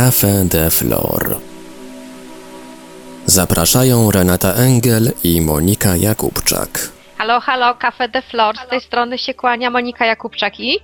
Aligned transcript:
Café 0.00 0.44
de 0.48 0.70
Flor. 0.70 1.36
Zapraszają 3.26 4.10
Renata 4.10 4.52
Engel 4.54 5.12
i 5.24 5.40
Monika 5.40 5.96
Jakubczak. 5.96 6.70
Halo, 7.18 7.40
halo, 7.40 7.74
Cafe 7.74 8.08
de 8.08 8.22
Flor. 8.22 8.56
Z 8.56 8.68
tej 8.70 8.80
strony 8.80 9.18
się 9.18 9.34
kłania 9.34 9.70
Monika 9.70 10.06
Jakubczak 10.06 10.60
i 10.60 10.78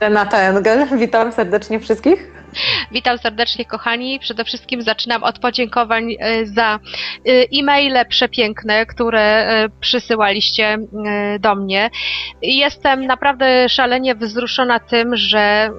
Renata 0.00 0.38
Engel, 0.38 0.98
witam 0.98 1.32
serdecznie 1.32 1.80
wszystkich. 1.80 2.32
witam 2.92 3.18
serdecznie 3.18 3.64
kochani. 3.64 4.20
Przede 4.20 4.44
wszystkim 4.44 4.82
zaczynam 4.82 5.22
od 5.22 5.38
podziękowań 5.38 6.16
e, 6.20 6.46
za 6.46 6.74
e, 6.74 6.78
e-maile 7.60 8.06
przepiękne, 8.08 8.86
które 8.86 9.22
e, 9.22 9.68
przysyłaliście 9.80 10.78
do 11.40 11.54
mnie. 11.54 11.90
Jestem 12.42 13.06
naprawdę 13.06 13.68
szalenie 13.68 14.14
wzruszona 14.14 14.80
tym, 14.80 15.16
że 15.16 15.70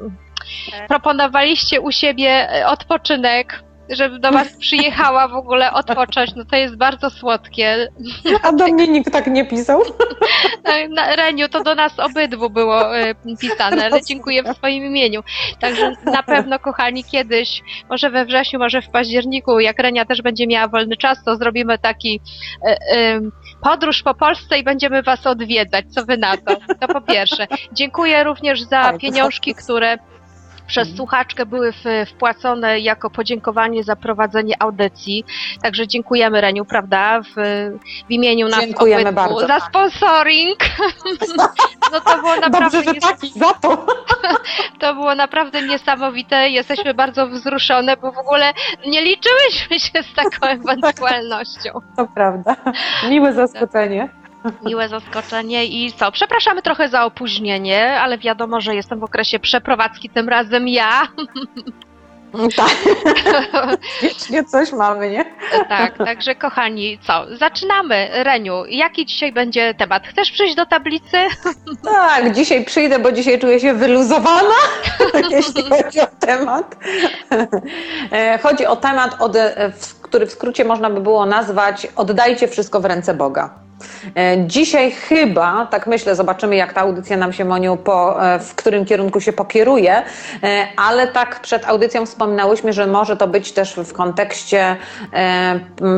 proponowaliście 0.88 1.82
u 1.82 1.92
siebie 1.92 2.50
e, 2.52 2.68
odpoczynek, 2.68 3.64
żebym 3.90 4.22
do 4.22 4.32
Was 4.32 4.58
przyjechała 4.60 5.28
w 5.28 5.34
ogóle 5.36 5.74
odpocząć. 5.74 6.36
No 6.36 6.46
to 6.46 6.56
jest 6.56 6.76
bardzo 6.78 7.10
słodkie. 7.10 7.88
A 8.44 8.52
do 8.52 8.68
mnie 8.68 8.88
nikt 8.88 9.12
tak 9.14 9.28
nie 9.28 9.46
pisał. 9.46 9.82
Na- 10.64 10.88
Na, 11.08 11.16
Reniu, 11.16 11.50
to 11.50 11.64
do 11.64 11.76
nas 11.76 12.00
obydwu 12.00 12.50
było 12.50 12.98
e, 13.00 13.16
pisane, 13.42 13.86
ale 13.86 14.04
dziękuję 14.04 14.44
w 14.44 14.58
swoim 14.58 14.86
imieniu. 14.86 15.24
Także 15.60 15.92
na 16.06 16.24
pewno, 16.24 16.60
kochani, 16.60 17.04
kiedyś, 17.04 17.62
może 17.90 18.10
we 18.10 18.26
wrześniu, 18.26 18.60
może 18.60 18.82
w 18.82 18.90
październiku, 18.90 19.60
jak 19.60 19.80
Renia 19.80 20.06
też 20.06 20.22
będzie 20.22 20.48
miała 20.48 20.68
wolny 20.68 20.98
czas, 20.98 21.24
to 21.24 21.36
zrobimy 21.36 21.78
taki 21.78 22.22
e, 22.68 22.78
e, 22.98 23.22
podróż 23.64 24.04
po 24.04 24.14
Polsce 24.14 24.58
i 24.60 24.64
będziemy 24.64 25.04
Was 25.04 25.28
odwiedzać. 25.28 25.86
Co 25.94 26.06
Wy 26.06 26.18
na 26.18 26.38
to? 26.38 26.56
To 26.80 26.88
po 26.88 27.02
pierwsze. 27.02 27.48
Dziękuję 27.74 28.24
również 28.24 28.62
za 28.62 28.70
Tak, 28.82 28.98
pieniążki, 28.98 29.56
które 29.56 29.98
przez 30.68 30.88
Mhm. 30.88 30.98
słuchaczkę 30.98 31.46
były 31.46 31.74
wpłacone 32.08 32.80
jako 32.80 33.10
podziękowanie 33.10 33.84
za 33.84 33.96
prowadzenie 33.96 34.56
audycji. 34.62 35.26
Także 35.62 35.88
dziękujemy 35.88 36.42
Reniu, 36.42 36.66
prawda? 36.66 37.22
W, 37.22 37.34
w 38.08 38.12
imieniu 38.12 38.48
nas 38.48 38.60
Dziękujemy 38.60 39.02
obydwu 39.02 39.16
bardzo, 39.16 39.40
za 39.40 39.48
tak. 39.48 39.64
sponsoring. 39.64 40.60
No 41.92 42.02
to 42.02 42.18
było 42.18 42.36
naprawdę, 42.36 42.78
Dobrze, 42.84 42.94
że 42.94 43.00
taki 43.02 43.30
za 43.40 43.54
to. 43.54 43.86
to 44.80 44.94
było 44.94 45.16
naprawdę 45.16 45.62
niesamowite. 45.62 46.50
Jesteśmy 46.50 46.94
bardzo 46.94 47.28
wzruszone, 47.28 47.98
bo 47.98 48.12
w 48.12 48.18
ogóle 48.18 48.54
nie 48.88 49.02
liczyłyśmy 49.02 49.80
się 49.80 50.04
z 50.04 50.14
taką 50.16 50.48
ewentualnością. 50.62 51.70
To 51.98 52.08
prawda. 52.16 52.56
Miłe 53.10 53.34
zaskoczenie. 53.34 54.10
Miłe 54.66 54.90
zaskoczenie 54.90 55.66
i 55.66 55.94
co? 55.94 56.12
Przepraszamy 56.12 56.62
trochę 56.62 56.90
za 56.90 57.06
opóźnienie, 57.06 58.00
ale 58.00 58.18
wiadomo, 58.18 58.62
że 58.62 58.76
jestem 58.76 59.00
w 59.00 59.04
okresie 59.04 59.40
przeprowadzki, 59.40 60.10
tym 60.10 60.30
razem 60.30 60.68
ja. 60.68 61.02
Tak, 62.56 62.76
wiecznie 64.02 64.44
coś 64.44 64.72
mamy, 64.72 65.10
nie? 65.10 65.26
tak, 65.70 65.98
także 65.98 66.36
kochani, 66.36 67.00
co? 67.08 67.26
Zaczynamy. 67.38 68.10
Reniu, 68.14 68.66
jaki 68.66 69.06
dzisiaj 69.06 69.32
będzie 69.32 69.74
temat? 69.74 70.08
Chcesz 70.08 70.32
przyjść 70.32 70.56
do 70.56 70.66
tablicy? 70.66 71.18
Tak, 71.84 72.32
dzisiaj 72.36 72.66
przyjdę, 72.66 73.00
bo 73.00 73.12
dzisiaj 73.12 73.40
czuję 73.40 73.60
się 73.60 73.74
wyluzowana, 73.74 74.56
jeśli 75.30 75.64
chodzi 75.64 76.00
o 76.00 76.08
temat. 76.20 76.76
E, 78.12 78.38
Chodzi 78.38 78.66
o 78.66 78.76
temat, 78.76 79.18
e, 79.36 79.72
który 80.02 80.26
w 80.26 80.32
skrócie 80.32 80.66
można 80.66 80.90
by 80.90 81.02
było 81.02 81.26
nazwać 81.26 81.88
Oddajcie 81.96 82.48
wszystko 82.48 82.80
w 82.80 82.86
ręce 82.86 83.14
Boga. 83.14 83.65
E, 84.16 84.48
Dzisiaj 84.48 84.92
chyba, 84.92 85.68
tak 85.72 85.88
myślę, 85.88 86.16
zobaczymy 86.16 86.56
jak 86.56 86.74
ta 86.74 86.82
audycja 86.82 87.18
nam 87.18 87.34
się, 87.34 87.46
Moniu, 87.46 87.78
po, 87.78 88.26
e, 88.26 88.40
w 88.40 88.56
którym 88.56 88.86
kierunku 88.86 89.22
się 89.22 89.34
pokieruje, 89.34 90.04
e, 90.44 90.68
ale 90.78 91.08
tak 91.08 91.40
przed 91.40 91.66
audycją 91.66 92.06
wspominałyśmy, 92.06 92.74
że 92.74 92.88
może 92.88 93.18
to 93.18 93.28
być 93.28 93.52
też 93.52 93.74
w 93.76 93.94
kontekście, 93.94 94.76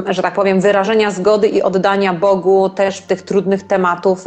że 0.09 0.21
tak 0.21 0.33
powiem, 0.33 0.61
wyrażenia 0.61 1.11
zgody 1.11 1.47
i 1.47 1.61
oddania 1.61 2.13
Bogu 2.13 2.69
też 2.69 3.01
tych 3.01 3.21
trudnych 3.21 3.63
tematów 3.63 4.25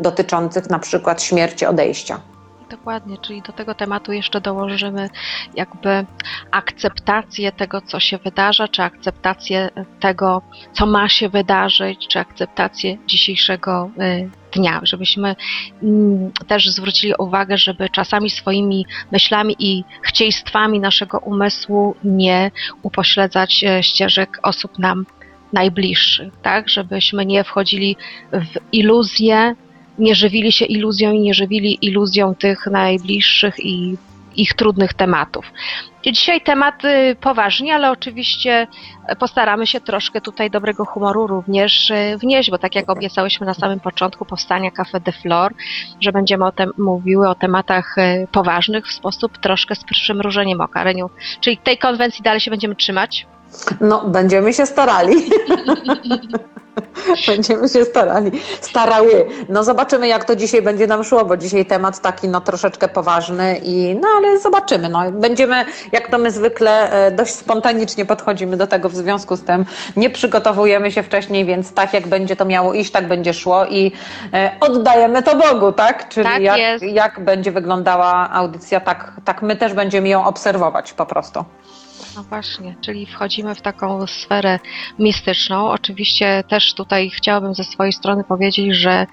dotyczących 0.00 0.70
na 0.70 0.78
przykład 0.78 1.22
śmierci, 1.22 1.66
odejścia. 1.66 2.31
Dokładnie, 2.72 3.18
czyli 3.18 3.42
do 3.42 3.52
tego 3.52 3.74
tematu 3.74 4.12
jeszcze 4.12 4.40
dołożymy 4.40 5.08
jakby 5.54 6.06
akceptację 6.50 7.52
tego, 7.52 7.80
co 7.80 8.00
się 8.00 8.18
wydarza, 8.18 8.68
czy 8.68 8.82
akceptację 8.82 9.70
tego, 10.00 10.42
co 10.72 10.86
ma 10.86 11.08
się 11.08 11.28
wydarzyć, 11.28 12.08
czy 12.08 12.18
akceptację 12.20 12.98
dzisiejszego 13.06 13.90
y, 14.00 14.30
dnia, 14.52 14.80
żebyśmy 14.82 15.36
mm, 15.82 16.32
też 16.46 16.68
zwrócili 16.68 17.14
uwagę, 17.18 17.58
żeby 17.58 17.88
czasami 17.88 18.30
swoimi 18.30 18.86
myślami 19.12 19.56
i 19.58 19.84
chcieństwami 20.02 20.80
naszego 20.80 21.18
umysłu 21.18 21.94
nie 22.04 22.50
upośledzać 22.82 23.64
e, 23.64 23.82
ścieżek 23.82 24.38
osób 24.42 24.78
nam 24.78 25.06
najbliższych, 25.52 26.32
tak, 26.42 26.68
żebyśmy 26.68 27.26
nie 27.26 27.44
wchodzili 27.44 27.96
w 28.32 28.74
iluzje, 28.74 29.54
nie 29.98 30.14
żywili 30.14 30.52
się 30.52 30.64
iluzją 30.64 31.12
i 31.12 31.20
nie 31.20 31.34
żywili 31.34 31.78
iluzją 31.86 32.34
tych 32.34 32.66
najbliższych 32.66 33.54
i 33.60 33.96
ich 34.36 34.54
trudnych 34.54 34.94
tematów. 34.94 35.52
Dzisiaj 36.12 36.40
temat 36.40 36.82
poważnie, 37.20 37.74
ale 37.74 37.90
oczywiście 37.90 38.66
postaramy 39.18 39.66
się 39.66 39.80
troszkę 39.80 40.20
tutaj 40.20 40.50
dobrego 40.50 40.84
humoru 40.84 41.26
również 41.26 41.90
y, 41.90 42.18
wnieść, 42.18 42.50
bo 42.50 42.58
tak 42.58 42.74
jak 42.74 42.90
obiecałyśmy 42.90 43.46
na 43.46 43.54
samym 43.54 43.80
początku 43.80 44.24
powstania 44.24 44.70
Cafe 44.70 45.00
de 45.00 45.12
Flor, 45.12 45.54
że 46.00 46.12
będziemy 46.12 46.44
o 46.44 46.52
tem- 46.52 46.70
mówiły 46.78 47.28
o 47.28 47.34
tematach 47.34 47.98
y, 47.98 48.26
poważnych 48.32 48.86
w 48.86 48.92
sposób 48.92 49.38
troszkę 49.38 49.74
z 49.74 49.84
przymrużeniem 49.84 50.60
oka. 50.60 50.84
Reniu, 50.84 51.10
czyli 51.40 51.56
tej 51.56 51.78
konwencji 51.78 52.22
dalej 52.22 52.40
się 52.40 52.50
będziemy 52.50 52.76
trzymać? 52.76 53.26
No, 53.80 54.08
będziemy 54.08 54.52
się 54.52 54.66
starali. 54.66 55.14
będziemy 57.28 57.68
się 57.68 57.84
starali. 57.84 58.30
Starały. 58.60 59.26
No 59.48 59.64
zobaczymy, 59.64 60.08
jak 60.08 60.24
to 60.24 60.36
dzisiaj 60.36 60.62
będzie 60.62 60.86
nam 60.86 61.04
szło, 61.04 61.24
bo 61.24 61.36
dzisiaj 61.36 61.66
temat 61.66 62.00
taki 62.00 62.28
no 62.28 62.40
troszeczkę 62.40 62.88
poważny 62.88 63.60
i 63.62 63.96
no 64.00 64.08
ale 64.16 64.38
zobaczymy. 64.38 64.88
No, 64.88 65.12
będziemy, 65.12 65.64
jak 65.92 66.08
to 66.10 66.18
my 66.18 66.30
zwykle, 66.30 66.92
e, 66.92 67.10
dość 67.10 67.34
spontanicznie 67.34 68.04
podchodzimy 68.04 68.56
do 68.56 68.66
tego 68.66 68.88
w 68.88 68.94
związku 68.94 69.36
z 69.36 69.44
tym. 69.44 69.64
Nie 69.96 70.10
przygotowujemy 70.10 70.92
się 70.92 71.02
wcześniej, 71.02 71.44
więc 71.44 71.74
tak 71.74 71.92
jak 71.94 72.06
będzie 72.08 72.36
to 72.36 72.44
miało 72.44 72.74
iść, 72.74 72.90
tak 72.90 73.08
będzie 73.08 73.34
szło 73.34 73.66
i 73.66 73.92
e, 74.34 74.50
oddajemy 74.60 75.22
to 75.22 75.36
Bogu, 75.36 75.72
tak? 75.72 76.08
Czyli 76.08 76.26
Tak 76.26 76.42
jak, 76.42 76.58
jest. 76.58 76.84
jak 76.84 77.24
będzie 77.24 77.52
wyglądała 77.52 78.30
audycja, 78.32 78.80
tak, 78.80 79.12
tak 79.24 79.42
my 79.42 79.56
też 79.56 79.72
będziemy 79.74 80.08
ją 80.08 80.24
obserwować 80.24 80.92
po 80.92 81.06
prostu. 81.06 81.44
No 82.16 82.22
właśnie, 82.22 82.76
czyli 82.80 83.06
wchodzimy 83.06 83.54
w 83.54 83.60
taką 83.62 84.06
sferę 84.06 84.58
mistyczną. 84.98 85.70
Oczywiście 85.70 86.44
też 86.48 86.74
tutaj 86.74 87.10
chciałabym 87.10 87.54
ze 87.54 87.64
swojej 87.64 87.92
strony 87.92 88.24
powiedzieć, 88.24 88.76
że 88.76 89.06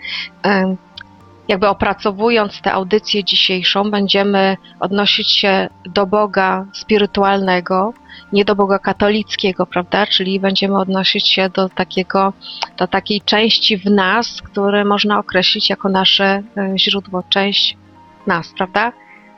jakby 1.48 1.68
opracowując 1.68 2.62
tę 2.62 2.74
audycję 2.74 3.24
dzisiejszą, 3.24 3.92
będziemy 3.92 4.58
odnosić 4.80 5.32
się 5.32 5.70
do 5.86 6.06
Boga 6.06 6.66
spirytualnego, 6.74 7.94
nie 8.34 8.46
do 8.46 8.56
Boga 8.56 8.80
katolickiego, 8.80 9.66
prawda? 9.66 10.08
Czyli 10.08 10.40
będziemy 10.40 10.78
odnosić 10.78 11.28
się 11.28 11.50
do 11.50 11.70
takiego, 11.70 12.34
do 12.78 12.88
takiej 12.88 13.22
części 13.22 13.78
w 13.78 13.86
nas, 13.86 14.42
które 14.42 14.86
można 14.86 15.20
określić 15.20 15.70
jako 15.70 15.90
nasze 15.90 16.44
e, 16.58 16.74
źródło, 16.78 17.24
część 17.30 17.78
nas, 18.28 18.54
prawda? 18.58 18.92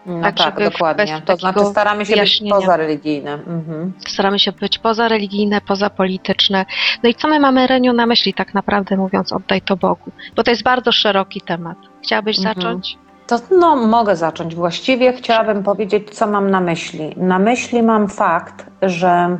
No 0.05 0.21
Tak, 0.21 0.35
tak, 0.37 0.63
dokładnie. 0.71 1.21
To 1.25 1.37
znaczy 1.37 1.65
staramy 1.65 2.05
się 2.05 2.15
być 2.15 2.43
pozareligijne. 2.49 3.33
Mhm. 3.33 3.93
staramy 4.07 4.39
się 4.39 4.51
być 4.51 4.79
pozareligijne, 4.79 5.61
pozapolityczne. 5.61 6.65
No 7.03 7.09
i 7.09 7.15
co 7.15 7.27
my 7.27 7.39
mamy, 7.39 7.67
Reniu, 7.67 7.93
na 7.93 8.05
myśli 8.05 8.33
tak 8.33 8.53
naprawdę 8.53 8.97
mówiąc 8.97 9.33
oddaj 9.33 9.61
to 9.61 9.77
Bogu? 9.77 10.11
Bo 10.35 10.43
to 10.43 10.51
jest 10.51 10.63
bardzo 10.63 10.91
szeroki 10.91 11.41
temat. 11.41 11.77
Chciałabyś 12.03 12.37
Mhm. 12.39 12.55
zacząć? 12.55 12.97
To 13.27 13.39
no, 13.59 13.75
mogę 13.75 14.15
zacząć. 14.15 14.55
Właściwie 14.55 15.13
chciałabym 15.13 15.63
powiedzieć, 15.63 16.09
co 16.09 16.27
mam 16.27 16.49
na 16.51 16.59
myśli. 16.61 17.13
Na 17.17 17.39
myśli 17.39 17.83
mam 17.83 18.07
fakt, 18.07 18.65
że 18.81 19.37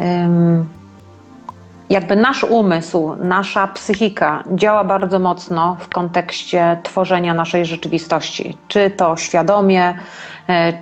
ym, 0.00 0.68
jakby 1.90 2.16
nasz 2.16 2.44
umysł, 2.44 3.14
nasza 3.18 3.66
psychika 3.66 4.44
działa 4.54 4.84
bardzo 4.84 5.18
mocno 5.18 5.76
w 5.80 5.88
kontekście 5.88 6.80
tworzenia 6.82 7.34
naszej 7.34 7.66
rzeczywistości. 7.66 8.56
Czy 8.68 8.90
to 8.90 9.16
świadomie, 9.16 9.94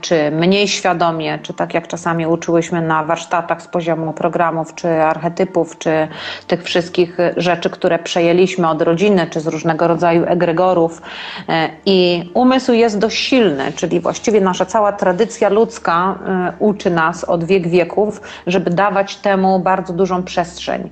czy 0.01 0.31
mniej 0.31 0.69
świadomie, 0.69 1.39
czy 1.43 1.55
tak 1.55 1.75
jak 1.75 1.89
czasami 1.89 2.27
uczyłyśmy 2.27 2.83
na 2.83 3.05
warsztatach 3.05 3.63
z 3.63 3.67
poziomu 3.67 4.13
programów, 4.13 4.75
czy 4.75 4.89
archetypów, 4.89 5.79
czy 5.79 6.09
tych 6.47 6.63
wszystkich 6.63 7.17
rzeczy, 7.37 7.71
które 7.71 7.99
przejęliśmy 7.99 8.69
od 8.69 8.83
rodziny, 8.83 9.27
czy 9.31 9.41
z 9.41 9.47
różnego 9.47 9.89
rodzaju 9.89 10.25
egregorów. 10.27 11.03
E, 11.49 11.69
I 11.87 12.31
umysł 12.35 12.73
jest 12.73 12.99
dość 12.99 13.19
silny, 13.19 13.73
czyli 13.73 14.01
właściwie 14.01 14.41
nasza 14.41 14.67
cała 14.67 14.93
tradycja 14.93 15.49
ludzka 15.49 16.19
e, 16.27 16.53
uczy 16.59 16.91
nas 16.91 17.25
od 17.25 17.45
wiek 17.45 17.69
wieków, 17.69 18.21
żeby 18.47 18.71
dawać 18.71 19.17
temu 19.17 19.59
bardzo 19.61 19.93
dużą 19.93 20.23
przestrzeń. 20.23 20.91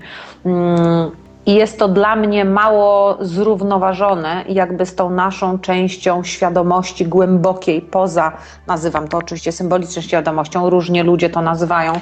I 1.47 1.55
jest 1.55 1.79
to 1.79 1.89
dla 1.89 2.17
mnie 2.17 2.45
mało 2.45 3.17
zrównoważone, 3.21 4.45
jakby 4.49 4.87
z 4.87 4.95
tą 4.95 5.11
naszą 5.11 5.59
częścią 5.59 6.25
świadomości 6.25 7.07
głębokiej, 7.07 7.83
poza, 7.83 8.33
nazywam 8.67 9.09
to 9.09 9.19
oczywiście 9.19 9.53
symboliczną 9.53 10.03
świadomością, 10.03 10.71
różnie 10.71 11.03
ludzie 11.03 11.31
to 11.31 11.43
nazywają. 11.43 11.93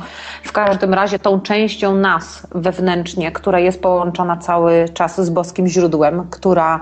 W 0.45 0.53
każdym 0.53 0.95
razie 0.95 1.19
tą 1.19 1.41
częścią 1.41 1.95
nas 1.95 2.47
wewnętrznie, 2.55 3.33
która 3.33 3.59
jest 3.59 3.83
połączona 3.83 4.37
cały 4.37 4.89
czas 4.95 5.21
z 5.21 5.31
boskim 5.31 5.67
źródłem, 5.67 6.27
która 6.31 6.81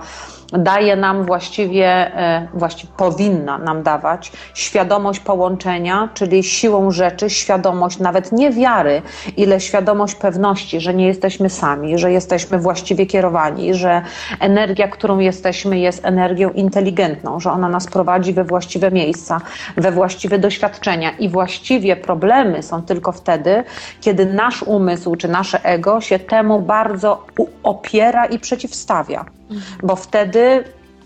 daje 0.52 0.97
nam 0.97 1.25
właściwie, 1.25 1.87
e, 2.17 2.49
właściwie 2.55 2.93
powinna 2.97 3.58
nam 3.58 3.82
dawać 3.82 4.32
świadomość 4.55 5.20
połączenia, 5.20 6.08
czyli 6.14 6.43
siłą 6.43 6.91
rzeczy 6.91 7.31
świadomość 7.31 7.99
nawet 7.99 8.32
nie 8.32 8.50
wiary, 8.50 9.02
ile 9.37 9.61
świadomość 9.61 10.14
pewności, 10.14 10.81
że 10.81 10.94
nie 10.94 11.06
jesteśmy 11.06 11.50
sami, 11.50 11.99
że 11.99 12.12
jesteśmy 12.12 12.58
właściwie 12.58 13.06
kierowani, 13.06 13.75
że 13.75 14.02
energia, 14.41 14.88
którą 14.88 15.19
jesteśmy, 15.19 15.79
jest 15.79 16.05
energią 16.05 16.50
inteligentną, 16.50 17.41
że 17.41 17.53
ona 17.53 17.69
nas 17.69 17.87
prowadzi 17.87 18.32
we 18.32 18.44
właściwe 18.44 18.91
miejsca, 18.91 19.41
we 19.76 19.93
właściwe 19.93 20.38
doświadczenia. 20.38 21.11
I 21.11 21.29
właściwie 21.29 21.96
problemy 21.96 22.62
są 22.62 22.82
tylko 22.82 23.12
wtedy, 23.12 23.64
kiedy 24.00 24.26
nasz 24.26 24.62
umysł 24.62 25.17
czy 25.17 25.29
nasze 25.29 25.64
ego 25.64 26.00
się 26.00 26.19
temu 26.19 26.61
bardzo 26.61 27.26
opiera 27.62 28.26
i 28.26 28.38
przeciwstawia 28.38 29.40
bo 29.82 29.97
wtedy 29.97 30.64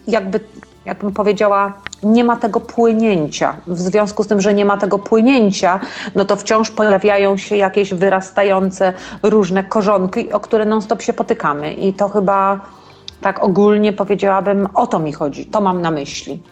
jakby, 0.08 0.41
jakbym 0.85 1.12
powiedziała, 1.12 1.73
nie 2.02 2.25
ma 2.25 2.37
tego 2.37 2.61
płynięcia. 2.61 3.56
W 3.67 3.79
związku 3.79 4.25
z 4.25 4.26
tym, 4.26 4.41
że 4.41 4.55
nie 4.55 4.64
ma 4.64 4.76
tego 4.76 4.99
płynięcia, 4.99 5.81
no 6.14 6.25
to 6.25 6.37
wciąż 6.37 6.70
pojawiają 6.70 7.37
się 7.37 7.56
jakieś 7.56 7.94
wyrastające 7.94 8.93
różne 9.23 9.64
korzonki, 9.64 10.32
o 10.32 10.41
które 10.41 10.64
non-stop 10.64 11.02
się 11.02 11.12
potykamy. 11.12 11.75
I 11.75 11.93
to 11.93 12.08
chyba 12.08 12.61
tak 13.20 13.44
ogólnie 13.44 13.93
powiedziałabym, 13.93 14.69
o 14.75 14.87
to 14.87 14.99
mi 14.99 15.12
chodzi, 15.12 15.47
to 15.47 15.61
mam 15.61 15.82
na 15.82 15.90
myśli. 15.90 16.43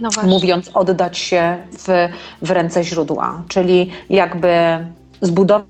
No 0.00 0.10
mówiąc 0.26 0.70
oddać 0.74 1.18
się 1.18 1.56
w, 1.72 2.08
w 2.42 2.50
ręce 2.50 2.84
źródła, 2.84 3.42
czyli 3.48 3.90
jakby 4.10 4.50
zbudować. 5.20 5.66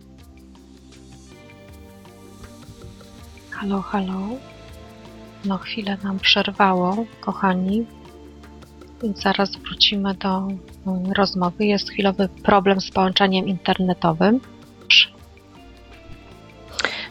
Halo, 3.50 3.80
halo. 3.80 4.53
No 5.44 5.58
chwilę 5.58 5.96
nam 6.04 6.18
przerwało, 6.18 7.04
kochani, 7.20 7.86
więc 9.02 9.22
zaraz 9.22 9.56
wrócimy 9.56 10.14
do 10.14 10.48
mm, 10.86 11.12
rozmowy. 11.12 11.66
Jest 11.66 11.90
chwilowy 11.90 12.28
problem 12.28 12.80
z 12.80 12.90
połączeniem 12.90 13.46
internetowym. 13.46 14.40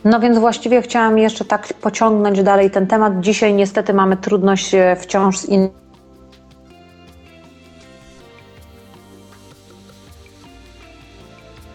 No 0.04 0.20
więc 0.20 0.38
właściwie 0.40 0.82
chciałam 0.82 1.18
jeszcze 1.18 1.46
tak 1.46 1.74
pociągnąć 1.74 2.44
dalej 2.44 2.72
ten 2.72 2.88
temat. 2.88 3.20
Dzisiaj 3.20 3.54
niestety 3.54 3.94
mamy 3.94 4.18
trudność 4.18 4.74
e, 4.74 4.96
wciąż 4.96 5.38
z 5.38 5.50
innymi. 5.50 5.74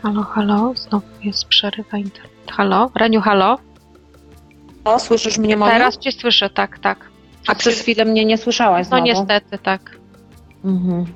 Halo, 0.02 0.22
halo, 0.22 0.74
znowu 0.74 1.06
jest 1.22 1.44
przerywa 1.44 1.98
internet. 1.98 2.32
Halo, 2.50 2.90
Reniu, 2.94 3.20
halo? 3.20 3.58
O, 4.94 4.98
słyszysz 4.98 5.38
mnie, 5.38 5.56
Moniu? 5.56 5.72
Teraz 5.72 5.98
cię 5.98 6.12
słyszę, 6.12 6.50
tak, 6.50 6.78
tak. 6.78 6.98
A 7.46 7.54
przez 7.54 7.80
chwilę 7.80 8.04
mnie 8.04 8.24
nie 8.24 8.38
słyszałaś 8.38 8.86
No 8.90 8.98
niestety, 8.98 9.58
tak. 9.58 9.98
Mhm. 10.64 11.06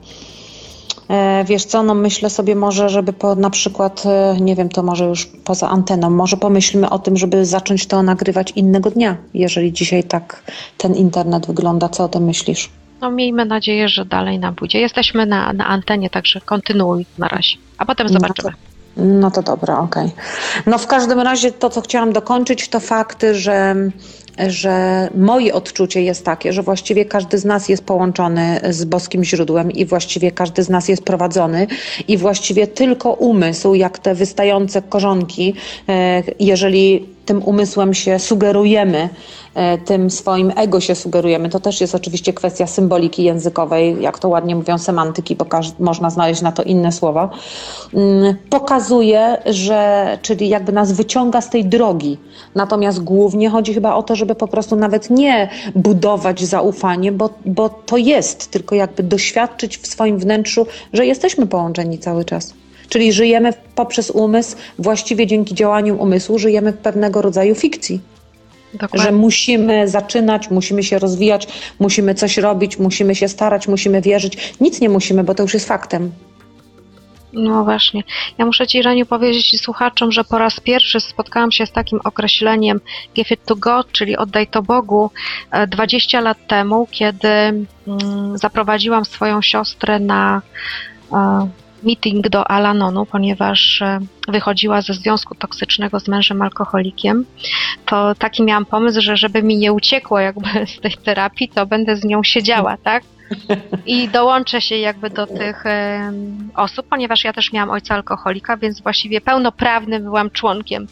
E, 1.08 1.44
wiesz 1.44 1.64
co, 1.64 1.82
no 1.82 1.94
myślę 1.94 2.30
sobie 2.30 2.54
może, 2.56 2.88
żeby 2.88 3.12
po, 3.12 3.34
na 3.34 3.50
przykład, 3.50 4.02
e, 4.06 4.36
nie 4.40 4.56
wiem, 4.56 4.69
to 4.69 4.82
może 4.82 5.04
już 5.04 5.26
poza 5.26 5.69
anteną, 5.69 6.10
może 6.10 6.36
pomyślmy 6.36 6.90
o 6.90 6.98
tym, 6.98 7.16
żeby 7.16 7.46
zacząć 7.46 7.86
to 7.86 8.02
nagrywać 8.02 8.50
innego 8.50 8.90
dnia, 8.90 9.16
jeżeli 9.34 9.72
dzisiaj 9.72 10.04
tak 10.04 10.42
ten 10.78 10.94
internet 10.94 11.46
wygląda. 11.46 11.88
Co 11.88 12.04
o 12.04 12.08
tym 12.08 12.24
myślisz? 12.24 12.70
No 13.00 13.10
miejmy 13.10 13.44
nadzieję, 13.44 13.88
że 13.88 14.04
dalej 14.04 14.38
nam 14.38 14.54
pójdzie. 14.54 14.80
Jesteśmy 14.80 15.26
na, 15.26 15.52
na 15.52 15.66
antenie, 15.66 16.10
także 16.10 16.40
kontynuuj 16.40 17.06
na 17.19 17.28
razie, 17.28 17.56
a 17.78 17.86
potem 17.86 18.06
no 18.06 18.12
zobaczymy. 18.12 18.50
No 18.50 18.71
no 18.97 19.31
to 19.31 19.43
dobra, 19.43 19.79
okej. 19.79 20.06
Okay. 20.06 20.25
No 20.67 20.79
w 20.79 20.87
każdym 20.87 21.21
razie 21.21 21.53
to, 21.53 21.71
co 21.71 21.81
chciałam 21.81 22.12
dokończyć, 22.12 22.69
to 22.69 22.81
fakty, 22.81 23.35
że, 23.35 23.75
że 24.49 25.09
moje 25.15 25.55
odczucie 25.55 26.03
jest 26.03 26.25
takie, 26.25 26.53
że 26.53 26.62
właściwie 26.62 27.05
każdy 27.05 27.39
z 27.39 27.44
nas 27.44 27.69
jest 27.69 27.85
połączony 27.85 28.61
z 28.71 28.85
boskim 28.85 29.25
źródłem 29.25 29.71
i 29.71 29.87
właściwie 29.87 30.31
każdy 30.31 30.62
z 30.62 30.69
nas 30.69 30.89
jest 30.89 31.05
prowadzony 31.05 31.67
i 32.09 32.19
właściwie 32.19 32.67
tylko 32.67 33.12
umysł, 33.12 33.75
jak 33.75 33.99
te 33.99 34.15
wystające 34.15 34.83
korzonki, 34.83 35.55
e, 35.89 36.23
jeżeli 36.41 37.12
tym 37.24 37.42
umysłem 37.42 37.94
się 37.94 38.19
sugerujemy, 38.19 39.08
e, 39.54 39.78
tym 39.78 40.10
swoim 40.10 40.52
ego 40.56 40.80
się 40.80 40.94
sugerujemy. 40.94 41.48
To 41.48 41.60
też 41.60 41.80
jest 41.80 41.94
oczywiście 41.94 42.32
kwestia 42.32 42.66
symboliki 42.66 43.24
językowej, 43.24 43.96
jak 44.02 44.19
to 44.19 44.28
ładnie 44.28 44.56
mówią 44.56 44.78
semantyki, 44.78 45.36
bo 45.36 45.46
można 45.78 46.10
znaleźć 46.10 46.42
na 46.42 46.52
to 46.52 46.62
inne 46.62 46.92
słowa. 46.92 47.30
Mm, 47.94 48.36
pokazuje, 48.50 49.38
że, 49.46 50.19
czyli 50.22 50.48
jakby 50.48 50.72
nas 50.72 50.92
wyciąga 50.92 51.40
z 51.40 51.50
tej 51.50 51.64
drogi. 51.64 52.19
Natomiast 52.54 53.04
głównie 53.04 53.50
chodzi 53.50 53.74
chyba 53.74 53.94
o 53.94 54.02
to, 54.02 54.16
żeby 54.16 54.34
po 54.34 54.48
prostu 54.48 54.76
nawet 54.76 55.10
nie 55.10 55.50
budować 55.74 56.44
zaufanie, 56.44 57.12
bo, 57.12 57.30
bo 57.46 57.69
to 57.69 57.96
jest, 57.96 58.50
tylko 58.50 58.74
jakby 58.74 59.02
doświadczyć 59.02 59.78
w 59.78 59.86
swoim 59.86 60.19
wnętrzu, 60.19 60.66
że 60.92 61.06
jesteśmy 61.06 61.46
połączeni 61.46 61.98
cały 61.98 62.24
czas. 62.24 62.62
Czyli 62.93 63.12
żyjemy 63.12 63.53
poprzez 63.75 64.11
umysł, 64.11 64.56
właściwie 64.79 65.27
dzięki 65.27 65.55
działaniu 65.55 66.03
umysłu, 66.03 66.39
żyjemy 66.39 66.73
w 66.73 66.77
pewnego 66.77 67.23
rodzaju 67.23 67.55
fikcji. 67.55 68.00
Dokładnie. 68.75 69.00
Że 69.03 69.12
musimy 69.12 69.89
zaczynać, 69.89 70.50
musimy 70.50 70.83
się 70.83 70.99
rozwijać, 70.99 71.49
musimy 71.79 72.15
coś 72.15 72.37
robić, 72.37 72.79
musimy 72.79 73.15
się 73.15 73.29
starać, 73.29 73.69
musimy 73.69 74.00
wierzyć. 74.00 74.55
Nic 74.61 74.81
nie 74.81 74.89
musimy, 74.89 75.25
bo 75.25 75.35
to 75.35 75.43
już 75.43 75.55
jest 75.55 75.69
faktem. 75.69 76.12
No 77.33 77.65
właśnie. 77.65 78.03
Ja 78.39 78.47
muszę 78.47 78.67
Ci, 78.67 78.83
Raniu, 78.83 79.06
powiedzieć 79.06 79.61
słuchaczom, 79.61 80.12
że 80.12 80.25
po 80.25 80.39
raz 80.39 80.61
pierwszy 80.61 81.00
spotkałam 81.00 81.53
się 81.53 81.67
z 81.67 81.73
takim 81.73 82.00
określeniem 82.05 82.81
give 83.15 83.31
it 83.31 83.44
to 83.44 83.56
God, 83.56 83.93
czyli 83.93 84.17
oddaj 84.17 84.47
to 84.47 84.62
Bogu, 84.62 85.11
20 85.69 86.19
e, 86.19 86.21
lat 86.21 86.47
temu, 86.47 86.87
kiedy 86.91 87.29
mm, 87.29 87.67
zaprowadziłam 88.35 89.05
swoją 89.05 89.43
siostrę 89.43 90.00
na 90.00 90.43
e, 91.12 91.49
meeting 91.84 92.29
do 92.29 92.50
Alanonu, 92.50 93.06
ponieważ 93.06 93.82
e, 93.82 93.99
wychodziła 94.29 94.82
ze 94.82 94.94
związku 94.94 95.34
toksycznego 95.34 96.00
z 96.00 96.08
mężem 96.08 96.43
alkoholikiem, 96.43 97.25
to 97.87 98.14
taki 98.14 98.43
miałam 98.43 98.67
pomysł, 98.67 99.00
że 99.00 99.17
żeby 99.17 99.43
mi 99.43 99.56
nie 99.56 99.73
uciekło 99.73 100.20
jakby 100.20 100.49
z 100.76 100.81
tej 100.81 100.93
terapii, 100.93 101.49
to 101.49 101.67
będę 101.67 101.96
z 101.96 102.05
nią 102.05 102.23
siedziała, 102.23 102.76
tak? 102.76 103.02
I 103.87 104.08
dołączę 104.08 104.61
się 104.61 104.76
jakby 104.76 105.11
do 105.11 105.26
tych 105.26 105.64
osób, 106.55 106.86
ponieważ 106.91 107.24
ja 107.24 107.32
też 107.32 107.53
miałam 107.53 107.70
ojca 107.70 107.94
alkoholika, 107.94 108.56
więc 108.56 108.81
właściwie 108.81 109.20
pełnoprawnym 109.20 110.03
byłam 110.03 110.31
członkiem 110.31 110.86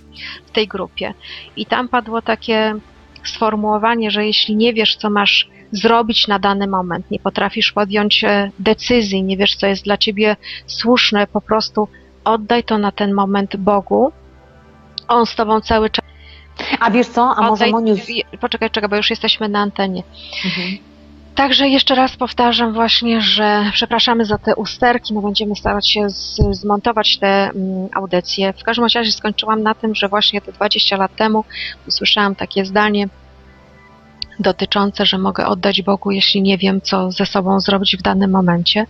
w 0.47 0.51
tej 0.51 0.69
grupie. 0.69 1.15
I 1.57 1.67
tam 1.67 1.89
padło 1.89 2.23
takie 2.23 2.75
sformułowanie, 3.25 4.11
że 4.11 4.27
jeśli 4.27 4.57
nie 4.57 4.75
wiesz, 4.75 4.97
co 4.97 5.11
masz 5.11 5.49
zrobić 5.73 6.29
na 6.29 6.39
dany 6.39 6.67
moment, 6.67 7.11
nie 7.11 7.19
potrafisz 7.19 7.73
podjąć 7.73 8.25
e, 8.25 8.51
decyzji, 8.59 9.23
nie 9.23 9.37
wiesz, 9.37 9.57
co 9.57 9.67
jest 9.67 9.85
dla 9.85 9.97
ciebie 9.97 10.37
słuszne, 10.67 11.27
po 11.27 11.41
prostu 11.41 11.89
oddaj 12.25 12.65
to 12.65 12.79
na 12.79 12.93
ten 12.93 13.15
moment 13.15 13.57
Bogu. 13.57 14.13
On 15.09 15.27
z 15.27 15.35
tobą 15.35 15.61
cały 15.61 15.91
czas. 15.91 16.05
A 16.81 16.91
wiesz 16.91 17.07
co? 17.07 17.35
A 17.37 17.49
może 17.49 17.67
Moniu... 17.67 17.97
Poczekaj, 18.41 18.71
czekaj, 18.71 18.91
bo 18.91 18.97
już 18.97 19.11
jesteśmy 19.11 19.49
na 19.49 19.59
antenie. 19.59 20.03
Mhm. 20.45 20.79
Także 21.35 21.69
jeszcze 21.69 21.95
raz 21.95 22.17
powtarzam 22.17 22.73
właśnie, 22.73 23.21
że 23.21 23.71
przepraszamy 23.73 24.25
za 24.25 24.39
te 24.39 24.57
usterki, 24.57 25.15
no 25.15 25.23
będziemy 25.23 25.57
starać 25.57 25.91
się 25.91 26.11
z, 26.11 26.37
zmontować 26.51 27.19
te 27.19 27.27
mm, 27.27 27.89
audycje. 27.95 28.53
W 28.53 28.63
każdym 28.63 28.87
razie 28.95 29.13
skończyłam 29.13 29.63
na 29.63 29.75
tym, 29.75 29.95
że 29.95 30.09
właśnie 30.09 30.41
te 30.41 30.53
20 30.53 30.97
lat 30.97 31.17
temu 31.17 31.45
usłyszałam 31.89 32.35
takie 32.35 32.65
zdanie, 32.65 33.09
dotyczące, 34.41 35.07
że 35.07 35.19
mogę 35.19 35.47
oddać 35.47 35.83
Bogu, 35.83 36.11
jeśli 36.11 36.43
nie 36.43 36.59
wiem, 36.59 36.81
co 36.81 37.11
ze 37.13 37.27
sobą 37.27 37.61
zrobić 37.61 37.97
w 37.97 38.03
danym 38.03 38.31
momencie, 38.31 38.87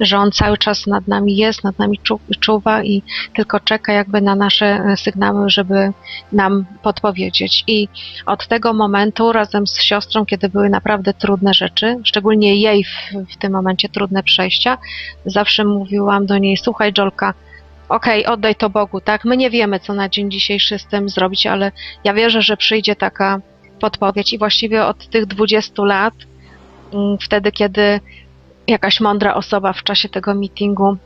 że 0.00 0.18
On 0.18 0.32
cały 0.32 0.58
czas 0.58 0.86
nad 0.86 1.08
nami 1.08 1.36
jest, 1.36 1.64
nad 1.64 1.78
nami 1.78 2.00
czuwa 2.40 2.82
i 2.82 3.02
tylko 3.34 3.60
czeka 3.60 3.92
jakby 3.92 4.20
na 4.20 4.34
nasze 4.34 4.66
e, 4.66 4.96
sygnały, 4.96 5.50
żeby 5.50 5.92
nam 6.32 6.64
podpowiedzieć. 6.82 7.64
I 7.66 7.88
od 8.26 8.48
tego 8.48 8.72
momentu 8.72 9.32
razem 9.32 9.66
z 9.66 9.82
siostrą, 9.82 10.26
kiedy 10.26 10.48
były 10.48 10.70
naprawdę 10.70 11.14
trudne 11.14 11.54
rzeczy, 11.54 11.96
szczególnie 12.04 12.56
jej 12.56 12.84
w, 12.84 12.88
w 13.34 13.36
tym 13.36 13.52
momencie 13.52 13.88
trudne 13.88 14.22
przejścia, 14.22 14.78
zawsze 15.26 15.64
mówiłam 15.64 16.26
do 16.26 16.38
niej, 16.38 16.56
słuchaj 16.56 16.92
Jolka, 16.98 17.34
okej, 17.88 18.22
okay, 18.24 18.32
oddaj 18.32 18.54
to 18.54 18.70
Bogu, 18.70 19.00
tak? 19.00 19.24
My 19.24 19.36
nie 19.36 19.50
wiemy, 19.50 19.80
co 19.80 19.94
na 19.94 20.08
dzień 20.08 20.30
dzisiejszy 20.30 20.78
z 20.78 20.86
tym 20.86 21.08
zrobić, 21.08 21.46
ale 21.46 21.72
ja 22.04 22.14
wierzę, 22.14 22.42
że 22.42 22.56
przyjdzie 22.56 22.96
taka 22.96 23.40
podpowiedź 23.78 24.32
i 24.32 24.38
właściwie 24.38 24.86
od 24.86 25.08
tych 25.08 25.26
20 25.26 25.84
lat, 25.84 26.14
mm, 26.92 27.18
wtedy 27.18 27.52
kiedy 27.52 28.00
jakaś 28.66 29.00
mądra 29.00 29.34
osoba 29.34 29.72
w 29.72 29.82
czasie 29.82 30.08
tego 30.08 30.34
meetingu 30.34 30.96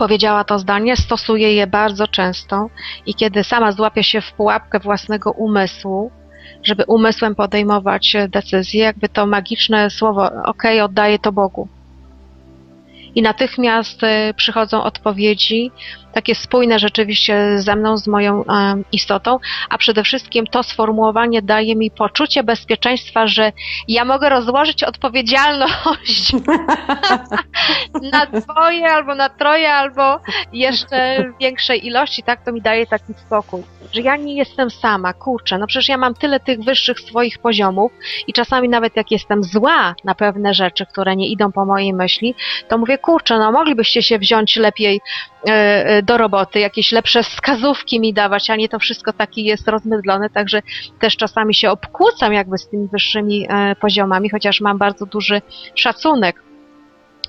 powiedziała 0.00 0.44
to 0.44 0.58
zdanie, 0.58 0.96
stosuję 0.96 1.54
je 1.54 1.66
bardzo 1.66 2.08
często 2.08 2.70
i 3.06 3.14
kiedy 3.14 3.44
sama 3.44 3.72
złapię 3.72 4.04
się 4.04 4.20
w 4.20 4.32
pułapkę 4.32 4.78
własnego 4.78 5.32
umysłu, 5.32 6.10
żeby 6.62 6.84
umysłem 6.84 7.34
podejmować 7.34 8.16
decyzje, 8.28 8.84
jakby 8.84 9.08
to 9.08 9.26
magiczne 9.26 9.90
słowo, 9.90 10.30
ok, 10.44 10.62
oddaję 10.82 11.18
to 11.18 11.32
Bogu. 11.32 11.68
I 13.14 13.22
natychmiast 13.22 14.04
e, 14.04 14.34
przychodzą 14.34 14.82
odpowiedzi, 14.82 15.70
takie 16.12 16.34
spójne 16.34 16.78
rzeczywiście 16.78 17.58
ze 17.58 17.76
mną, 17.76 17.96
z 17.96 18.06
moją 18.06 18.42
um, 18.42 18.84
istotą, 18.92 19.38
a 19.70 19.78
przede 19.78 20.02
wszystkim 20.02 20.46
to 20.46 20.62
sformułowanie 20.62 21.42
daje 21.42 21.76
mi 21.76 21.90
poczucie 21.90 22.42
bezpieczeństwa, 22.42 23.26
że 23.26 23.52
ja 23.88 24.04
mogę 24.04 24.28
rozłożyć 24.28 24.84
odpowiedzialność 24.84 26.32
na 28.12 28.26
dwoje, 28.26 28.86
albo 28.86 29.14
na 29.14 29.28
troje, 29.28 29.72
albo 29.72 30.20
jeszcze 30.52 31.24
większej 31.40 31.86
ilości, 31.86 32.22
tak 32.22 32.44
to 32.44 32.52
mi 32.52 32.62
daje 32.62 32.86
taki 32.86 33.14
spokój, 33.26 33.62
że 33.92 34.00
ja 34.00 34.16
nie 34.16 34.36
jestem 34.36 34.70
sama, 34.70 35.12
kurczę, 35.12 35.58
no 35.58 35.66
przecież 35.66 35.88
ja 35.88 35.96
mam 35.96 36.14
tyle 36.14 36.40
tych 36.40 36.60
wyższych 36.60 37.00
swoich 37.00 37.38
poziomów 37.38 37.92
i 38.26 38.32
czasami 38.32 38.68
nawet 38.68 38.96
jak 38.96 39.10
jestem 39.10 39.44
zła 39.44 39.94
na 40.04 40.14
pewne 40.14 40.54
rzeczy, 40.54 40.86
które 40.86 41.16
nie 41.16 41.28
idą 41.28 41.52
po 41.52 41.64
mojej 41.64 41.94
myśli, 41.94 42.34
to 42.68 42.78
mówię, 42.78 42.98
kurczę, 42.98 43.38
no 43.38 43.52
moglibyście 43.52 44.02
się 44.02 44.18
wziąć 44.18 44.56
lepiej 44.56 45.00
e, 45.48 45.99
do 46.02 46.18
roboty, 46.18 46.60
jakieś 46.60 46.92
lepsze 46.92 47.22
wskazówki 47.22 48.00
mi 48.00 48.14
dawać, 48.14 48.50
a 48.50 48.56
nie 48.56 48.68
to 48.68 48.78
wszystko 48.78 49.12
taki 49.12 49.44
jest 49.44 49.68
rozmydlone, 49.68 50.30
także 50.30 50.62
też 51.00 51.16
czasami 51.16 51.54
się 51.54 51.70
obkłócam 51.70 52.32
jakby 52.32 52.58
z 52.58 52.68
tymi 52.68 52.88
wyższymi 52.88 53.46
e, 53.48 53.76
poziomami, 53.76 54.30
chociaż 54.30 54.60
mam 54.60 54.78
bardzo 54.78 55.06
duży 55.06 55.42
szacunek 55.74 56.42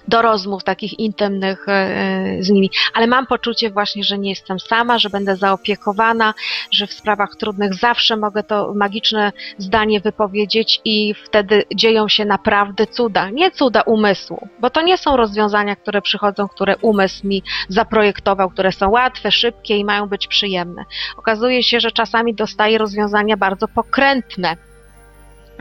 do 0.08 0.22
rozmów 0.22 0.64
takich 0.64 1.00
intymnych 1.00 1.70
e, 1.70 1.72
e, 1.72 2.44
z 2.44 2.50
nimi, 2.50 2.70
ale 2.94 3.08
mam 3.08 3.28
poczucie 3.28 3.70
właśnie, 3.70 4.04
że 4.04 4.18
nie 4.18 4.30
jestem 4.30 4.60
sama, 4.60 5.00
że 5.00 5.10
będę 5.10 5.36
zaopiekowana, 5.36 6.34
że 6.72 6.88
w 6.88 6.94
sprawach 6.94 7.36
trudnych 7.36 7.74
zawsze 7.74 8.18
mogę 8.18 8.44
to 8.44 8.74
magiczne 8.76 9.32
zdanie 9.58 10.00
wypowiedzieć 10.00 10.82
i 10.86 11.14
wtedy 11.14 11.64
dzieją 11.76 12.08
się 12.08 12.26
naprawdę 12.26 12.88
cuda. 12.88 13.30
Nie 13.30 13.52
cuda 13.52 13.82
umysłu, 13.82 14.48
bo 14.60 14.70
to 14.70 14.82
nie 14.82 14.98
są 14.98 15.18
rozwiązania, 15.18 15.76
które 15.76 16.02
przychodzą, 16.02 16.48
które 16.48 16.78
umysł 16.78 17.28
mi 17.28 17.44
zaprojektował, 17.70 18.50
które 18.50 18.72
są 18.72 18.90
łatwe, 18.90 19.32
szybkie 19.32 19.78
i 19.78 19.86
mają 19.86 20.08
być 20.08 20.28
przyjemne. 20.28 20.86
Okazuje 21.18 21.64
się, 21.64 21.80
że 21.80 21.92
czasami 21.92 22.36
dostaję 22.36 22.78
rozwiązania 22.78 23.38
bardzo 23.38 23.68
pokrętne, 23.68 24.58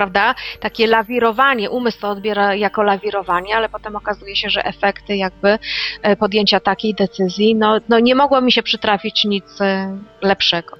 prawda? 0.00 0.35
Takie 0.61 0.87
lawirowanie, 0.87 1.71
umysł 1.71 2.00
to 2.00 2.09
odbiera 2.09 2.54
jako 2.54 2.83
lawirowanie, 2.83 3.57
ale 3.57 3.69
potem 3.69 3.97
okazuje 3.97 4.37
się, 4.37 4.50
że 4.50 4.64
efekty 4.64 5.16
jakby 5.16 5.59
e, 6.02 6.16
podjęcia 6.16 6.61
takiej 6.61 6.95
decyzji, 6.95 7.54
no, 7.54 7.80
no 7.88 8.00
nie 8.00 8.14
mogło 8.14 8.40
mi 8.40 8.52
się 8.52 8.62
przytrafić 8.62 9.25
nic 9.25 9.61
e, 9.61 9.99
lepszego. 10.23 10.76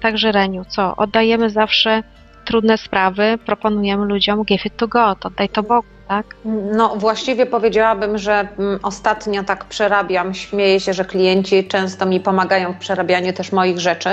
Także 0.00 0.32
Reniu, 0.32 0.64
co? 0.68 0.96
Oddajemy 0.96 1.50
zawsze 1.50 2.02
trudne 2.44 2.78
sprawy, 2.78 3.38
proponujemy 3.46 4.06
ludziom 4.06 4.44
give 4.44 4.66
it 4.66 4.76
to 4.76 4.88
God, 4.88 5.26
oddaj 5.26 5.48
to 5.48 5.62
Bogu 5.62 5.99
tak? 6.10 6.36
No 6.72 6.96
właściwie 6.96 7.46
powiedziałabym, 7.46 8.18
że 8.18 8.48
mm, 8.58 8.80
ostatnio 8.82 9.44
tak 9.44 9.64
przerabiam, 9.64 10.34
śmieję 10.34 10.80
się, 10.80 10.92
że 10.92 11.04
klienci 11.04 11.68
często 11.68 12.06
mi 12.06 12.20
pomagają 12.20 12.72
w 12.72 12.76
przerabianiu 12.76 13.32
też 13.32 13.52
moich 13.52 13.78
rzeczy 13.78 14.08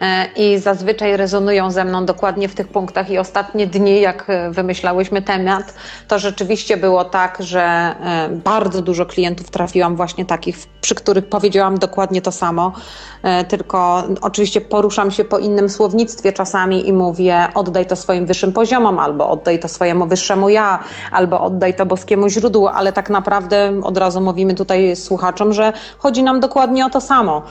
e, 0.00 0.26
i 0.36 0.58
zazwyczaj 0.58 1.16
rezonują 1.16 1.70
ze 1.70 1.84
mną 1.84 2.06
dokładnie 2.06 2.48
w 2.48 2.54
tych 2.54 2.68
punktach 2.68 3.10
i 3.10 3.18
ostatnie 3.18 3.66
dni, 3.66 4.00
jak 4.00 4.24
e, 4.30 4.50
wymyślałyśmy 4.50 5.22
temat, 5.22 5.74
to 6.08 6.18
rzeczywiście 6.18 6.76
było 6.76 7.04
tak, 7.04 7.36
że 7.40 7.62
e, 7.62 8.28
bardzo 8.44 8.82
dużo 8.82 9.06
klientów 9.06 9.50
trafiłam 9.50 9.96
właśnie 9.96 10.24
takich, 10.24 10.56
przy 10.80 10.94
których 10.94 11.28
powiedziałam 11.28 11.78
dokładnie 11.78 12.22
to 12.22 12.32
samo, 12.32 12.72
tylko 13.48 14.04
oczywiście 14.20 14.60
poruszam 14.60 15.10
się 15.10 15.24
po 15.24 15.38
innym 15.38 15.68
słownictwie 15.68 16.32
czasami 16.32 16.88
i 16.88 16.92
mówię 16.92 17.48
oddaj 17.54 17.86
to 17.86 17.96
swoim 17.96 18.26
wyższym 18.26 18.52
poziomom 18.52 18.98
albo 18.98 19.30
oddaj 19.30 19.58
to 19.58 19.68
swojemu 19.68 20.06
wyższemu 20.06 20.48
ja, 20.48 20.78
albo 21.10 21.23
albo 21.24 21.40
oddaj 21.40 21.74
to 21.74 21.86
boskiemu 21.86 22.28
źródłu, 22.28 22.68
ale 22.68 22.92
tak 22.92 23.10
naprawdę 23.10 23.80
od 23.82 23.98
razu 23.98 24.20
mówimy 24.20 24.54
tutaj 24.54 24.96
słuchaczom, 24.96 25.52
że 25.52 25.72
chodzi 25.98 26.22
nam 26.22 26.40
dokładnie 26.40 26.86
o 26.86 26.90
to 26.90 27.00
samo. 27.00 27.42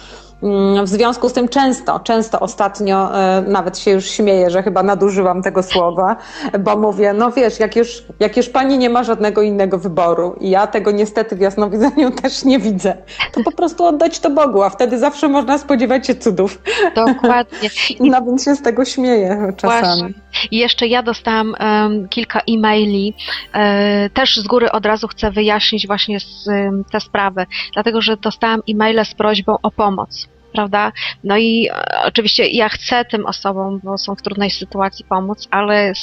Mm, 0.43 0.85
w 0.85 0.89
związku 0.89 1.29
z 1.29 1.33
tym 1.33 1.49
często, 1.49 1.99
często 1.99 2.39
ostatnio 2.39 3.19
e, 3.19 3.41
nawet 3.41 3.79
się 3.79 3.91
już 3.91 4.05
śmieję, 4.05 4.49
że 4.49 4.63
chyba 4.63 4.83
nadużywam 4.83 5.41
tego 5.41 5.63
słowa, 5.63 6.15
bo 6.59 6.77
mówię, 6.77 7.13
no 7.13 7.31
wiesz, 7.31 7.59
jak 7.59 7.75
już, 7.75 8.03
jak 8.19 8.37
już 8.37 8.49
pani 8.49 8.77
nie 8.77 8.89
ma 8.89 9.03
żadnego 9.03 9.41
innego 9.41 9.77
wyboru 9.77 10.35
i 10.41 10.49
ja 10.49 10.67
tego 10.67 10.91
niestety 10.91 11.35
w 11.35 11.39
jasnowidzeniu 11.39 12.11
też 12.21 12.45
nie 12.45 12.59
widzę, 12.59 12.97
to 13.31 13.43
po 13.43 13.51
prostu 13.51 13.85
oddać 13.85 14.19
to 14.19 14.29
Bogu, 14.29 14.63
a 14.63 14.69
wtedy 14.69 14.99
zawsze 14.99 15.27
można 15.27 15.57
spodziewać 15.57 16.07
się 16.07 16.15
cudów. 16.15 16.61
Dokładnie. 16.95 17.69
Nawet 18.11 18.43
się 18.43 18.55
z 18.55 18.61
tego 18.61 18.85
śmieję 18.85 19.53
czasami. 19.57 20.01
Właśnie. 20.01 20.23
I 20.51 20.57
jeszcze 20.57 20.87
ja 20.87 21.03
dostałam 21.03 21.55
um, 21.59 22.09
kilka 22.09 22.39
e-maili, 22.49 23.13
e, 23.53 24.09
też 24.09 24.37
z 24.37 24.47
góry 24.47 24.71
od 24.71 24.85
razu 24.85 25.07
chcę 25.07 25.31
wyjaśnić 25.31 25.87
właśnie 25.87 26.19
z, 26.19 26.47
um, 26.47 26.83
tę 26.91 26.99
sprawę, 26.99 27.45
dlatego 27.73 28.01
że 28.01 28.17
dostałam 28.17 28.61
e-maile 28.69 29.05
z 29.05 29.13
prośbą 29.13 29.55
o 29.63 29.71
pomoc 29.71 30.32
prawda? 30.53 30.91
No 31.23 31.37
i 31.37 31.67
e, 31.71 32.03
oczywiście 32.05 32.47
ja 32.47 32.69
chcę 32.69 33.05
tym 33.05 33.25
osobom, 33.25 33.79
bo 33.83 33.97
są 33.97 34.15
w 34.15 34.21
trudnej 34.21 34.49
sytuacji 34.49 35.05
pomóc, 35.05 35.47
ale 35.51 35.93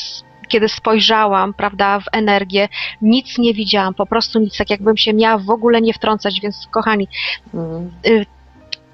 kiedy 0.49 0.69
spojrzałam, 0.69 1.55
prawda, 1.55 2.01
w 2.01 2.05
energię, 2.13 2.69
nic 3.03 3.39
nie 3.39 3.55
widziałam, 3.55 3.95
po 3.95 4.07
prostu 4.07 4.39
nic, 4.39 4.57
tak 4.57 4.71
jakbym 4.71 4.97
się 4.97 5.13
miała 5.15 5.39
w 5.39 5.51
ogóle 5.51 5.81
nie 5.81 5.93
wtrącać, 5.93 6.41
więc 6.41 6.67
kochani, 6.71 7.09
mm 7.55 7.91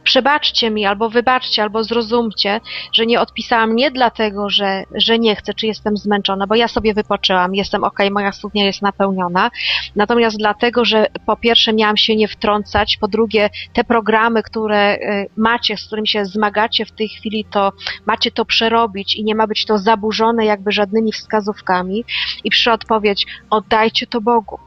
przebaczcie 0.06 0.70
mi, 0.70 0.86
albo 0.86 1.10
wybaczcie, 1.10 1.62
albo 1.62 1.84
zrozumcie, 1.84 2.60
że 2.92 3.06
nie 3.06 3.20
odpisałam 3.20 3.76
nie 3.76 3.90
dlatego, 3.90 4.50
że, 4.50 4.84
że 4.94 5.18
nie 5.18 5.36
chcę, 5.36 5.54
czy 5.54 5.66
jestem 5.66 5.96
zmęczona, 5.96 6.46
bo 6.46 6.54
ja 6.54 6.68
sobie 6.68 6.94
wypoczęłam, 6.94 7.54
jestem 7.54 7.84
ok, 7.84 7.98
moja 8.10 8.32
studnia 8.32 8.64
jest 8.64 8.82
napełniona, 8.82 9.50
natomiast 9.96 10.38
dlatego, 10.38 10.84
że 10.84 11.06
po 11.26 11.36
pierwsze 11.36 11.72
miałam 11.72 11.96
się 11.96 12.16
nie 12.16 12.28
wtrącać, 12.28 12.96
po 13.00 13.08
drugie 13.08 13.50
te 13.72 13.84
programy, 13.84 14.42
które 14.42 14.94
y, 14.94 15.28
macie, 15.36 15.76
z 15.76 15.86
którymi 15.86 16.08
się 16.08 16.24
zmagacie 16.24 16.84
w 16.84 16.92
tej 16.92 17.08
chwili, 17.08 17.44
to 17.44 17.72
macie 18.06 18.30
to 18.30 18.44
przerobić 18.44 19.16
i 19.16 19.24
nie 19.24 19.34
ma 19.34 19.46
być 19.46 19.64
to 19.64 19.78
zaburzone 19.78 20.44
jakby 20.44 20.72
żadnymi 20.72 21.12
wskazówkami 21.12 22.04
i 22.44 22.50
przy 22.50 22.72
odpowiedź 22.72 23.26
oddajcie 23.50 24.06
to 24.06 24.20
Bogu. 24.20 24.58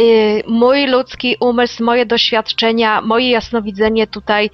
Y, 0.00 0.42
mój 0.46 0.86
ludzki 0.86 1.36
umysł, 1.40 1.84
moje 1.84 2.06
doświadczenia, 2.06 3.00
moje 3.00 3.30
jasnowidzenie 3.30 4.06
tutaj 4.06 4.50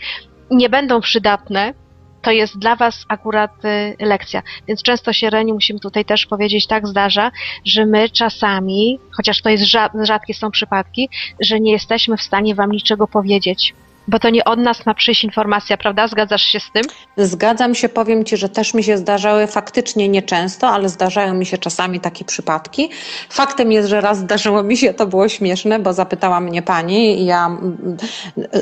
nie 0.51 0.69
będą 0.69 1.01
przydatne, 1.01 1.75
to 2.23 2.31
jest 2.31 2.59
dla 2.59 2.77
Was 2.77 3.05
akurat 3.09 3.65
y, 3.65 3.97
lekcja. 4.01 4.43
Więc 4.69 4.83
często 4.83 5.13
się, 5.13 5.31
Reni, 5.31 5.53
musimy 5.53 5.81
tutaj 5.81 6.05
też 6.05 6.27
powiedzieć, 6.27 6.67
tak 6.67 6.87
zdarza, 6.89 7.31
że 7.65 7.87
my 7.87 8.11
czasami, 8.11 8.99
chociaż 9.17 9.43
to 9.43 9.51
jest 9.51 9.65
rzadkie 10.03 10.35
są 10.35 10.51
przypadki, 10.51 11.09
że 11.41 11.61
nie 11.61 11.73
jesteśmy 11.73 12.17
w 12.17 12.23
stanie 12.23 12.55
Wam 12.55 12.71
niczego 12.71 13.07
powiedzieć. 13.07 13.75
Bo 14.09 14.19
to 14.19 14.31
nie 14.31 14.45
od 14.45 14.59
nas 14.59 14.87
ma 14.87 14.95
przyjść 14.95 15.25
informacja, 15.25 15.77
prawda? 15.77 16.09
Zgadzasz 16.09 16.43
się 16.43 16.61
z 16.61 16.71
tym? 16.71 16.83
Zgadzam 17.17 17.75
się, 17.75 17.89
powiem 17.89 18.25
Ci, 18.25 18.37
że 18.37 18.49
też 18.49 18.75
mi 18.75 18.85
się 18.85 18.99
zdarzały 18.99 19.47
faktycznie 19.47 20.09
nieczęsto, 20.09 20.69
ale 20.69 20.89
zdarzają 20.89 21.35
mi 21.35 21.47
się 21.47 21.59
czasami 21.59 22.01
takie 22.01 22.25
przypadki. 22.25 22.91
Faktem 23.29 23.73
jest, 23.73 23.89
że 23.89 24.01
raz 24.01 24.19
zdarzyło 24.19 24.63
mi 24.63 24.77
się, 24.77 24.95
to 24.95 25.07
było 25.07 25.29
śmieszne, 25.29 25.79
bo 25.79 25.93
zapytała 25.93 26.41
mnie 26.41 26.63
pani 26.63 27.21
i 27.21 27.27
ja 27.27 27.47
mm, 27.47 27.97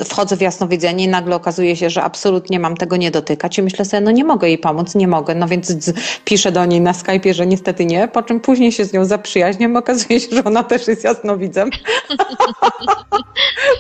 wchodzę 0.04 0.36
w 0.36 0.40
jasnowidzenie 0.40 1.04
i 1.04 1.08
nagle 1.08 1.36
okazuje 1.36 1.76
się, 1.76 1.90
że 1.90 2.02
absolutnie 2.02 2.60
mam 2.60 2.76
tego 2.76 2.96
nie 2.96 3.10
dotykać 3.10 3.58
i 3.58 3.62
myślę 3.62 3.84
sobie, 3.84 4.00
no 4.00 4.10
nie 4.10 4.24
mogę 4.24 4.48
jej 4.48 4.58
pomóc, 4.58 4.94
nie 4.94 5.08
mogę. 5.08 5.34
No 5.34 5.48
więc 5.48 5.92
piszę 6.24 6.52
do 6.52 6.64
niej 6.64 6.80
na 6.80 6.92
Skype'ie, 6.92 7.34
że 7.34 7.46
niestety 7.46 7.86
nie, 7.86 8.08
po 8.08 8.22
czym 8.22 8.40
później 8.40 8.72
się 8.72 8.84
z 8.84 8.92
nią 8.92 9.04
zaprzyjaźniam, 9.04 9.76
okazuje 9.76 10.20
się, 10.20 10.36
że 10.36 10.44
ona 10.44 10.62
też 10.62 10.88
jest 10.88 11.04
jasnowidzem. 11.04 11.70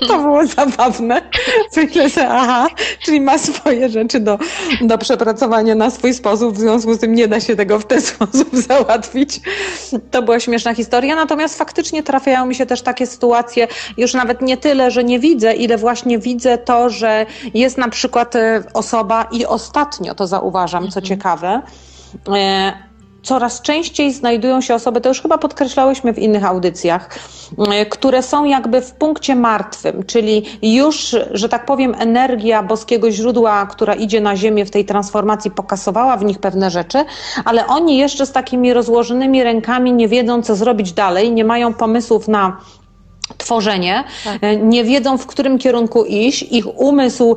to 0.08 0.18
było 0.18 0.46
zabawne. 0.46 1.22
Myślę 1.76 2.10
sobie, 2.10 2.28
aha, 2.28 2.68
czyli 3.00 3.20
ma 3.20 3.38
swoje 3.38 3.88
rzeczy 3.88 4.20
do, 4.20 4.38
do 4.80 4.98
przepracowania 4.98 5.74
na 5.74 5.90
swój 5.90 6.14
sposób, 6.14 6.54
w 6.54 6.58
związku 6.58 6.94
z 6.94 6.98
tym 6.98 7.14
nie 7.14 7.28
da 7.28 7.40
się 7.40 7.56
tego 7.56 7.78
w 7.78 7.86
ten 7.86 8.00
sposób 8.12 8.48
załatwić. 8.52 9.40
To 10.10 10.22
była 10.22 10.40
śmieszna 10.40 10.74
historia, 10.74 11.16
natomiast 11.16 11.58
faktycznie 11.58 12.02
trafiają 12.02 12.46
mi 12.46 12.54
się 12.54 12.66
też 12.66 12.82
takie 12.82 13.06
sytuacje, 13.06 13.68
już 13.96 14.14
nawet 14.14 14.42
nie 14.42 14.56
tyle, 14.56 14.90
że 14.90 15.04
nie 15.04 15.18
widzę, 15.18 15.54
ile 15.54 15.78
właśnie 15.78 16.18
widzę 16.18 16.58
to, 16.58 16.90
że 16.90 17.26
jest 17.54 17.78
na 17.78 17.88
przykład 17.88 18.36
e, 18.36 18.62
osoba 18.74 19.28
i 19.32 19.46
ostatnio 19.46 20.14
to 20.14 20.26
zauważam, 20.26 20.82
co 20.82 21.00
mhm. 21.00 21.04
ciekawe, 21.04 21.62
e, 22.28 22.72
coraz 23.24 23.62
częściej 23.62 24.12
znajdują 24.12 24.60
się 24.60 24.74
osoby, 24.74 25.00
to 25.00 25.08
już 25.08 25.22
chyba 25.22 25.38
podkreślałyśmy 25.38 26.12
w 26.12 26.18
innych 26.18 26.44
audycjach, 26.44 27.08
e, 27.58 27.86
które 27.86 28.22
są 28.22 28.44
jakby 28.44 28.80
w 28.80 28.92
punkcie 28.92 29.36
martwym, 29.36 30.04
czyli 30.06 30.44
już, 30.62 31.16
że 31.30 31.48
tak 31.48 31.66
powiem, 31.66 31.94
energia 31.98 32.62
boskiego 32.62 33.10
źródła, 33.10 33.66
która 33.66 33.94
idzie 33.94 34.20
na 34.20 34.36
Ziemię 34.36 34.64
w 34.64 34.70
tej 34.70 34.84
transformacji, 34.84 35.50
pokasowała 35.50 36.16
w 36.16 36.24
nich 36.24 36.38
pewne 36.38 36.70
rzeczy, 36.70 37.04
ale 37.44 37.66
oni 37.66 37.96
jeszcze 37.96 38.26
z 38.26 38.32
takimi 38.32 38.72
rozłożonymi 38.72 39.42
rękami 39.42 39.92
nie 39.92 40.08
wiedzą, 40.08 40.42
co 40.42 40.56
zrobić 40.56 40.92
dalej, 40.92 41.32
nie 41.32 41.44
mają 41.44 41.74
pomysłów 41.74 42.28
na 42.28 42.56
tworzenie, 43.44 44.04
Tak. 44.24 44.38
e, 44.40 44.56
nie 44.56 44.84
wiedzą 44.84 45.18
w 45.18 45.26
którym 45.26 45.58
kierunku 45.58 46.04
iść, 46.04 46.42
ich 46.42 46.80
umysł 46.80 47.36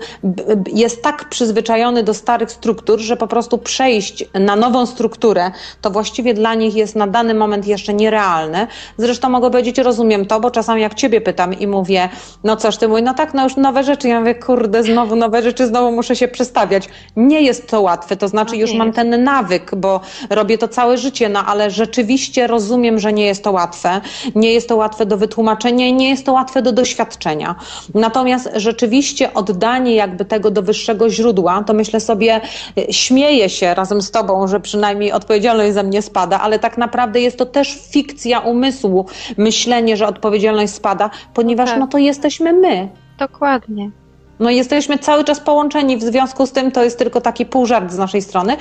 jest 0.73 1.03
tak 1.03 1.29
przyzwyczajony 1.29 2.03
do 2.03 2.13
starych 2.13 2.51
struktur, 2.51 2.99
że 2.99 3.17
po 3.17 3.27
prostu 3.27 3.57
przejść 3.57 4.25
na 4.33 4.55
nową 4.55 4.85
strukturę 4.85 5.51
to 5.81 5.89
właściwie 5.89 6.33
dla 6.33 6.55
nich 6.55 6.75
jest 6.75 6.95
na 6.95 7.07
dany 7.07 7.33
moment 7.33 7.67
jeszcze 7.67 7.93
nierealne. 7.93 8.67
Zresztą 8.97 9.29
mogę 9.29 9.51
powiedzieć, 9.51 9.77
rozumiem 9.77 10.25
to, 10.25 10.39
bo 10.39 10.51
czasami 10.51 10.81
jak 10.81 10.93
ciebie 10.95 11.21
pytam 11.21 11.59
i 11.59 11.67
mówię, 11.67 12.09
no 12.43 12.55
coś 12.55 12.77
ty 12.77 12.87
mój, 12.87 13.03
no 13.03 13.13
tak, 13.13 13.33
no 13.33 13.43
już 13.43 13.55
nowe 13.55 13.83
rzeczy, 13.83 14.07
ja 14.07 14.19
mówię, 14.19 14.35
kurde, 14.35 14.83
znowu 14.83 15.15
nowe 15.15 15.41
rzeczy, 15.43 15.67
znowu 15.67 15.91
muszę 15.91 16.15
się 16.15 16.27
przestawiać. 16.27 16.89
Nie 17.15 17.41
jest 17.41 17.67
to 17.67 17.81
łatwe, 17.81 18.17
to 18.17 18.27
znaczy 18.27 18.51
No 18.55 18.61
już 18.61 18.73
mam 18.73 18.93
ten 18.93 19.23
nawyk, 19.23 19.75
bo 19.75 20.01
robię 20.29 20.57
to 20.57 20.67
całe 20.67 20.97
życie, 20.97 21.29
no 21.29 21.45
ale 21.45 21.71
rzeczywiście 21.71 22.47
rozumiem, 22.47 22.99
że 22.99 23.13
nie 23.13 23.25
jest 23.25 23.43
to 23.43 23.51
łatwe. 23.51 24.01
Nie 24.35 24.53
jest 24.53 24.69
to 24.69 24.75
łatwe 24.75 25.05
do 25.05 25.17
wytłumaczenia 25.17 25.87
i 25.87 25.93
nie 25.97 26.09
jest 26.09 26.25
to 26.25 26.33
łatwe 26.33 26.61
do 26.61 26.71
doświadczenia. 26.71 27.55
Natomiast 27.93 28.49
rzeczywiście 28.55 29.33
oddanie 29.33 29.95
jakby 29.95 30.25
tego 30.25 30.51
do 30.51 30.61
wyższego 30.61 31.09
źródła, 31.09 31.63
to 31.63 31.73
myślę 31.73 31.99
sobie, 31.99 32.41
y, 32.77 32.93
śmieję 32.93 33.49
się 33.49 33.73
razem 33.73 34.01
z 34.01 34.11
tobą, 34.11 34.47
że 34.47 34.59
przynajmniej 34.59 35.11
odpowiedzialność 35.11 35.73
za 35.73 35.83
mnie 35.83 36.01
spada, 36.01 36.39
ale 36.39 36.59
tak 36.59 36.77
naprawdę 36.77 37.21
jest 37.21 37.37
to 37.37 37.45
też 37.45 37.79
fikcja 37.91 38.39
umysłu, 38.39 39.05
myślenie, 39.37 39.97
że 39.97 40.07
odpowiedzialność 40.07 40.73
spada, 40.73 41.09
ponieważ 41.33 41.69
tak. 41.69 41.79
no 41.79 41.87
to 41.87 41.97
jesteśmy 41.97 42.53
my. 42.53 42.89
Dokładnie. 43.19 43.91
No 44.39 44.49
jesteśmy 44.49 44.97
cały 44.97 45.23
czas 45.23 45.39
połączeni, 45.39 45.97
w 45.97 46.01
związku 46.01 46.45
z 46.47 46.51
tym 46.51 46.71
to 46.71 46.83
jest 46.83 46.99
tylko 46.99 47.21
taki 47.21 47.45
półżart 47.45 47.91
z 47.91 47.97
naszej 47.97 48.21
strony. 48.21 48.57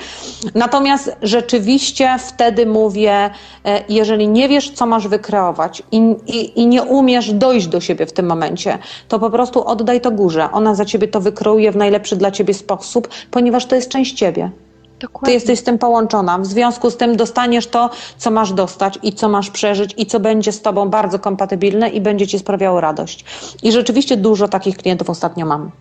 Natomiast 0.55 1.15
rzeczywiście 1.21 2.15
wtedy 2.27 2.65
mówię, 2.65 3.29
e, 3.65 3.83
jeżeli 3.89 4.27
nie 4.27 4.49
wiesz, 4.49 4.71
co 4.71 4.85
masz 4.85 5.07
wykreować 5.07 5.83
i, 5.91 6.15
i, 6.27 6.61
i 6.61 6.67
nie 6.67 6.83
umiesz 6.83 7.33
dojść 7.33 7.67
do 7.67 7.81
siebie 7.81 8.05
w 8.05 8.13
tym 8.13 8.25
momencie, 8.25 8.77
to 9.07 9.19
po 9.19 9.29
prostu 9.29 9.67
oddaj 9.67 10.01
to 10.01 10.11
górze. 10.11 10.51
Ona 10.51 10.75
za 10.75 10.85
ciebie 10.85 11.07
to 11.07 11.21
wykreuje 11.21 11.71
w 11.71 11.75
najlepszy 11.75 12.15
dla 12.15 12.31
ciebie 12.31 12.53
sposób, 12.53 13.07
ponieważ 13.31 13.65
to 13.65 13.75
jest 13.75 13.89
część 13.89 14.13
ciebie. 14.13 14.51
Ty 14.99 15.07
Dokładnie. 15.07 15.33
jesteś 15.33 15.59
z 15.59 15.63
tym 15.63 15.77
połączona. 15.77 16.37
W 16.37 16.45
związku 16.45 16.89
z 16.89 16.97
tym 16.97 17.17
dostaniesz 17.17 17.67
to, 17.67 17.89
co 18.17 18.31
masz 18.31 18.53
dostać 18.53 18.99
i 19.03 19.13
co 19.13 19.29
masz 19.29 19.49
przeżyć 19.49 19.93
i 19.97 20.05
co 20.05 20.19
będzie 20.19 20.51
z 20.51 20.61
tobą 20.61 20.89
bardzo 20.89 21.19
kompatybilne 21.19 21.89
i 21.89 22.01
będzie 22.01 22.27
ci 22.27 22.39
sprawiało 22.39 22.81
radość. 22.81 23.25
I 23.63 23.71
rzeczywiście 23.71 24.17
dużo 24.17 24.47
takich 24.47 24.77
klientów 24.77 25.09
ostatnio 25.09 25.45
mam. 25.45 25.71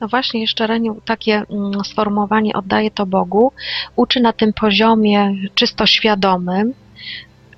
No 0.00 0.08
właśnie, 0.08 0.40
jeszcze 0.40 0.66
Reniu, 0.66 1.00
takie 1.04 1.42
mm, 1.50 1.84
sformułowanie 1.84 2.52
oddaję 2.54 2.90
to 2.90 3.06
Bogu 3.06 3.52
uczy 3.96 4.20
na 4.20 4.32
tym 4.32 4.52
poziomie 4.52 5.34
czysto 5.54 5.86
świadomym 5.86 6.74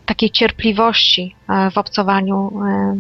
takiej 0.07 0.31
cierpliwości 0.31 1.35
e, 1.49 1.71
w 1.71 1.79
obcowaniu 1.79 2.53
e, 2.67 2.97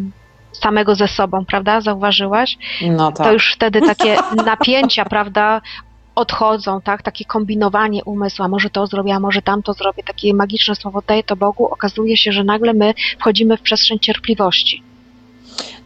samego 0.53 0.95
ze 0.95 1.09
sobą, 1.09 1.45
prawda? 1.45 1.81
Zauważyłaś? 1.81 2.59
No 2.91 3.13
tak. 3.13 3.27
To 3.27 3.33
już 3.33 3.53
wtedy 3.55 3.81
takie 3.81 4.17
napięcia, 4.47 5.05
prawda? 5.05 5.61
Odchodzą, 6.19 6.81
tak? 6.81 7.03
Takie 7.03 7.25
kombinowanie 7.25 8.05
umysłu, 8.05 8.45
a 8.45 8.49
może 8.49 8.71
to 8.71 8.87
zrobię, 8.87 9.15
a 9.15 9.21
może 9.21 9.43
tamto 9.43 9.73
zrobię, 9.73 10.03
takie 10.03 10.35
magiczne 10.35 10.75
słowo 10.75 10.99
oddaję 10.99 11.23
to 11.23 11.37
Bogu. 11.37 11.67
Okazuje 11.67 12.17
się, 12.17 12.33
że 12.33 12.45
nagle 12.45 12.75
my 12.75 12.95
wchodzimy 13.19 13.57
w 13.57 13.61
przestrzeń 13.61 13.99
cierpliwości. 13.99 14.83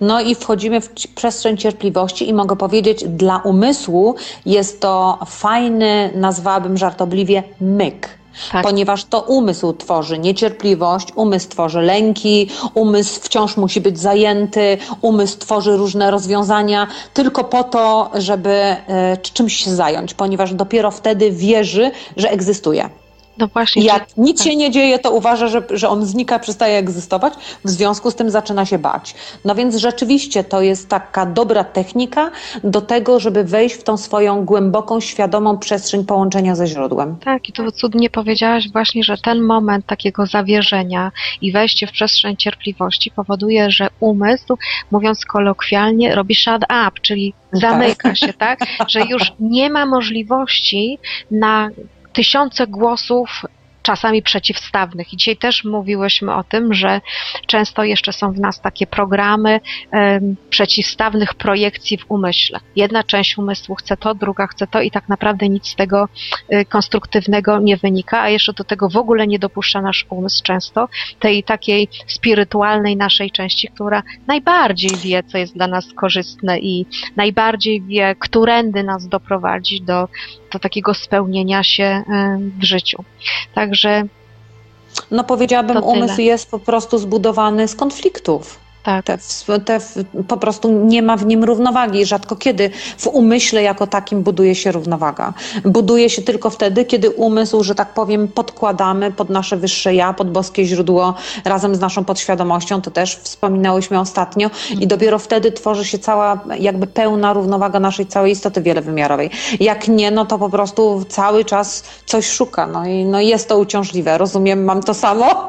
No 0.01 0.21
i 0.21 0.35
wchodzimy 0.35 0.81
w 0.81 0.89
przestrzeń 1.15 1.57
cierpliwości 1.57 2.29
i 2.29 2.35
mogę 2.35 2.57
powiedzieć, 2.57 3.05
dla 3.05 3.39
umysłu 3.39 4.15
jest 4.47 4.81
to 4.81 5.19
fajny, 5.27 6.11
nazwałabym 6.15 6.77
żartobliwie, 6.77 7.43
myk. 7.61 8.22
Tak. 8.53 8.63
Ponieważ 8.63 9.05
to 9.05 9.21
umysł 9.21 9.73
tworzy 9.73 10.19
niecierpliwość, 10.19 11.09
umysł 11.15 11.49
tworzy 11.49 11.81
lęki, 11.81 12.49
umysł 12.75 13.21
wciąż 13.21 13.57
musi 13.57 13.81
być 13.81 13.99
zajęty, 13.99 14.79
umysł 15.01 15.39
tworzy 15.39 15.77
różne 15.77 16.11
rozwiązania 16.11 16.87
tylko 17.15 17.45
po 17.45 17.65
to, 17.65 18.11
żeby 18.15 18.51
e, 18.51 19.17
czymś 19.17 19.57
się 19.57 19.71
zająć, 19.71 20.15
ponieważ 20.15 20.55
dopiero 20.55 20.91
wtedy 20.91 21.31
wierzy, 21.31 21.91
że 22.17 22.31
egzystuje. 22.31 23.02
No 23.39 23.47
właśnie. 23.49 23.85
Jak 23.85 24.07
czy- 24.07 24.21
nic 24.21 24.39
tak. 24.39 24.47
się 24.47 24.57
nie 24.57 24.71
dzieje, 24.71 24.99
to 24.99 25.13
uważa, 25.13 25.49
że, 25.49 25.63
że 25.71 25.89
on 25.89 26.07
znika, 26.07 26.39
przestaje 26.39 26.79
egzystować, 26.79 27.35
w 27.65 27.71
związku 27.71 28.11
z 28.11 28.15
tym 28.15 28.31
zaczyna 28.31 28.67
się 28.67 28.79
bać. 28.79 29.15
No 29.45 29.55
więc 29.55 29.77
rzeczywiście 29.77 30.45
to 30.45 30.63
jest 30.63 30.89
taka 30.89 31.27
dobra 31.27 31.65
technika 31.65 32.31
do 32.65 32.81
tego, 32.81 33.21
żeby 33.21 33.45
wejść 33.45 33.75
w 33.75 33.83
tą 33.83 33.97
swoją 33.97 34.45
głęboką, 34.45 35.01
świadomą 35.01 35.59
przestrzeń 35.59 36.05
połączenia 36.05 36.55
ze 36.55 36.67
źródłem. 36.67 37.17
Tak, 37.17 37.49
i 37.49 37.53
tu 37.53 37.73
cudnie 37.73 38.11
powiedziałaś 38.11 38.69
właśnie, 38.73 39.05
że 39.05 39.19
ten 39.19 39.43
moment 39.43 39.87
takiego 39.87 40.27
zawierzenia 40.27 41.13
i 41.41 41.53
wejście 41.53 41.87
w 41.87 41.93
przestrzeń 41.93 42.37
cierpliwości 42.37 43.11
powoduje, 43.11 43.71
że 43.71 43.89
umysł, 44.01 44.59
mówiąc 44.91 45.25
kolokwialnie, 45.25 46.15
robi 46.15 46.35
shut 46.35 46.63
up, 46.63 46.91
czyli 47.03 47.35
zamyka 47.53 48.15
się, 48.15 48.33
tak? 48.33 48.59
Że 48.89 49.01
już 49.01 49.33
nie 49.41 49.71
ma 49.71 49.87
możliwości 49.87 50.99
na 51.31 51.71
tysiące 52.13 52.67
głosów 52.67 53.43
czasami 53.83 54.23
przeciwstawnych. 54.23 55.13
I 55.13 55.17
dzisiaj 55.17 55.37
też 55.37 55.65
mówiłyśmy 55.65 56.35
o 56.35 56.45
tym, 56.45 56.75
że 56.75 57.01
często 57.47 57.85
jeszcze 57.85 58.13
są 58.13 58.33
w 58.33 58.41
nas 58.41 58.61
takie 58.61 58.87
programy 58.87 59.61
przeciwstawnych 60.51 61.35
projekcji 61.35 61.99
w 61.99 62.05
umyśle. 62.09 62.61
Jedna 62.77 63.03
część 63.03 63.39
umysłu 63.39 63.75
chce 63.75 63.97
to, 63.97 64.15
druga 64.15 64.47
chce 64.47 64.67
to 64.67 64.81
i 64.81 64.91
tak 64.91 65.09
naprawdę 65.09 65.49
nic 65.49 65.69
z 65.69 65.75
tego 65.75 66.09
y, 66.53 66.65
konstruktywnego 66.65 67.59
nie 67.59 67.77
wynika, 67.77 68.21
a 68.21 68.29
jeszcze 68.29 68.53
do 68.53 68.65
tego 68.65 68.89
w 68.89 68.97
ogóle 68.97 69.27
nie 69.27 69.39
dopuszcza 69.39 69.83
nasz 69.83 70.07
umysł 70.11 70.43
często, 70.43 70.89
tej 71.21 71.43
takiej 71.43 71.89
spirytualnej 72.07 72.97
naszej 72.97 73.31
części, 73.31 73.69
która 73.69 74.03
najbardziej 74.27 74.91
wie, 75.05 75.23
co 75.23 75.39
jest 75.39 75.55
dla 75.55 75.67
nas 75.67 75.93
korzystne 75.93 76.59
i 76.59 76.87
najbardziej 77.17 77.83
wie, 77.83 78.15
którędy 78.19 78.83
nas 78.83 79.09
doprowadzić 79.09 79.81
do, 79.81 80.09
do 80.53 80.59
takiego 80.59 80.95
spełnienia 80.95 81.63
się 81.63 82.03
w 82.59 82.65
życiu. 82.65 83.05
Także 83.73 84.05
No 85.11 85.25
powiedziałabym, 85.25 85.83
umysł 85.85 86.21
jest 86.21 86.51
po 86.51 86.59
prostu 86.59 86.99
zbudowany 86.99 87.69
z 87.69 87.75
konfliktów. 87.75 88.62
Tak, 88.83 89.07
Te, 89.07 89.19
te, 89.61 89.81
po 90.29 90.37
prostu 90.37 90.73
nie 90.73 91.03
ma 91.03 91.17
w 91.17 91.27
nim 91.27 91.45
równowagi. 91.45 92.07
Rzadko 92.07 92.37
kiedy 92.37 92.71
w 92.99 93.07
umyśle 93.07 93.63
jako 93.63 93.87
takim 93.87 94.23
buduje 94.23 94.55
się 94.55 94.73
równowaga. 94.73 95.33
Buduje 95.65 96.11
się 96.11 96.23
tylko 96.23 96.51
wtedy, 96.51 96.85
kiedy 96.85 97.11
umysł, 97.11 97.65
że 97.65 97.75
tak 97.75 97.95
powiem, 97.95 98.29
podkładamy 98.29 99.13
pod 99.13 99.31
nasze 99.31 99.57
wyższe 99.57 99.95
ja, 99.95 100.13
pod 100.13 100.31
boskie 100.31 100.65
źródło 100.65 101.15
razem 101.45 101.75
z 101.75 101.81
naszą 101.81 102.05
podświadomością. 102.05 102.81
To 102.83 102.91
też 102.91 103.17
wspominałyśmy 103.17 104.01
ostatnio. 104.01 104.51
I 104.81 104.87
dopiero 104.87 105.19
wtedy 105.19 105.53
tworzy 105.53 105.85
się 105.85 105.99
cała 105.99 106.41
jakby 106.59 106.87
pełna 106.87 107.33
równowaga 107.33 107.81
naszej 107.81 108.07
całej 108.07 108.33
istoty 108.33 108.63
wielowymiarowej. 108.63 109.31
Jak 109.61 109.89
nie, 109.89 110.11
no 110.11 110.27
to 110.27 110.39
po 110.39 110.51
prostu 110.51 111.05
cały 111.09 111.45
czas 111.45 111.85
coś 112.07 112.27
szuka. 112.27 112.67
No 112.67 112.87
i 112.87 113.05
no 113.05 113.21
jest 113.21 113.49
to 113.49 113.59
uciążliwe. 113.59 114.19
Rozumiem, 114.19 114.65
mam 114.65 114.83
to 114.83 114.95
samo. 114.95 115.49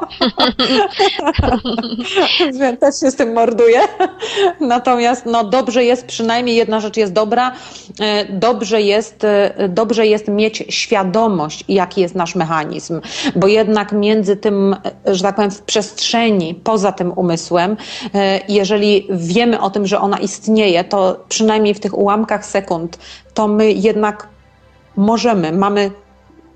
Też 2.80 3.00
się 3.00 3.10
z 3.10 3.16
tym 3.24 3.34
morduję. 3.34 3.80
Natomiast 4.60 5.26
no, 5.26 5.44
dobrze 5.44 5.84
jest, 5.84 6.06
przynajmniej 6.06 6.56
jedna 6.56 6.80
rzecz 6.80 6.96
jest 6.96 7.12
dobra, 7.12 7.52
e, 8.00 8.24
dobrze 8.24 8.82
jest, 8.82 9.24
e, 9.24 9.68
dobrze 9.68 10.06
jest 10.06 10.28
mieć 10.28 10.64
świadomość, 10.68 11.64
jaki 11.68 12.00
jest 12.00 12.14
nasz 12.14 12.34
mechanizm, 12.34 13.00
bo 13.36 13.46
jednak 13.46 13.92
między 13.92 14.36
tym, 14.36 14.76
e, 15.06 15.14
że 15.14 15.22
tak 15.22 15.34
powiem, 15.36 15.50
w 15.50 15.62
przestrzeni, 15.62 16.54
poza 16.54 16.92
tym 16.92 17.12
umysłem, 17.16 17.76
jeżeli 18.48 19.08
wiemy 19.10 19.60
o 19.60 19.70
tym, 19.70 19.86
że 19.86 20.00
ona 20.00 20.18
istnieje, 20.18 20.84
to 20.84 21.24
przynajmniej 21.28 21.74
w 21.74 21.80
tych 21.80 21.98
ułamkach 21.98 22.46
sekund, 22.46 22.98
to 23.34 23.48
my 23.48 23.72
jednak 23.72 24.28
możemy, 24.96 25.52
mamy 25.52 25.90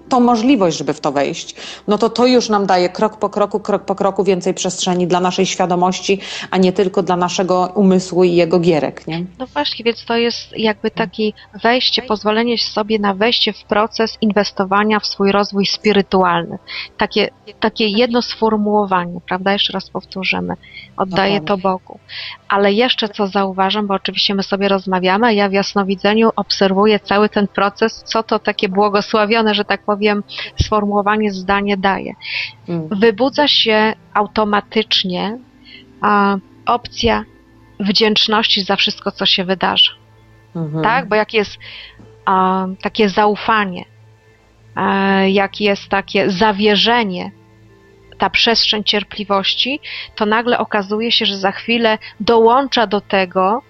tą 0.09 0.21
możliwość, 0.21 0.79
żeby 0.79 0.95
w 0.95 1.01
to 1.01 1.13
wejść, 1.13 1.55
no 1.89 1.99
to 1.99 2.11
to 2.11 2.27
już 2.27 2.49
nam 2.49 2.67
daje 2.67 2.89
krok 2.89 3.19
po 3.19 3.29
kroku, 3.29 3.61
krok 3.61 3.85
po 3.85 3.95
kroku 3.95 4.25
więcej 4.25 4.55
przestrzeni 4.55 5.07
dla 5.07 5.21
naszej 5.21 5.47
świadomości, 5.47 6.21
a 6.51 6.57
nie 6.57 6.73
tylko 6.73 7.03
dla 7.03 7.17
naszego 7.17 7.73
umysłu 7.75 8.25
i 8.25 8.33
jego 8.33 8.59
gierek, 8.59 9.07
nie? 9.07 9.25
No 9.39 9.47
właśnie, 9.47 9.85
więc 9.85 10.05
to 10.05 10.17
jest 10.17 10.53
jakby 10.57 10.91
takie 10.91 11.33
wejście, 11.63 12.03
pozwolenie 12.03 12.59
sobie 12.59 12.99
na 12.99 13.15
wejście 13.15 13.53
w 13.53 13.65
proces 13.65 14.19
inwestowania 14.21 15.01
w 15.01 15.07
swój 15.07 15.33
rozwój 15.33 15.67
spirytualny. 15.67 16.59
Takie, 16.97 17.31
takie 17.61 17.89
jedno 17.89 18.23
sformułowanie, 18.23 19.21
prawda? 19.29 19.53
Jeszcze 19.53 19.73
raz 19.73 19.91
powtórzymy. 19.91 20.55
Oddaję 20.97 21.41
to 21.41 21.59
Bogu. 21.59 21.99
Ale 22.49 22.73
jeszcze 22.73 23.09
co 23.09 23.27
zauważam, 23.27 23.87
bo 23.87 23.95
oczywiście 23.95 24.35
my 24.35 24.43
sobie 24.43 24.69
rozmawiamy, 24.69 25.27
a 25.27 25.33
ja 25.33 25.49
w 25.49 25.53
jasnowidzeniu 25.53 26.31
obserwuję 26.37 27.01
cały 27.01 27.29
ten 27.29 27.49
proces, 27.49 28.03
co 28.07 28.23
to 28.23 28.39
takie 28.39 28.69
błogosławione, 28.69 29.55
że 29.55 29.65
tak 29.65 29.83
powiem, 29.83 29.98
sformułowanie, 30.63 31.33
zdanie 31.33 31.77
daje. 31.77 32.13
Mm. 32.69 32.89
Wybudza 32.89 33.49
się 33.49 33.93
automatycznie 34.15 35.39
a, 36.01 36.37
opcja 36.67 37.25
wdzięczności 37.81 38.63
za 38.63 38.77
wszystko, 38.77 39.11
co 39.11 39.27
się 39.27 39.45
wydarza 39.45 39.93
Mhm. 40.57 40.85
tak? 40.85 41.09
Bo 41.09 41.17
jak 41.17 41.35
jest 41.35 41.59
a, 42.25 42.67
takie 42.83 43.09
zaufanie, 43.09 43.85
e, 44.77 45.31
jak 45.31 45.61
jest 45.61 45.89
takie 45.89 46.31
zawierzenie 46.31 47.31
ta 48.19 48.31
przestrzeń 48.31 48.85
cierpliwości, 48.85 49.81
to 50.15 50.27
nagle 50.27 50.59
okazuje 50.59 51.13
się, 51.13 51.27
że 51.27 51.37
za 51.37 51.53
chwilę 51.53 51.99
dołącza 52.21 52.87
do 52.87 53.01
tego 53.01 53.63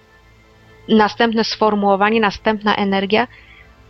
następne 0.87 1.43
sformułowanie, 1.43 2.19
następna 2.19 2.75
energia. 2.75 3.27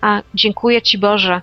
A 0.01 0.21
dziękuję 0.33 0.81
Ci 0.81 0.97
Boże, 0.97 1.41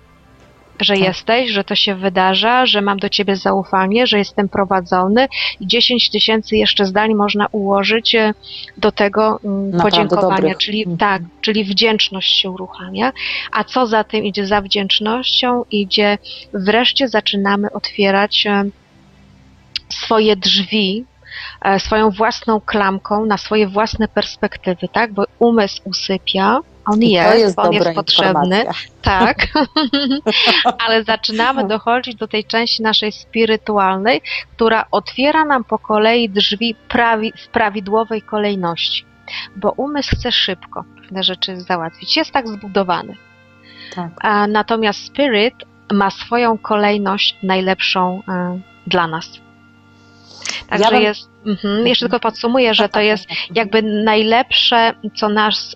że 0.79 0.93
Tak. 0.93 1.03
jesteś, 1.03 1.51
że 1.51 1.63
to 1.63 1.75
się 1.75 1.95
wydarza, 1.95 2.65
że 2.65 2.81
mam 2.81 2.99
do 2.99 3.09
Ciebie 3.09 3.35
zaufanie, 3.35 4.07
że 4.07 4.17
jestem 4.17 4.49
prowadzony 4.49 5.27
i 5.59 5.67
10 5.67 6.09
tysięcy 6.09 6.55
jeszcze 6.57 6.85
zdań 6.85 7.13
można 7.15 7.47
ułożyć 7.51 8.15
e, 8.15 8.33
do 8.77 8.91
tego 8.91 9.39
mm, 9.43 9.69
Naprawdę 9.71 9.81
podziękowania, 9.91 10.35
dobrych. 10.35 10.57
czyli 10.57 10.79
Mhm. 10.79 10.97
tak, 10.97 11.21
czyli 11.41 11.63
wdzięczność 11.63 12.41
się 12.41 12.49
uruchamia. 12.51 13.11
A 13.51 13.63
co 13.63 13.87
za 13.87 14.03
tym 14.03 14.25
idzie 14.25 14.45
za 14.47 14.61
wdzięcznością? 14.61 15.63
Idzie 15.71 16.17
wreszcie 16.53 17.07
zaczynamy 17.07 17.71
otwierać 17.71 18.45
e, 18.47 18.63
swoje 19.89 20.35
drzwi, 20.35 21.05
e, 21.61 21.79
swoją 21.79 22.09
własną 22.11 22.61
klamką 22.61 23.25
na 23.25 23.37
swoje 23.37 23.67
własne 23.67 24.07
perspektywy, 24.07 24.87
tak? 24.93 25.13
Bo 25.13 25.23
umysł 25.39 25.81
usypia, 25.85 26.59
on 26.87 27.01
jest, 27.01 27.39
jest 27.39 27.59
on 27.59 27.73
jest 27.73 27.95
potrzebny, 27.95 28.57
informacja. 28.57 28.91
tak, 29.01 29.37
ale 30.85 31.03
zaczynamy 31.03 31.67
dochodzić 31.67 32.15
do 32.15 32.27
tej 32.27 32.45
części 32.45 32.83
naszej 32.83 33.11
spirytualnej, 33.11 34.21
która 34.55 34.85
otwiera 34.91 35.45
nam 35.45 35.63
po 35.63 35.79
kolei 35.79 36.29
drzwi 36.29 36.75
prawi, 36.89 37.33
w 37.37 37.47
prawidłowej 37.47 38.21
kolejności, 38.21 39.05
bo 39.55 39.71
umysł 39.71 40.15
chce 40.15 40.31
szybko 40.31 40.83
pewne 41.01 41.23
rzeczy 41.23 41.61
załatwić, 41.61 42.17
jest 42.17 42.31
tak 42.31 42.47
zbudowany. 42.47 43.15
Tak. 43.95 44.11
A 44.21 44.47
natomiast 44.47 45.05
spirit 45.05 45.55
ma 45.91 46.09
swoją 46.09 46.57
kolejność 46.57 47.37
najlepszą 47.43 48.21
e, 48.27 48.59
dla 48.87 49.07
nas. 49.07 49.46
Także 50.69 50.95
Ja 50.95 50.99
jest. 50.99 51.29
Mhm, 51.45 51.87
jeszcze 51.87 52.05
tylko 52.05 52.19
podsumuję, 52.19 52.73
że 52.73 52.89
to 52.89 52.99
jest 52.99 53.25
jakby 53.55 53.81
najlepsze, 53.81 54.93
co 55.15 55.29
nas 55.29 55.75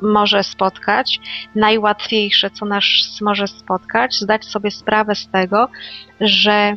może 0.00 0.42
spotkać, 0.44 1.20
najłatwiejsze, 1.54 2.50
co 2.50 2.66
nas 2.66 2.84
może 3.20 3.48
spotkać, 3.48 4.14
zdać 4.14 4.44
sobie 4.44 4.70
sprawę 4.70 5.14
z 5.14 5.28
tego, 5.28 5.68
że 6.20 6.76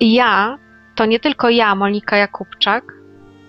ja, 0.00 0.58
to 0.94 1.06
nie 1.06 1.20
tylko 1.20 1.50
ja, 1.50 1.74
Monika 1.74 2.16
Jakubczak, 2.16 2.84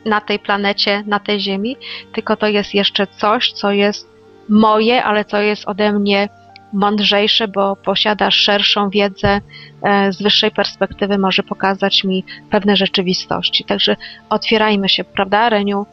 na 0.05 0.21
tej 0.21 0.39
planecie, 0.39 1.03
na 1.05 1.19
tej 1.19 1.39
Ziemi, 1.39 1.77
tylko 2.13 2.35
to 2.35 2.47
jest 2.47 2.73
jeszcze 2.73 3.07
coś, 3.07 3.51
co 3.51 3.71
jest 3.71 4.09
moje, 4.49 5.03
ale 5.03 5.25
co 5.25 5.41
jest 5.41 5.67
ode 5.67 5.93
mnie 5.93 6.29
mądrzejsze, 6.75 7.47
bo 7.47 7.75
posiada 7.75 8.31
szerszą 8.31 8.89
wiedzę, 8.89 9.41
e, 9.81 10.13
z 10.13 10.21
wyższej 10.21 10.51
perspektywy 10.51 11.17
może 11.17 11.43
pokazać 11.43 12.03
mi 12.03 12.23
pewne 12.49 12.75
rzeczywistości. 12.75 13.63
Także 13.63 13.95
otwierajmy 14.29 14.89
się, 14.89 15.03
prawda, 15.03 15.49
Reniu, 15.49 15.85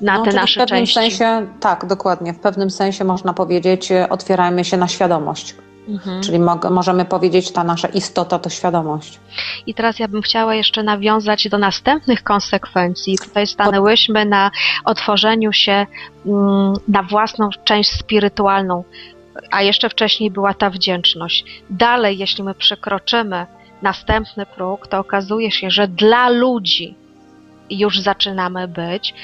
na 0.00 0.18
No, 0.18 0.24
te 0.24 0.32
nasze 0.32 0.60
w 0.60 0.62
pewnym 0.62 0.86
części. 0.86 0.94
sensie, 0.94 1.46
tak, 1.60 1.86
dokładnie. 1.86 2.32
W 2.32 2.38
pewnym 2.40 2.70
sensie 2.70 3.04
można 3.04 3.34
powiedzieć, 3.34 3.92
e, 3.92 4.08
otwierajmy 4.08 4.64
się 4.64 4.76
na 4.76 4.88
świadomość. 4.88 5.54
Mhm. 5.88 6.22
Czyli 6.22 6.38
mog- 6.38 6.70
możemy 6.70 7.04
powiedzieć, 7.04 7.52
ta 7.52 7.64
nasza 7.64 7.88
istota 7.88 8.38
to 8.38 8.50
świadomość. 8.50 9.20
I 9.66 9.74
teraz 9.74 9.98
ja 9.98 10.08
bym 10.08 10.22
chciała 10.22 10.54
jeszcze 10.54 10.82
nawiązać 10.82 11.48
do 11.48 11.58
następnych 11.58 12.22
konsekwencji. 12.22 13.18
Tutaj 13.18 13.46
stanęłyśmy 13.46 14.24
na 14.24 14.50
otworzeniu 14.84 15.52
się 15.52 15.86
mm, 16.26 16.72
na 16.88 17.02
własną 17.02 17.48
część 17.64 17.90
spirytualną, 17.98 18.84
a 19.54 19.62
jeszcze 19.62 19.88
wcześniej 19.88 20.30
była 20.30 20.54
ta 20.54 20.70
wdzięczność. 20.70 21.44
Dalej, 21.70 22.18
jeśli 22.18 22.44
my 22.44 22.54
przekroczymy 22.54 23.46
następny 23.82 24.46
próg, 24.46 24.86
to 24.86 24.98
okazuje 24.98 25.50
się, 25.50 25.70
że 25.70 25.88
dla 25.88 26.28
ludzi 26.28 26.94
już 27.70 28.00
zaczynamy 28.00 28.68
być 28.68 29.14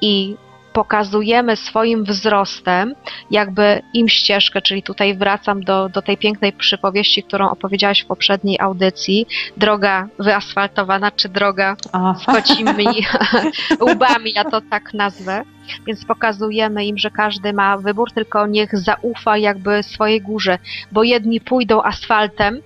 i 0.00 0.36
pokazujemy 0.78 1.56
swoim 1.56 2.04
wzrostem 2.04 2.94
jakby 3.30 3.82
im 3.94 4.08
ścieżkę, 4.08 4.62
czyli 4.62 4.82
tutaj 4.82 5.16
wracam 5.16 5.62
do, 5.62 5.88
do 5.88 6.02
tej 6.02 6.16
pięknej 6.16 6.52
przypowieści, 6.52 7.22
którą 7.22 7.50
opowiedziałaś 7.50 8.00
w 8.02 8.06
poprzedniej 8.06 8.56
audycji, 8.60 9.26
droga 9.56 10.08
wyasfaltowana, 10.18 11.10
czy 11.10 11.28
droga 11.28 11.76
z 12.22 12.24
kocimi 12.26 12.86
łbami, 13.92 14.32
ja 14.34 14.44
to 14.44 14.60
tak 14.60 14.94
nazwę. 14.94 15.42
Więc 15.86 16.04
pokazujemy 16.04 16.86
im, 16.86 16.98
że 16.98 17.10
każdy 17.10 17.52
ma 17.52 17.78
wybór, 17.78 18.12
tylko 18.12 18.46
niech 18.46 18.78
zaufa 18.78 19.36
jakby 19.36 19.82
swojej 19.82 20.20
górze, 20.20 20.58
bo 20.92 21.02
jedni 21.02 21.40
pójdą 21.40 21.82
asfaltem, 21.82 22.62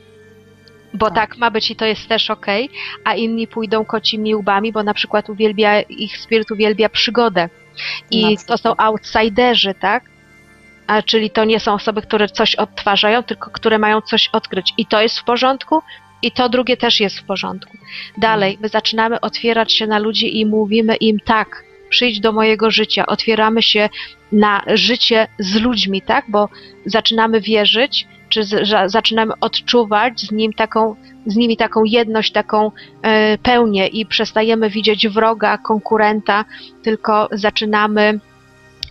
bo 0.95 1.07
tak, 1.07 1.31
Tak. 1.31 1.39
ma 1.39 1.51
być 1.51 1.71
i 1.71 1.77
to 1.77 1.85
jest 1.85 2.09
też 2.09 2.31
okej, 2.31 2.71
a 3.05 3.15
inni 3.15 3.47
pójdą 3.47 3.85
kocimi 3.85 4.35
łbami, 4.35 4.73
bo 4.73 4.83
na 4.83 4.95
przykład 4.95 5.31
uwielbia, 5.31 5.81
ich 5.81 6.19
spiryt 6.19 6.51
uwielbia 6.51 6.89
przygodę. 6.89 7.49
I 8.11 8.37
to 8.47 8.59
są 8.59 8.77
outsiderzy, 8.77 9.75
tak? 9.75 10.05
A, 10.87 11.03
czyli 11.03 11.31
to 11.31 11.45
nie 11.45 11.61
są 11.61 11.75
osoby, 11.75 12.03
które 12.03 12.29
coś 12.29 12.55
odtwarzają, 12.55 13.23
tylko 13.23 13.51
które 13.51 13.79
mają 13.79 14.01
coś 14.01 14.29
odkryć. 14.33 14.75
I 14.79 14.87
to 14.87 15.03
jest 15.03 15.19
w 15.19 15.25
porządku, 15.25 15.83
i 16.23 16.31
to 16.31 16.49
drugie 16.49 16.77
też 16.77 17.01
jest 17.01 17.19
w 17.19 17.25
porządku. 17.25 17.79
Dalej, 18.19 18.59
my 18.61 18.69
zaczynamy 18.69 19.21
otwierać 19.21 19.73
się 19.73 19.87
na 19.87 19.99
ludzi 19.99 20.41
i 20.41 20.47
mówimy 20.47 20.97
im 20.97 21.19
tak, 21.25 21.65
przyjdź 21.89 22.21
do 22.21 22.33
mojego 22.33 22.71
życia, 22.71 23.07
otwieramy 23.07 23.63
się 23.63 23.89
na 24.33 24.63
życie 24.67 25.27
z 25.39 25.55
ludźmi, 25.55 26.03
tak? 26.03 26.25
Bo 26.29 26.49
zaczynamy 26.87 27.41
wierzyć, 27.41 28.07
czy 28.33 28.45
z, 28.45 28.69
zaczynamy 28.87 29.33
odczuwać 29.41 30.21
z, 30.21 30.33
nim 30.33 30.53
taką, 30.53 30.97
z 31.27 31.37
nimi 31.37 31.57
taką 31.57 31.85
jedność, 31.85 32.33
taką 32.33 32.71
e, 33.03 33.39
pełnię 33.39 33.87
i 33.87 34.07
przestajemy 34.07 34.71
widzieć 34.71 35.09
wroga, 35.09 35.59
konkurenta, 35.59 36.45
tylko 36.83 37.29
zaczynamy 37.33 38.21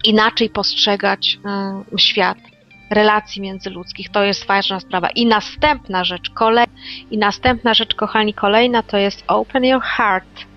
inaczej 0.03 0.49
postrzegać 0.49 1.39
e, 1.45 1.99
świat, 1.99 2.37
relacji 2.89 3.41
międzyludzkich. 3.41 4.09
To 4.09 4.23
jest 4.23 4.47
ważna 4.47 4.79
sprawa. 4.79 5.09
I 5.09 5.25
następna 5.25 6.03
rzecz, 6.03 6.29
kolej, 6.29 6.67
i 7.11 7.17
następna 7.17 7.73
rzecz, 7.73 7.95
kochani, 7.95 8.33
kolejna 8.33 8.83
to 8.83 8.97
jest 8.97 9.23
open 9.27 9.65
your 9.65 9.81
heart. 9.81 10.50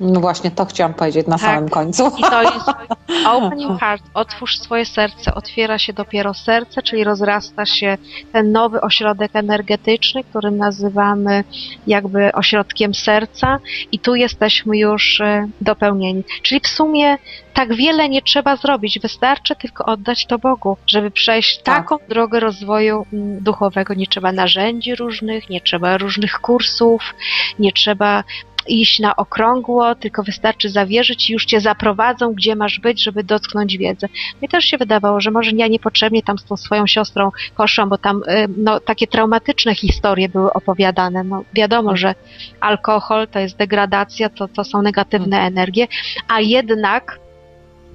No 0.00 0.20
właśnie, 0.20 0.50
to 0.50 0.64
chciałam 0.64 0.94
powiedzieć 0.94 1.26
na 1.26 1.38
Tak. 1.38 1.46
samym 1.54 1.68
końcu. 1.68 2.12
I 2.18 2.22
to 2.22 2.42
jest 2.42 2.68
open 3.34 3.60
your 3.60 3.78
heart, 3.80 4.02
otwórz 4.14 4.58
swoje 4.58 4.84
serce, 4.86 5.34
otwiera 5.34 5.78
się 5.78 5.92
dopiero 5.92 6.34
serce, 6.34 6.82
czyli 6.82 7.04
rozrasta 7.04 7.66
się 7.66 7.98
ten 8.32 8.52
nowy 8.52 8.80
ośrodek 8.80 9.30
energetyczny, 9.34 10.24
który 10.24 10.50
nazywamy 10.50 11.44
jakby 11.86 12.32
ośrodkiem 12.32 12.94
serca 12.94 13.58
i 13.92 13.98
tu 13.98 14.14
jesteśmy 14.14 14.78
już 14.78 15.20
e, 15.20 15.48
dopełnieni. 15.60 16.24
Czyli 16.42 16.60
w 16.60 16.68
sumie 16.68 17.18
tak 17.54 17.74
wiele 17.74 18.08
nie 18.08 18.22
trzeba 18.22 18.56
zrobić, 18.56 18.98
wystarczy 18.98 19.56
tylko 19.56 19.84
oddać 19.84 20.26
to 20.26 20.38
Bogu, 20.38 20.76
żeby 20.86 21.10
przejść 21.10 21.58
Tak. 21.62 21.76
taką 21.76 21.96
drogę 22.08 22.40
rozwoju 22.40 23.06
mm, 23.12 23.42
duchowego. 23.42 23.94
Nie 23.94 24.06
trzeba 24.06 24.32
narzędzi 24.32 24.94
różnych, 24.94 25.50
nie 25.50 25.60
trzeba 25.60 25.98
różnych 25.98 26.40
kursów, 26.40 27.14
nie 27.58 27.72
trzeba 27.72 28.24
iść 28.68 29.00
na 29.00 29.16
okrągło, 29.16 29.94
tylko 29.94 30.22
wystarczy 30.22 30.68
zawierzyć 30.68 31.30
i 31.30 31.32
już 31.32 31.44
cię 31.44 31.60
zaprowadzą, 31.60 32.32
gdzie 32.32 32.56
masz 32.56 32.80
być, 32.80 33.02
żeby 33.02 33.24
dotknąć 33.24 33.78
wiedzy. 33.78 34.08
Mi 34.42 34.48
też 34.48 34.64
się 34.64 34.78
wydawało, 34.78 35.20
że 35.20 35.30
może 35.30 35.50
ja 35.50 35.66
niepotrzebnie 35.66 36.22
tam 36.22 36.38
z 36.38 36.44
tą 36.44 36.56
swoją 36.56 36.86
siostrą 36.86 37.30
poszłam, 37.56 37.88
bo 37.88 37.98
tam 37.98 38.16
y, 38.16 38.48
no, 38.56 38.80
takie 38.80 39.06
traumatyczne 39.06 39.74
historie 39.74 40.28
były 40.28 40.52
opowiadane. 40.52 41.24
No, 41.24 41.44
wiadomo, 41.54 41.96
że 41.96 42.14
alkohol 42.60 43.28
to 43.28 43.38
jest 43.38 43.56
degradacja, 43.56 44.28
to, 44.28 44.48
to 44.48 44.64
są 44.64 44.82
negatywne 44.82 45.40
energie, 45.40 45.86
a 46.28 46.40
jednak 46.40 47.18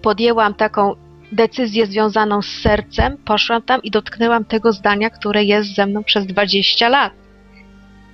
podjęłam 0.02 0.54
taką 0.54 0.96
decyzję 1.32 1.86
związaną 1.86 2.42
z 2.42 2.48
sercem, 2.48 3.18
poszłam 3.26 3.62
tam 3.62 3.82
i 3.84 3.92
dotknęłam 3.92 4.46
tego 4.46 4.74
zdania, 4.74 5.10
które 5.10 5.44
jest 5.44 5.76
ze 5.76 5.86
mną 5.86 6.04
przez 6.04 6.26
20 6.26 6.90
lat. 6.90 7.14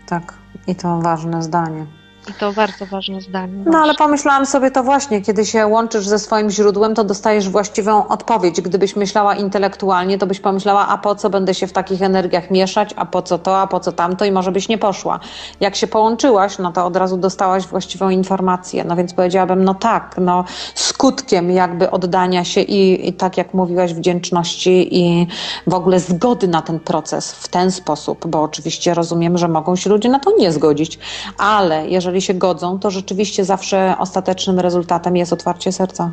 Tak, 0.08 0.34
i 0.68 0.76
to 0.76 1.02
ważne 1.02 1.42
zdanie. 1.42 1.86
I 2.30 2.34
to 2.34 2.54
bardzo 2.54 2.86
ważne 2.86 3.22
zdanie. 3.22 3.64
No 3.66 3.78
ale 3.78 3.96
pomyślałam 3.96 4.46
sobie 4.46 4.72
to 4.72 4.84
właśnie, 4.84 5.22
kiedy 5.22 5.46
się 5.46 5.68
łączysz 5.68 6.08
ze 6.08 6.20
swoim 6.20 6.50
źródłem, 6.50 6.96
to 6.96 7.04
dostajesz 7.04 7.50
właściwą 7.50 8.08
odpowiedź. 8.08 8.62
Gdybyś 8.62 8.96
myślała 8.96 9.36
intelektualnie, 9.36 10.18
to 10.18 10.28
byś 10.28 10.40
pomyślała, 10.40 10.88
a 10.88 10.98
po 10.98 11.16
co 11.16 11.30
będę 11.30 11.54
się 11.54 11.68
w 11.68 11.74
takich 11.74 12.02
energiach 12.02 12.52
mieszać, 12.52 12.94
a 12.96 13.06
po 13.06 13.22
co 13.22 13.38
to, 13.38 13.60
a 13.60 13.68
po 13.68 13.80
co 13.80 13.92
tamto 13.92 14.26
i 14.26 14.32
może 14.32 14.52
byś 14.52 14.70
nie 14.70 14.78
poszła. 14.78 15.20
Jak 15.60 15.76
się 15.76 15.88
połączyłaś, 15.88 16.58
no 16.60 16.72
to 16.72 16.86
od 16.86 16.96
razu 16.96 17.18
dostałaś 17.18 17.68
właściwą 17.68 18.10
informację. 18.10 18.84
No 18.84 18.96
więc 18.96 19.14
powiedziałabym, 19.14 19.64
no 19.64 19.74
tak, 19.74 20.16
no 20.22 20.44
skutkiem 20.76 21.52
jakby 21.52 21.92
oddania 21.92 22.44
się 22.44 22.62
i, 22.62 23.10
i 23.10 23.14
tak 23.14 23.38
jak 23.38 23.54
mówiłaś, 23.54 23.94
wdzięczności 23.94 24.98
i 24.98 25.28
w 25.68 25.74
ogóle 25.74 26.00
zgody 26.00 26.48
na 26.48 26.62
ten 26.62 26.80
proces 26.80 27.32
w 27.32 27.48
ten 27.48 27.72
sposób, 27.72 28.28
bo 28.28 28.42
oczywiście 28.42 28.94
rozumiem, 28.94 29.38
że 29.38 29.48
mogą 29.48 29.76
się 29.76 29.90
ludzie 29.90 30.10
na 30.10 30.20
to 30.20 30.32
nie 30.38 30.52
zgodzić, 30.52 31.00
ale 31.38 31.88
jeżeli 31.88 32.17
się 32.22 32.34
godzą, 32.34 32.80
to 32.80 32.92
rzeczywiście 32.92 33.46
zawsze 33.46 33.96
ostatecznym 34.00 34.60
rezultatem 34.60 35.18
jest 35.18 35.34
otwarcie 35.34 35.72
serca. 35.72 36.12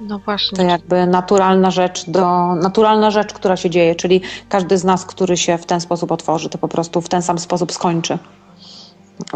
No 0.00 0.18
właśnie. 0.18 0.56
To 0.56 0.62
jakby 0.62 1.06
naturalna 1.06 1.70
rzecz, 1.70 2.10
do, 2.10 2.54
naturalna 2.54 3.10
rzecz, 3.10 3.32
która 3.32 3.56
się 3.56 3.70
dzieje, 3.70 3.94
czyli 3.94 4.20
każdy 4.48 4.78
z 4.78 4.84
nas, 4.84 5.04
który 5.04 5.36
się 5.36 5.58
w 5.58 5.66
ten 5.66 5.80
sposób 5.80 6.12
otworzy, 6.12 6.48
to 6.48 6.58
po 6.58 6.68
prostu 6.68 7.00
w 7.00 7.08
ten 7.08 7.22
sam 7.22 7.38
sposób 7.38 7.72
skończy. 7.72 8.18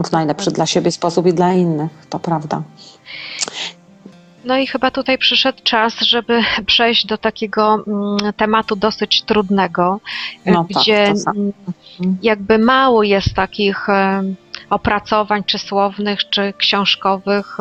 w 0.04 0.12
najlepszy 0.12 0.50
dla 0.50 0.66
siebie 0.66 0.92
sposób 0.92 1.26
i 1.26 1.34
dla 1.34 1.52
innych, 1.52 1.90
to 2.10 2.18
prawda. 2.18 2.62
No 4.44 4.58
i 4.58 4.66
chyba 4.66 4.90
tutaj 4.90 5.18
przyszedł 5.18 5.58
czas, 5.62 5.94
żeby 6.00 6.40
przejść 6.66 7.06
do 7.06 7.18
takiego 7.18 7.84
mm, 7.86 8.32
tematu 8.36 8.76
dosyć 8.76 9.22
trudnego, 9.22 10.00
No 10.46 10.64
tak, 10.64 10.82
gdzie 10.82 11.04
mm, 11.06 11.52
jakby 12.22 12.58
mało 12.58 13.02
jest 13.02 13.34
takich 13.34 13.88
opracowań, 14.72 15.44
czy 15.44 15.58
słownych, 15.58 16.30
czy 16.30 16.52
książkowych, 16.58 17.56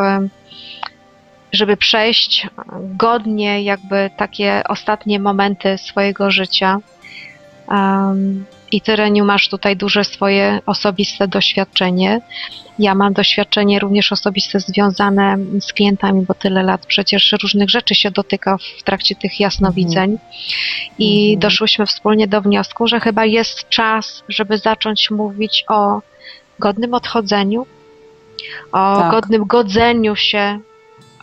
żeby 1.52 1.78
przejść 1.78 2.48
godnie 2.82 3.64
jakby 3.64 4.10
takie 4.18 4.64
ostatnie 4.68 5.20
momenty 5.20 5.78
swojego 5.78 6.32
życia. 6.32 6.78
I 8.72 8.82
ty, 8.82 8.96
Reniu, 8.96 9.26
masz 9.26 9.50
tutaj 9.50 9.78
duże 9.78 10.04
swoje 10.04 10.60
osobiste 10.66 11.28
doświadczenie. 11.28 12.22
Ja 12.80 12.96
mam 12.96 13.14
doświadczenie 13.14 13.80
również 13.80 14.12
osobiste 14.12 14.60
związane 14.60 15.38
z 15.60 15.74
klientami, 15.74 16.26
bo 16.26 16.34
tyle 16.34 16.64
lat 16.64 16.86
przecież 16.86 17.32
różnych 17.44 17.70
rzeczy 17.70 17.96
się 17.96 18.12
dotyka 18.12 18.58
w 18.80 18.84
trakcie 18.84 19.16
tych 19.16 19.40
jasnowidzeń. 19.40 20.18
I 21.00 21.34
Mhm. 21.34 21.40
doszłyśmy 21.40 21.86
wspólnie 21.86 22.28
do 22.28 22.42
wniosku, 22.42 22.88
że 22.88 23.00
chyba 23.00 23.26
jest 23.26 23.70
czas, 23.70 24.24
żeby 24.30 24.58
zacząć 24.58 25.12
mówić 25.12 25.64
o 25.68 26.02
godnym 26.60 26.94
odchodzeniu, 26.94 27.66
o 28.72 28.98
Tak. 29.00 29.12
godnym 29.12 29.46
godzeniu 29.46 30.16
się 30.16 30.60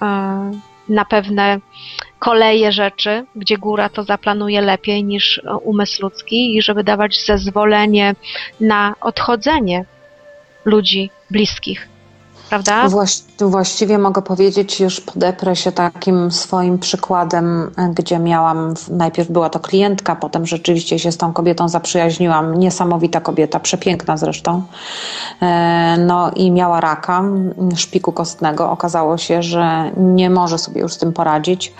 e, 0.02 0.50
na 0.88 1.04
pewne 1.04 1.60
koleje 2.18 2.72
rzeczy, 2.72 3.24
gdzie 3.36 3.58
góra 3.58 3.88
to 3.88 4.02
zaplanuje 4.04 4.60
lepiej 4.60 5.04
niż 5.04 5.42
umysł 5.62 6.02
ludzki 6.02 6.56
i 6.56 6.62
żeby 6.62 6.84
dawać 6.84 7.24
zezwolenie 7.26 8.14
na 8.60 8.94
odchodzenie 9.00 9.84
ludzi 10.64 11.10
bliskich. 11.30 11.88
Prawda? 12.48 12.88
Właś, 12.88 13.18
właściwie 13.40 13.98
mogę 13.98 14.22
powiedzieć, 14.22 14.80
już 14.80 15.00
podeprę 15.00 15.56
się 15.56 15.72
takim 15.72 16.30
swoim 16.30 16.78
przykładem, 16.78 17.70
gdzie 17.94 18.18
miałam, 18.18 18.74
najpierw 18.90 19.30
była 19.30 19.50
to 19.50 19.60
klientka, 19.60 20.16
potem 20.16 20.46
rzeczywiście 20.46 20.98
się 20.98 21.12
z 21.12 21.16
tą 21.16 21.32
kobietą 21.32 21.68
zaprzyjaźniłam. 21.68 22.54
Niesamowita 22.54 23.20
kobieta, 23.20 23.60
przepiękna 23.60 24.16
zresztą. 24.16 24.62
E, 25.42 25.96
No 25.98 26.30
i 26.30 26.50
miała 26.50 26.80
raka 26.80 27.22
szpiku 27.76 28.12
kostnego. 28.12 28.70
Okazało 28.70 29.18
się, 29.18 29.42
że 29.42 29.90
nie 29.96 30.30
może 30.30 30.58
sobie 30.58 30.80
już 30.80 30.94
z 30.94 30.98
tym 30.98 31.12
poradzić. 31.12 31.72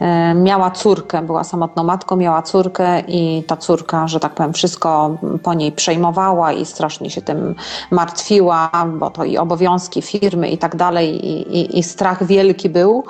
E, 0.00 0.34
Miała 0.34 0.70
córkę, 0.70 1.22
była 1.22 1.44
samotną 1.44 1.84
matką, 1.84 2.16
miała 2.16 2.42
córkę 2.42 3.00
i 3.00 3.44
ta 3.46 3.56
córka, 3.56 4.08
że 4.08 4.20
tak 4.20 4.34
powiem, 4.34 4.52
wszystko 4.52 5.16
po 5.42 5.54
niej 5.54 5.72
przejmowała 5.72 6.52
i 6.52 6.66
strasznie 6.66 7.10
się 7.10 7.22
tym 7.22 7.54
martwiła, 7.90 8.70
bo 8.98 9.10
to 9.10 9.24
i 9.24 9.38
obowiązki 9.38 10.02
firmy 10.02 10.48
i 10.48 10.58
tak 10.58 10.76
dalej, 10.76 10.85
i, 10.94 11.58
i, 11.58 11.78
i 11.78 11.82
strach 11.82 12.26
wielki 12.26 12.68
był. 12.68 13.04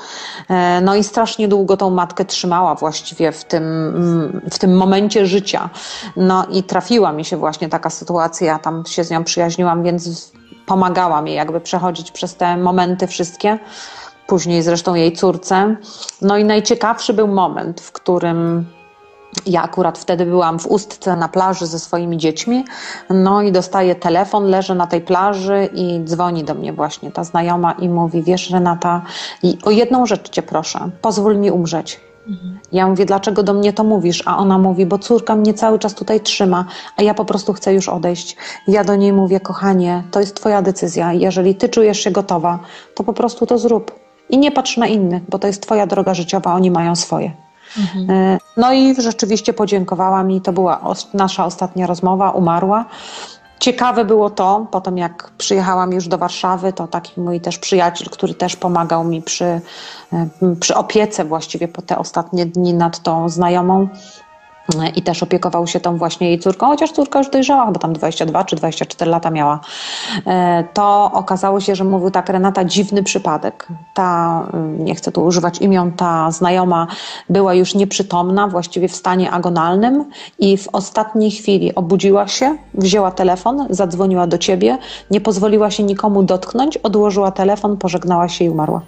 E, 0.48 0.80
No 0.80 0.94
i 0.94 1.04
strasznie 1.04 1.48
długo 1.48 1.76
tą 1.76 1.90
matkę 1.90 2.24
trzymała 2.24 2.74
właściwie 2.74 3.32
w 3.32 3.44
tym, 3.44 3.64
mm, 3.64 4.40
w 4.50 4.58
tym 4.58 4.76
momencie 4.76 5.26
życia. 5.26 5.70
No 6.16 6.46
i 6.52 6.62
trafiła 6.62 7.12
mi 7.12 7.24
się 7.24 7.36
właśnie 7.36 7.68
taka 7.68 7.90
sytuacja, 7.90 8.46
ja 8.46 8.58
tam 8.58 8.86
się 8.86 9.04
z 9.04 9.10
nią 9.10 9.24
przyjaźniłam, 9.24 9.82
więc 9.82 10.32
pomagała 10.66 11.22
mi 11.22 11.34
jakby 11.34 11.60
przechodzić 11.60 12.10
przez 12.10 12.36
te 12.36 12.56
momenty 12.56 13.06
wszystkie. 13.06 13.58
Później 14.26 14.62
zresztą 14.62 14.94
jej 14.94 15.12
córce. 15.12 15.76
No 16.22 16.36
i 16.36 16.44
najciekawszy 16.44 17.12
był 17.12 17.28
moment, 17.28 17.80
w 17.80 17.92
którym 17.92 18.66
ja 19.46 19.62
akurat 19.62 19.98
wtedy 19.98 20.26
byłam 20.26 20.58
w 20.58 20.66
Ustce 20.66 21.16
na 21.16 21.28
plaży 21.28 21.66
ze 21.66 21.78
swoimi 21.78 22.18
dziećmi, 22.18 22.64
no 23.10 23.42
i 23.42 23.52
dostaję 23.52 23.94
telefon, 23.94 24.44
leżę 24.44 24.74
na 24.74 24.86
tej 24.86 25.00
plaży 25.00 25.68
i 25.74 26.04
dzwoni 26.04 26.44
do 26.44 26.54
mnie 26.54 26.72
właśnie 26.72 27.12
ta 27.12 27.24
znajoma 27.24 27.72
i 27.72 27.88
mówi, 27.88 28.22
wiesz 28.22 28.50
Renata, 28.50 29.02
i 29.42 29.58
o 29.64 29.70
jedną 29.70 30.06
rzecz 30.06 30.30
cię 30.30 30.42
proszę, 30.42 30.90
pozwól 31.00 31.38
mi 31.38 31.50
umrzeć. 31.50 32.00
Ja 32.72 32.88
mówię, 32.88 33.06
dlaczego 33.06 33.42
do 33.42 33.54
mnie 33.54 33.72
to 33.72 33.84
mówisz? 33.84 34.22
A 34.26 34.38
ona 34.38 34.58
mówi, 34.58 34.86
bo 34.86 34.98
córka 34.98 35.36
mnie 35.36 35.54
cały 35.54 35.78
czas 35.78 35.94
tutaj 35.94 36.20
trzyma, 36.20 36.64
a 36.96 37.02
ja 37.02 37.14
po 37.14 37.24
prostu 37.24 37.52
chcę 37.52 37.74
już 37.74 37.88
odejść. 37.88 38.36
Ja 38.68 38.84
do 38.84 38.96
niej 38.96 39.12
mówię, 39.12 39.40
kochanie, 39.40 40.02
to 40.10 40.20
jest 40.20 40.36
twoja 40.36 40.62
decyzja. 40.62 41.12
Jeżeli 41.12 41.54
ty 41.54 41.68
czujesz 41.68 42.00
się 42.00 42.10
gotowa, 42.10 42.58
to 42.94 43.04
po 43.04 43.12
prostu 43.12 43.46
to 43.46 43.58
zrób. 43.58 43.98
I 44.30 44.38
nie 44.38 44.52
patrz 44.52 44.76
na 44.76 44.86
innych, 44.86 45.22
bo 45.28 45.38
to 45.38 45.46
jest 45.46 45.62
twoja 45.62 45.86
droga 45.86 46.14
życiowa, 46.14 46.54
oni 46.54 46.70
mają 46.70 46.96
swoje. 46.96 47.45
E, 48.08 48.38
No 48.56 48.72
i 48.72 48.94
rzeczywiście 49.02 49.52
podziękowała 49.52 50.22
mi. 50.22 50.40
To 50.40 50.52
była 50.52 50.80
nasza 51.14 51.44
ostatnia 51.44 51.86
rozmowa, 51.86 52.30
umarła. 52.30 52.84
Ciekawe 53.60 54.04
było 54.04 54.30
to, 54.30 54.66
potem 54.70 54.98
jak 54.98 55.30
przyjechałam 55.38 55.92
już 55.92 56.08
do 56.08 56.18
Warszawy, 56.18 56.72
to 56.72 56.88
taki 56.88 57.20
mój 57.20 57.40
też 57.40 57.58
przyjaciel, 57.58 58.08
który 58.10 58.34
też 58.34 58.56
pomagał 58.56 59.04
mi 59.04 59.22
przy, 59.22 59.44
e, 59.44 60.28
przy 60.60 60.74
opiece 60.74 61.24
właściwie 61.24 61.68
po 61.68 61.82
te 61.82 61.98
ostatnie 61.98 62.46
dni 62.46 62.74
nad 62.74 63.02
tą 63.02 63.28
znajomą 63.28 63.88
i 64.96 65.02
też 65.02 65.22
opiekował 65.22 65.66
się 65.66 65.80
tą 65.80 65.98
właśnie 65.98 66.28
jej 66.28 66.38
córką, 66.38 66.66
chociaż 66.66 66.92
córka 66.92 67.18
już 67.18 67.30
dojrzała, 67.30 67.72
bo 67.72 67.78
tam 67.78 67.92
22 67.92 68.44
czy 68.44 68.56
24 68.56 69.10
lata 69.10 69.30
miała. 69.30 69.60
E, 70.26 70.64
To 70.74 71.10
okazało 71.12 71.60
się, 71.60 71.76
że 71.76 71.84
mówił 71.84 72.10
tak 72.10 72.28
Renata, 72.28 72.64
dziwny 72.64 73.02
przypadek. 73.02 73.68
Ta, 73.94 74.42
y, 74.78 74.82
nie 74.82 74.94
chcę 74.94 75.12
tu 75.12 75.24
używać 75.24 75.58
imion, 75.58 75.92
ta 75.92 76.30
znajoma 76.30 76.86
była 77.28 77.54
już 77.54 77.74
nieprzytomna, 77.74 78.48
właściwie 78.48 78.88
w 78.88 78.96
stanie 78.96 79.30
agonalnym 79.30 80.04
i 80.38 80.56
w 80.56 80.68
ostatniej 80.72 81.30
chwili 81.30 81.74
obudziła 81.74 82.28
się, 82.28 82.56
wzięła 82.74 83.10
telefon, 83.10 83.66
zadzwoniła 83.70 84.26
do 84.26 84.38
ciebie, 84.38 84.78
nie 85.10 85.20
pozwoliła 85.20 85.70
się 85.70 85.82
nikomu 85.82 86.22
dotknąć, 86.22 86.76
odłożyła 86.76 87.30
telefon, 87.30 87.76
pożegnała 87.76 88.28
się 88.28 88.44
i 88.44 88.48
umarła. 88.50 88.80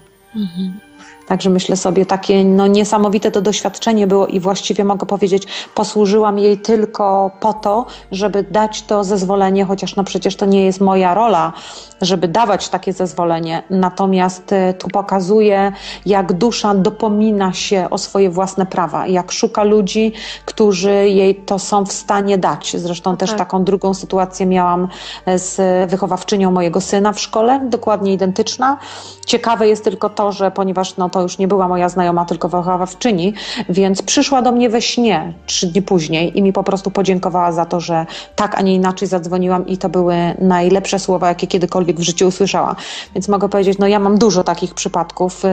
Także 1.29 1.51
myślę 1.51 1.77
sobie, 1.77 2.07
takie 2.07 2.45
no, 2.45 2.67
niesamowite 2.67 3.31
to 3.31 3.41
doświadczenie 3.41 4.07
było 4.07 4.27
i 4.27 4.41
właściwie 4.41 4.85
mogę 4.85 5.07
powiedzieć, 5.07 5.43
posłużyłam 5.75 6.39
jej 6.39 6.59
tylko 6.59 7.31
po 7.41 7.53
to, 7.53 7.87
żeby 8.13 8.43
dać 8.43 8.83
to 8.83 9.05
zezwolenie, 9.05 9.65
chociaż 9.65 9.97
no 9.97 10.05
przecież 10.05 10.37
to 10.37 10.47
nie 10.47 10.65
jest 10.65 10.81
moja 10.81 11.15
rola, 11.15 11.53
żeby 12.01 12.29
dawać 12.29 12.69
takie 12.69 12.93
zezwolenie. 12.93 13.63
Natomiast 13.71 14.53
e, 14.53 14.75
tu 14.75 14.89
pokazuje, 14.89 15.73
jak 16.07 16.33
dusza 16.33 16.75
dopomina 16.75 17.53
się 17.53 17.87
o 17.91 17.99
swoje 17.99 18.31
własne 18.31 18.67
prawa, 18.67 19.07
jak 19.07 19.33
szuka 19.33 19.65
ludzi, 19.65 20.13
którzy 20.45 21.09
jej 21.09 21.35
to 21.35 21.59
są 21.59 21.85
w 21.85 21.93
stanie 21.93 22.39
dać. 22.39 22.77
Zresztą 22.79 23.17
też 23.17 23.31
tak. 23.31 23.39
taką 23.39 23.65
drugą 23.65 23.95
sytuację 23.95 24.47
miałam 24.47 24.89
e, 25.27 25.39
z 25.39 25.91
wychowawczynią 25.91 26.51
mojego 26.51 26.81
syna 26.81 27.13
w 27.13 27.21
szkole, 27.21 27.61
dokładnie 27.65 28.13
identyczna. 28.13 28.79
Ciekawe 29.27 29.69
jest 29.69 29.85
tylko 29.85 30.09
to, 30.11 30.33
że 30.33 30.51
ponieważ 30.51 30.97
no, 30.97 31.11
to 31.11 31.23
już 31.23 31.39
nie 31.39 31.49
była 31.49 31.69
moja 31.69 31.89
znajoma, 31.89 32.25
tylko 32.25 32.49
wychowawczyni, 32.49 33.35
więc 33.69 34.03
przyszła 34.03 34.43
do 34.43 34.53
mnie 34.53 34.69
we 34.71 34.83
śnie 34.83 35.33
trzy 35.47 35.67
dni 35.67 35.83
później 35.83 36.39
i 36.39 36.43
mi 36.43 36.53
po 36.53 36.63
prostu 36.63 36.91
podziękowała 36.91 37.53
za 37.53 37.65
to, 37.65 37.81
że 37.81 38.07
tak, 38.37 38.59
a 38.59 38.63
nie 38.63 38.75
inaczej 38.75 39.09
zadzwoniłam 39.09 39.67
i 39.67 39.79
to 39.79 39.89
były 39.89 40.17
najlepsze 40.39 40.99
słowa, 40.99 41.29
jakie 41.29 41.47
kiedykolwiek 41.47 41.88
w 41.97 42.03
życiu 42.03 42.29
usłyszała. 42.29 42.77
Więc 43.15 43.29
mogę 43.29 43.49
powiedzieć, 43.49 43.79
no 43.79 43.87
ja 43.87 43.99
mam 43.99 44.19
dużo 44.19 44.45
takich 44.45 44.75
przypadków 44.75 45.45
y, 45.45 45.49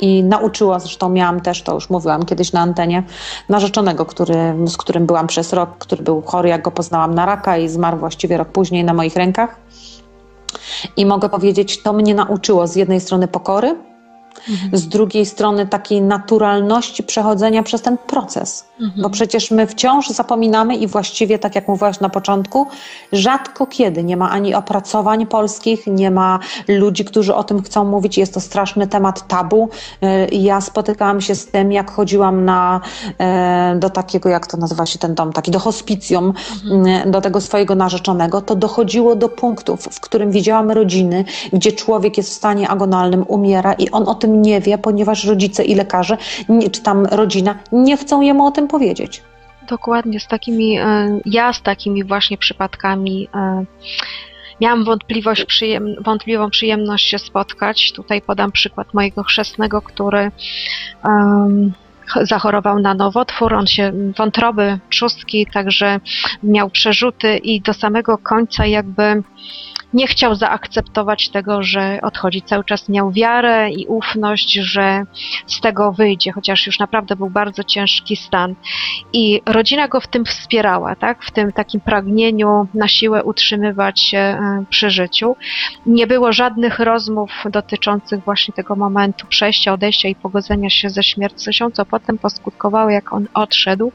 i 0.00 0.24
nauczyła, 0.24 0.78
zresztą 0.78 1.08
miałam 1.08 1.40
też, 1.40 1.62
to 1.62 1.74
już 1.74 1.90
mówiłam 1.90 2.24
kiedyś 2.24 2.52
na 2.52 2.60
antenie, 2.60 3.02
narzeczonego, 3.48 4.06
który, 4.06 4.54
z 4.66 4.76
którym 4.76 5.06
byłam 5.06 5.26
przez 5.26 5.52
rok, 5.52 5.70
który 5.78 6.02
był 6.02 6.22
chory, 6.22 6.48
jak 6.48 6.62
go 6.62 6.70
poznałam 6.70 7.14
na 7.14 7.26
raka 7.26 7.58
i 7.58 7.68
zmarł 7.68 7.96
właściwie 7.96 8.36
rok 8.36 8.48
później 8.48 8.84
na 8.84 8.94
moich 8.94 9.16
rękach. 9.16 9.56
I 10.96 11.06
mogę 11.06 11.28
powiedzieć, 11.28 11.82
to 11.82 11.92
mnie 11.92 12.14
nauczyło 12.14 12.66
z 12.66 12.76
jednej 12.76 13.00
strony 13.00 13.28
pokory, 13.28 13.76
z 14.72 14.88
drugiej 14.88 15.26
strony 15.26 15.66
takiej 15.66 16.02
naturalności 16.02 17.02
przechodzenia 17.02 17.62
przez 17.62 17.82
ten 17.82 17.98
proces. 17.98 18.64
Bo 19.02 19.10
przecież 19.10 19.50
my 19.50 19.66
wciąż 19.66 20.08
zapominamy 20.08 20.76
i 20.76 20.86
właściwie, 20.86 21.38
tak 21.38 21.54
jak 21.54 21.68
mówiłaś 21.68 22.00
na 22.00 22.08
początku, 22.08 22.66
rzadko 23.12 23.66
kiedy 23.66 24.04
nie 24.04 24.16
ma 24.16 24.30
ani 24.30 24.54
opracowań 24.54 25.26
polskich, 25.26 25.86
nie 25.86 26.10
ma 26.10 26.38
ludzi, 26.68 27.04
którzy 27.04 27.34
o 27.34 27.44
tym 27.44 27.62
chcą 27.62 27.84
mówić. 27.84 28.18
Jest 28.18 28.34
to 28.34 28.40
straszny 28.40 28.86
temat 28.86 29.28
tabu. 29.28 29.68
Y, 30.04 30.28
Ja 30.32 30.60
spotykałam 30.60 31.20
się 31.20 31.34
z 31.34 31.46
tym, 31.46 31.72
jak 31.72 31.90
chodziłam 31.90 32.44
na, 32.44 32.80
e, 33.18 33.76
do 33.78 33.90
takiego, 33.90 34.28
jak 34.28 34.46
to 34.46 34.56
nazywa 34.56 34.86
się 34.86 34.98
ten 34.98 35.14
dom, 35.14 35.32
taki 35.32 35.50
do 35.50 35.58
hospicjum, 35.58 36.32
y, 37.06 37.10
do 37.10 37.20
tego 37.20 37.40
swojego 37.40 37.74
narzeczonego, 37.74 38.40
to 38.40 38.54
dochodziło 38.56 39.16
do 39.16 39.28
punktów, 39.28 39.80
w 39.92 40.00
którym 40.00 40.30
widziałam 40.30 40.70
rodziny, 40.70 41.24
gdzie 41.52 41.72
człowiek 41.72 42.16
jest 42.16 42.30
w 42.30 42.32
stanie 42.32 42.68
agonalnym, 42.68 43.24
umiera 43.28 43.72
i 43.72 43.90
on 43.90 44.08
o 44.08 44.14
tym 44.20 44.42
nie 44.42 44.60
wie, 44.60 44.78
ponieważ 44.78 45.24
rodzice 45.24 45.64
i 45.64 45.74
lekarze, 45.74 46.16
czy 46.72 46.82
tam 46.82 47.06
rodzina, 47.06 47.54
nie 47.72 47.96
chcą 47.96 48.20
jemu 48.20 48.46
o 48.46 48.50
tym 48.50 48.68
powiedzieć. 48.68 49.22
Dokładnie, 49.68 50.20
z 50.20 50.26
takimi, 50.26 50.78
e, 50.78 51.20
ja 51.26 51.52
z 51.52 51.62
takimi 51.62 52.04
właśnie 52.04 52.38
przypadkami 52.38 53.28
e, 53.34 53.64
miałam 54.60 54.84
wątpliwość, 54.84 55.44
przyjem, 55.44 55.94
wątpliwą 56.04 56.50
przyjemność 56.50 57.06
się 57.08 57.18
spotkać. 57.18 57.92
Tutaj 57.92 58.22
podam 58.22 58.52
przykład 58.52 58.94
mojego 58.94 59.22
chrzestnego, 59.22 59.82
który 59.82 60.30
ch- 62.06 62.26
zachorował 62.26 62.78
na 62.78 62.94
nowotwór, 62.94 63.54
on 63.54 63.66
się 63.66 63.92
wątroby, 64.16 64.78
trzustki, 64.90 65.46
także 65.52 66.00
miał 66.42 66.70
przerzuty 66.70 67.36
i 67.36 67.60
do 67.60 67.74
samego 67.74 68.18
końca 68.18 68.66
jakby 68.66 69.22
nie 69.94 70.06
chciał 70.06 70.34
zaakceptować 70.34 71.28
tego, 71.28 71.62
że 71.62 71.98
odchodzi. 72.02 72.42
Cały 72.42 72.64
czas 72.64 72.88
miał 72.88 73.10
wiarę 73.10 73.70
i 73.70 73.86
ufność, 73.86 74.52
że 74.52 75.02
z 75.46 75.60
tego 75.60 75.92
wyjdzie, 75.92 76.32
chociaż 76.32 76.66
już 76.66 76.78
naprawdę 76.78 77.16
był 77.16 77.30
bardzo 77.30 77.64
ciężki 77.64 78.16
stan. 78.16 78.54
I 79.12 79.42
rodzina 79.46 79.88
go 79.88 80.00
w 80.00 80.06
tym 80.06 80.24
wspierała, 80.24 80.96
tak? 80.96 81.24
w 81.24 81.30
tym 81.30 81.52
takim 81.52 81.80
pragnieniu 81.80 82.66
na 82.74 82.88
siłę 82.88 83.24
utrzymywać 83.24 84.00
się 84.00 84.18
e, 84.18 84.64
przy 84.70 84.90
życiu. 84.90 85.36
Nie 85.86 86.06
było 86.06 86.32
żadnych 86.32 86.78
rozmów 86.78 87.30
dotyczących 87.50 88.24
właśnie 88.24 88.54
tego 88.54 88.76
momentu 88.76 89.26
przejścia, 89.26 89.72
odejścia 89.72 90.08
i 90.08 90.14
pogodzenia 90.14 90.70
się 90.70 90.90
ze 90.90 91.02
śmiercią, 91.02 91.70
co 91.70 91.86
potem 91.86 92.18
poskutkowało, 92.18 92.90
jak 92.90 93.12
on 93.12 93.28
odszedł 93.34 93.92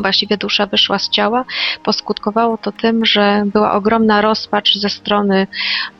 właściwie 0.00 0.36
dusza 0.36 0.66
wyszła 0.66 0.98
z 0.98 1.08
ciała, 1.08 1.44
poskutkowało 1.84 2.58
to 2.58 2.72
tym, 2.72 3.04
że 3.04 3.42
była 3.46 3.72
ogromna 3.72 4.20
rozpacz 4.20 4.78
ze 4.78 4.90
strony 4.90 5.46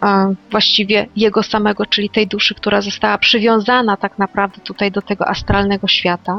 e, 0.02 0.35
właściwie 0.50 1.06
jego 1.16 1.42
samego, 1.42 1.87
czyli 1.87 2.11
tej 2.11 2.26
duszy, 2.26 2.54
która 2.54 2.80
została 2.80 3.18
przywiązana 3.18 3.96
tak 3.96 4.18
naprawdę 4.18 4.61
tutaj 4.61 4.92
do 4.92 5.02
tego 5.02 5.28
astralnego 5.28 5.88
świata 5.88 6.38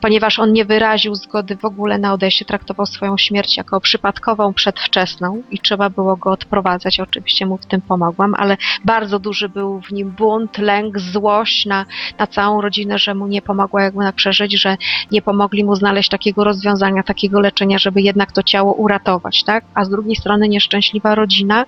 ponieważ 0.00 0.38
on 0.38 0.52
nie 0.52 0.64
wyraził 0.64 1.14
zgody 1.14 1.56
w 1.56 1.64
ogóle 1.64 1.98
na 1.98 2.12
odejście, 2.12 2.44
traktował 2.44 2.86
swoją 2.86 3.18
śmierć 3.18 3.56
jako 3.56 3.80
przypadkową, 3.80 4.54
przedwczesną 4.54 5.42
i 5.50 5.58
trzeba 5.58 5.90
było 5.90 6.16
go 6.16 6.30
odprowadzać. 6.30 7.00
Oczywiście 7.00 7.46
mu 7.46 7.56
w 7.56 7.66
tym 7.66 7.80
pomogłam, 7.80 8.34
ale 8.34 8.56
bardzo 8.84 9.18
duży 9.18 9.48
był 9.48 9.80
w 9.80 9.92
nim 9.92 10.10
bunt, 10.10 10.58
lęk, 10.58 10.98
złość 10.98 11.66
na, 11.66 11.86
na 12.18 12.26
całą 12.26 12.60
rodzinę, 12.60 12.98
że 12.98 13.14
mu 13.14 13.26
nie 13.26 13.42
pomogła 13.42 13.82
jakby 13.82 14.04
na 14.04 14.12
przeżyć, 14.12 14.60
że 14.60 14.76
nie 15.10 15.22
pomogli 15.22 15.64
mu 15.64 15.76
znaleźć 15.76 16.08
takiego 16.08 16.44
rozwiązania, 16.44 17.02
takiego 17.02 17.40
leczenia, 17.40 17.78
żeby 17.78 18.02
jednak 18.02 18.32
to 18.32 18.42
ciało 18.42 18.72
uratować, 18.72 19.44
tak? 19.44 19.64
A 19.74 19.84
z 19.84 19.90
drugiej 19.90 20.16
strony 20.16 20.48
nieszczęśliwa 20.48 21.14
rodzina 21.14 21.64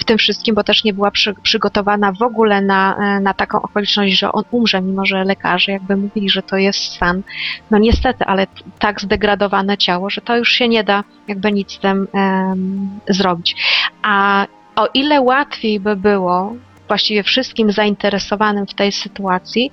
w 0.00 0.04
tym 0.04 0.18
wszystkim, 0.18 0.54
bo 0.54 0.64
też 0.64 0.84
nie 0.84 0.94
była 0.94 1.10
przy, 1.10 1.34
przygotowana 1.42 2.12
w 2.12 2.22
ogóle 2.22 2.60
na, 2.60 2.96
na 3.20 3.34
taką 3.34 3.62
okoliczność, 3.62 4.18
że 4.18 4.32
on 4.32 4.44
umrze, 4.50 4.82
mimo 4.82 5.06
że 5.06 5.24
lekarze 5.24 5.72
jakby 5.72 5.96
mówili, 5.96 6.30
że 6.30 6.42
to 6.42 6.56
jest 6.56 6.78
stan 6.78 7.22
no 7.70 7.78
niestety, 7.78 8.24
ale 8.24 8.46
tak 8.78 9.00
zdegradowane 9.00 9.78
ciało, 9.78 10.10
że 10.10 10.20
to 10.20 10.36
już 10.36 10.52
się 10.52 10.68
nie 10.68 10.84
da 10.84 11.04
jakby 11.28 11.52
nic 11.52 11.72
z 11.72 11.78
tym 11.78 12.08
um, 12.12 13.00
zrobić. 13.08 13.56
A 14.02 14.46
o 14.76 14.88
ile 14.94 15.20
łatwiej 15.20 15.80
by 15.80 15.96
było 15.96 16.54
właściwie 16.88 17.22
wszystkim 17.22 17.72
zainteresowanym 17.72 18.66
w 18.66 18.74
tej 18.74 18.92
sytuacji 18.92 19.72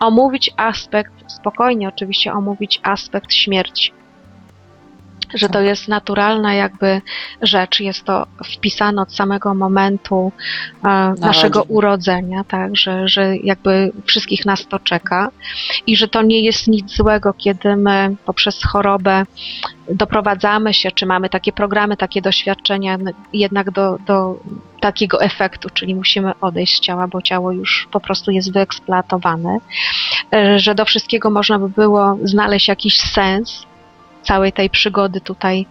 omówić 0.00 0.50
aspekt, 0.56 1.12
spokojnie 1.26 1.88
oczywiście 1.88 2.32
omówić 2.32 2.80
aspekt 2.82 3.32
śmierci 3.34 3.92
że 5.34 5.48
to 5.48 5.60
jest 5.60 5.88
naturalna 5.88 6.54
jakby 6.54 7.00
rzecz, 7.42 7.80
jest 7.80 8.04
to 8.04 8.26
wpisane 8.56 9.02
od 9.02 9.14
samego 9.14 9.54
momentu 9.54 10.32
e, 10.84 11.14
naszego 11.20 11.62
urodzenia, 11.62 12.44
tak, 12.44 12.76
że, 12.76 13.08
że 13.08 13.36
jakby 13.36 13.92
wszystkich 14.04 14.46
nas 14.46 14.66
to 14.66 14.78
czeka 14.78 15.30
i 15.86 15.96
że 15.96 16.08
to 16.08 16.22
nie 16.22 16.40
jest 16.40 16.68
nic 16.68 16.96
złego, 16.96 17.34
kiedy 17.38 17.76
my 17.76 18.16
poprzez 18.24 18.64
chorobę 18.64 19.24
doprowadzamy 19.94 20.74
się, 20.74 20.90
czy 20.92 21.06
mamy 21.06 21.28
takie 21.28 21.52
programy, 21.52 21.96
takie 21.96 22.22
doświadczenia 22.22 22.98
jednak 23.32 23.70
do, 23.70 23.98
do 24.06 24.40
takiego 24.80 25.22
efektu, 25.22 25.68
czyli 25.74 25.94
musimy 25.94 26.32
odejść 26.40 26.76
z 26.76 26.80
ciała, 26.80 27.08
bo 27.08 27.22
ciało 27.22 27.52
już 27.52 27.88
po 27.90 28.00
prostu 28.00 28.30
jest 28.30 28.52
wyeksploatowane, 28.52 29.58
e, 30.34 30.58
że 30.58 30.74
do 30.74 30.84
wszystkiego 30.84 31.30
można 31.30 31.58
by 31.58 31.68
było 31.68 32.18
znaleźć 32.24 32.68
jakiś 32.68 33.00
sens, 33.00 33.66
całej 34.22 34.52
tej 34.52 34.70
przygody 34.70 35.20
tutaj 35.20 35.66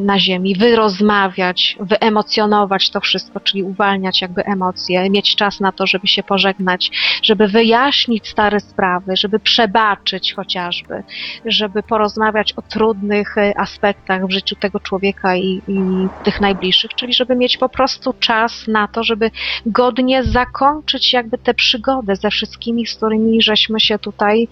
na 0.00 0.18
Ziemi, 0.18 0.54
wyrozmawiać, 0.54 1.76
wyemocjonować 1.80 2.90
to 2.90 3.00
wszystko, 3.00 3.40
czyli 3.40 3.62
uwalniać 3.62 4.22
jakby 4.22 4.44
emocje, 4.44 5.10
mieć 5.10 5.36
czas 5.36 5.60
na 5.60 5.72
to, 5.72 5.86
żeby 5.86 6.06
się 6.06 6.22
pożegnać, 6.22 6.90
żeby 7.22 7.48
wyjaśnić 7.48 8.28
stare 8.28 8.60
sprawy, 8.60 9.16
żeby 9.16 9.38
przebaczyć 9.38 10.34
chociażby, 10.34 11.02
żeby 11.44 11.82
porozmawiać 11.82 12.52
o 12.52 12.62
trudnych 12.62 13.38
e, 13.38 13.58
aspektach 13.58 14.26
w 14.26 14.30
życiu 14.30 14.56
tego 14.56 14.80
człowieka 14.80 15.36
i, 15.36 15.62
i 15.68 15.78
tych 16.24 16.40
najbliższych, 16.40 16.94
czyli 16.94 17.14
żeby 17.14 17.36
mieć 17.36 17.58
po 17.58 17.68
prostu 17.68 18.12
czas 18.12 18.66
na 18.68 18.88
to, 18.88 19.04
żeby 19.04 19.30
godnie 19.66 20.24
zakończyć 20.24 21.12
jakby 21.12 21.38
tę 21.38 21.54
przygodę 21.54 22.16
ze 22.16 22.30
wszystkimi, 22.30 22.86
z 22.86 22.94
którymi 22.94 23.42
żeśmy 23.42 23.80
się 23.80 23.98
tutaj, 23.98 24.48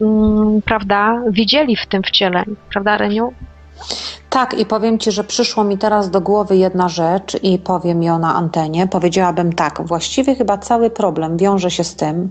mm, 0.00 0.62
prawda, 0.62 1.22
widzieli 1.30 1.76
w 1.76 1.86
tym 1.86 2.02
wcieleniu. 2.02 2.56
Prawda, 2.70 2.98
Reniu? 2.98 3.32
Tak, 4.32 4.54
i 4.54 4.66
powiem 4.66 4.98
Ci, 4.98 5.12
że 5.12 5.24
przyszło 5.24 5.64
mi 5.64 5.78
teraz 5.78 6.10
do 6.10 6.20
głowy 6.20 6.56
jedna 6.56 6.88
rzecz 6.88 7.36
i 7.42 7.58
powiem 7.58 8.02
ją 8.02 8.18
na 8.18 8.34
antenie. 8.34 8.86
Powiedziałabym 8.86 9.52
tak, 9.52 9.82
właściwie 9.84 10.34
chyba 10.34 10.58
cały 10.58 10.90
problem 10.90 11.36
wiąże 11.36 11.70
się 11.70 11.84
z 11.84 11.94
tym, 11.94 12.30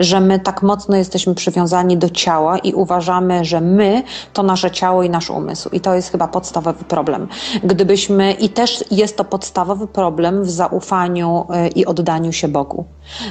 że 0.00 0.20
my 0.20 0.40
tak 0.40 0.62
mocno 0.62 0.96
jesteśmy 0.96 1.34
przywiązani 1.34 1.96
do 1.96 2.10
ciała 2.10 2.58
i 2.58 2.72
uważamy, 2.74 3.44
że 3.44 3.60
my 3.60 4.02
to 4.32 4.42
nasze 4.42 4.70
ciało 4.70 5.02
i 5.02 5.10
nasz 5.10 5.30
umysł. 5.30 5.68
I 5.68 5.80
to 5.80 5.94
jest 5.94 6.10
chyba 6.10 6.28
podstawowy 6.28 6.84
problem. 6.84 7.28
Gdybyśmy, 7.64 8.32
i 8.32 8.48
też 8.48 8.84
jest 8.90 9.16
to 9.16 9.24
podstawowy 9.24 9.86
problem 9.86 10.44
w 10.44 10.50
zaufaniu 10.50 11.46
y, 11.66 11.68
i 11.68 11.86
oddaniu 11.86 12.32
się 12.32 12.48
Bogu. 12.48 12.84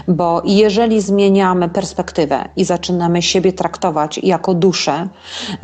Bo 0.08 0.42
jeżeli 0.46 1.02
zmieniamy 1.02 1.70
perspektywę 1.70 2.50
i 2.56 2.66
zaczynamy 2.66 3.22
siebie 3.22 3.54
traktować 3.54 4.18
jako 4.18 4.54
duszę 4.54 5.08
y, 5.54 5.58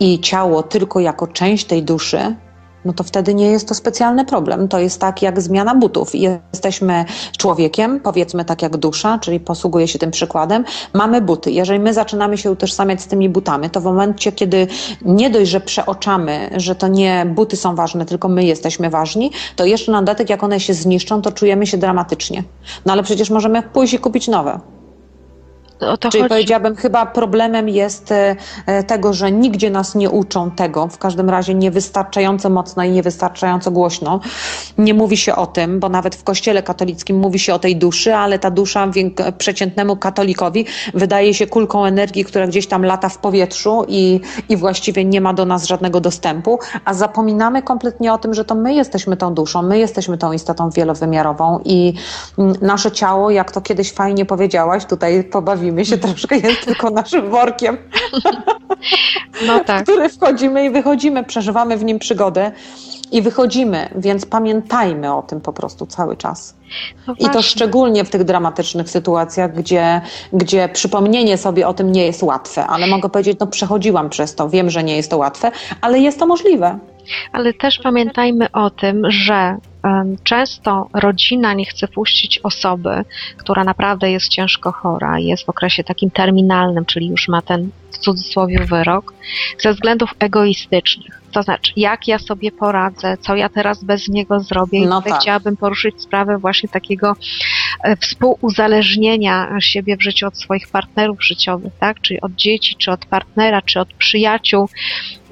i 0.00 0.20
ciało 0.20 0.62
tylko 0.62 1.00
jako 1.00 1.26
część 1.26 1.64
tej 1.64 1.82
duszy, 1.82 1.97
duszy, 1.98 2.36
no 2.84 2.92
to 2.92 3.04
wtedy 3.04 3.34
nie 3.34 3.50
jest 3.50 3.68
to 3.68 3.74
specjalny 3.74 4.24
problem. 4.24 4.68
To 4.68 4.78
jest 4.78 5.00
tak 5.00 5.22
jak 5.22 5.40
zmiana 5.40 5.74
butów. 5.74 6.14
Jesteśmy 6.14 7.04
człowiekiem, 7.38 8.00
powiedzmy 8.00 8.44
tak 8.44 8.62
jak 8.62 8.76
dusza, 8.76 9.18
czyli 9.18 9.40
posługuję 9.40 9.88
się 9.88 9.98
tym 9.98 10.10
przykładem. 10.10 10.64
Mamy 10.92 11.20
buty. 11.20 11.50
Jeżeli 11.50 11.80
my 11.80 11.94
zaczynamy 11.94 12.38
się 12.38 12.50
utożsamiać 12.50 13.02
z 13.02 13.06
tymi 13.06 13.28
butami, 13.28 13.70
to 13.70 13.80
w 13.80 13.84
momencie, 13.84 14.32
kiedy 14.32 14.66
nie 15.02 15.30
dość, 15.30 15.50
że 15.50 15.60
przeoczamy, 15.60 16.50
że 16.56 16.74
to 16.74 16.88
nie 16.88 17.26
buty 17.34 17.56
są 17.56 17.74
ważne, 17.74 18.04
tylko 18.06 18.28
my 18.28 18.44
jesteśmy 18.44 18.90
ważni, 18.90 19.30
to 19.56 19.64
jeszcze 19.64 19.92
na 19.92 19.98
dodatek, 19.98 20.30
jak 20.30 20.44
one 20.44 20.60
się 20.60 20.74
zniszczą, 20.74 21.22
to 21.22 21.32
czujemy 21.32 21.66
się 21.66 21.78
dramatycznie. 21.78 22.42
No 22.86 22.92
ale 22.92 23.02
przecież 23.02 23.30
możemy 23.30 23.62
pójść 23.62 23.94
i 23.94 23.98
kupić 23.98 24.28
nowe. 24.28 24.77
Czyli 25.78 26.22
chodzi. 26.22 26.28
powiedziałabym, 26.28 26.76
chyba 26.76 27.06
problemem 27.06 27.68
jest 27.68 28.12
e, 28.12 28.36
e, 28.66 28.84
tego, 28.84 29.12
że 29.12 29.32
nigdzie 29.32 29.70
nas 29.70 29.94
nie 29.94 30.10
uczą 30.10 30.50
tego, 30.50 30.88
w 30.88 30.98
każdym 30.98 31.30
razie 31.30 31.54
niewystarczająco 31.54 32.50
mocno 32.50 32.84
i 32.84 32.90
niewystarczająco 32.90 33.70
głośno. 33.70 34.20
Nie 34.78 34.94
mówi 34.94 35.16
się 35.16 35.36
o 35.36 35.46
tym, 35.46 35.80
bo 35.80 35.88
nawet 35.88 36.14
w 36.14 36.24
kościele 36.24 36.62
katolickim 36.62 37.18
mówi 37.18 37.38
się 37.38 37.54
o 37.54 37.58
tej 37.58 37.76
duszy, 37.76 38.14
ale 38.14 38.38
ta 38.38 38.50
dusza 38.50 38.88
przeciętnemu 39.38 39.96
katolikowi 39.96 40.66
wydaje 40.94 41.34
się 41.34 41.46
kulką 41.46 41.84
energii, 41.84 42.24
która 42.24 42.46
gdzieś 42.46 42.66
tam 42.66 42.84
lata 42.84 43.08
w 43.08 43.18
powietrzu 43.18 43.84
i, 43.88 44.20
i 44.48 44.56
właściwie 44.56 45.04
nie 45.04 45.20
ma 45.20 45.34
do 45.34 45.44
nas 45.44 45.64
żadnego 45.64 46.00
dostępu, 46.00 46.58
a 46.84 46.94
zapominamy 46.94 47.62
kompletnie 47.62 48.12
o 48.12 48.18
tym, 48.18 48.34
że 48.34 48.44
to 48.44 48.54
my 48.54 48.74
jesteśmy 48.74 49.16
tą 49.16 49.34
duszą, 49.34 49.62
my 49.62 49.78
jesteśmy 49.78 50.18
tą 50.18 50.32
istotą 50.32 50.70
wielowymiarową 50.70 51.60
i 51.64 51.94
mm, 52.38 52.54
nasze 52.62 52.90
ciało, 52.90 53.30
jak 53.30 53.52
to 53.52 53.60
kiedyś 53.60 53.92
fajnie 53.92 54.24
powiedziałaś, 54.24 54.84
tutaj 54.84 55.24
pobawimy 55.24 55.67
bawimy 55.68 55.84
się 55.84 55.98
troszkę, 55.98 56.36
jest 56.36 56.64
tylko 56.64 56.90
naszym 56.90 57.30
workiem, 57.30 57.76
no 59.46 59.60
tak. 59.64 59.80
w 59.80 59.82
który 59.92 60.08
wchodzimy 60.08 60.64
i 60.64 60.70
wychodzimy, 60.70 61.24
przeżywamy 61.24 61.76
w 61.76 61.84
nim 61.84 61.98
przygodę 61.98 62.52
i 63.12 63.22
wychodzimy, 63.22 63.88
więc 63.96 64.26
pamiętajmy 64.26 65.14
o 65.14 65.22
tym 65.22 65.40
po 65.40 65.52
prostu 65.52 65.86
cały 65.86 66.16
czas. 66.16 66.54
No 67.06 67.14
I 67.18 67.30
to 67.30 67.42
szczególnie 67.42 68.04
w 68.04 68.10
tych 68.10 68.24
dramatycznych 68.24 68.90
sytuacjach, 68.90 69.54
gdzie, 69.54 70.00
gdzie 70.32 70.68
przypomnienie 70.68 71.36
sobie 71.36 71.68
o 71.68 71.74
tym 71.74 71.92
nie 71.92 72.06
jest 72.06 72.22
łatwe, 72.22 72.66
ale 72.66 72.86
mogę 72.86 73.08
powiedzieć, 73.08 73.36
no 73.40 73.46
przechodziłam 73.46 74.10
przez 74.10 74.34
to, 74.34 74.48
wiem, 74.48 74.70
że 74.70 74.84
nie 74.84 74.96
jest 74.96 75.10
to 75.10 75.18
łatwe, 75.18 75.50
ale 75.80 75.98
jest 75.98 76.18
to 76.18 76.26
możliwe. 76.26 76.78
Ale 77.32 77.54
też 77.54 77.78
pamiętajmy 77.78 78.52
o 78.52 78.70
tym, 78.70 79.10
że 79.10 79.56
Często 80.24 80.88
rodzina 80.94 81.54
nie 81.54 81.64
chce 81.64 81.88
puścić 81.88 82.38
osoby, 82.38 83.04
która 83.36 83.64
naprawdę 83.64 84.10
jest 84.10 84.28
ciężko 84.28 84.72
chora, 84.72 85.18
jest 85.18 85.46
w 85.46 85.48
okresie 85.48 85.84
takim 85.84 86.10
terminalnym, 86.10 86.84
czyli 86.84 87.08
już 87.08 87.28
ma 87.28 87.42
ten 87.42 87.70
w 87.90 87.98
cudzysłowie 87.98 88.64
wyrok, 88.64 89.14
ze 89.58 89.72
względów 89.72 90.10
egoistycznych. 90.18 91.17
To 91.32 91.42
znaczy, 91.42 91.72
jak 91.76 92.08
ja 92.08 92.18
sobie 92.18 92.52
poradzę, 92.52 93.16
co 93.20 93.36
ja 93.36 93.48
teraz 93.48 93.84
bez 93.84 94.08
niego 94.08 94.40
zrobię. 94.40 94.78
I 94.78 94.86
no 94.86 95.02
tak. 95.02 95.20
chciałabym 95.20 95.56
poruszyć 95.56 96.02
sprawę 96.02 96.38
właśnie 96.38 96.68
takiego 96.68 97.16
e, 97.82 97.96
współuzależnienia 97.96 99.60
siebie 99.60 99.96
w 99.96 100.02
życiu 100.02 100.26
od 100.26 100.38
swoich 100.38 100.68
partnerów 100.68 101.24
życiowych, 101.24 101.72
tak? 101.80 102.00
Czyli 102.00 102.20
od 102.20 102.32
dzieci, 102.32 102.76
czy 102.76 102.90
od 102.90 103.06
partnera, 103.06 103.62
czy 103.62 103.80
od 103.80 103.92
przyjaciół. 103.92 104.68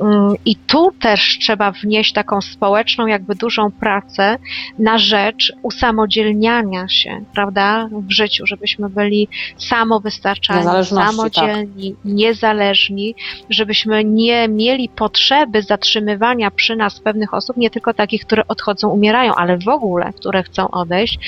Mm, 0.01 0.35
I 0.45 0.57
tu 0.57 0.93
też 1.01 1.39
trzeba 1.41 1.73
wnieść 1.73 2.13
taką 2.13 2.41
społeczną, 2.41 3.07
jakby 3.07 3.35
dużą 3.35 3.71
pracę, 3.71 4.39
na 4.79 4.99
rzecz 4.99 5.53
usamodzielniania 5.63 6.89
się, 6.89 7.25
prawda, 7.35 7.89
w 7.93 8.11
życiu, 8.11 8.47
żebyśmy 8.47 8.89
byli 8.89 9.29
samowystarczalni, 9.59 10.65
Niezależności, 10.65 11.17
samodzielni, 11.17 11.95
niezależni, 12.05 13.15
żebyśmy 13.51 14.05
nie 14.05 14.49
mieli 14.49 14.89
potrzeby 14.89 15.63
zatrzymywania 15.63 16.51
przy 16.51 16.77
nas 16.77 17.01
pewnych 17.01 17.35
osób, 17.35 17.57
nie 17.57 17.71
tylko 17.71 17.95
takich, 17.95 18.27
które 18.27 18.43
odchodzą, 18.49 18.89
umierają, 18.89 19.35
ale 19.35 19.59
w 19.59 19.69
ogóle, 19.69 20.13
które 20.13 20.43
chcą 20.43 20.71
odejść, 20.71 21.19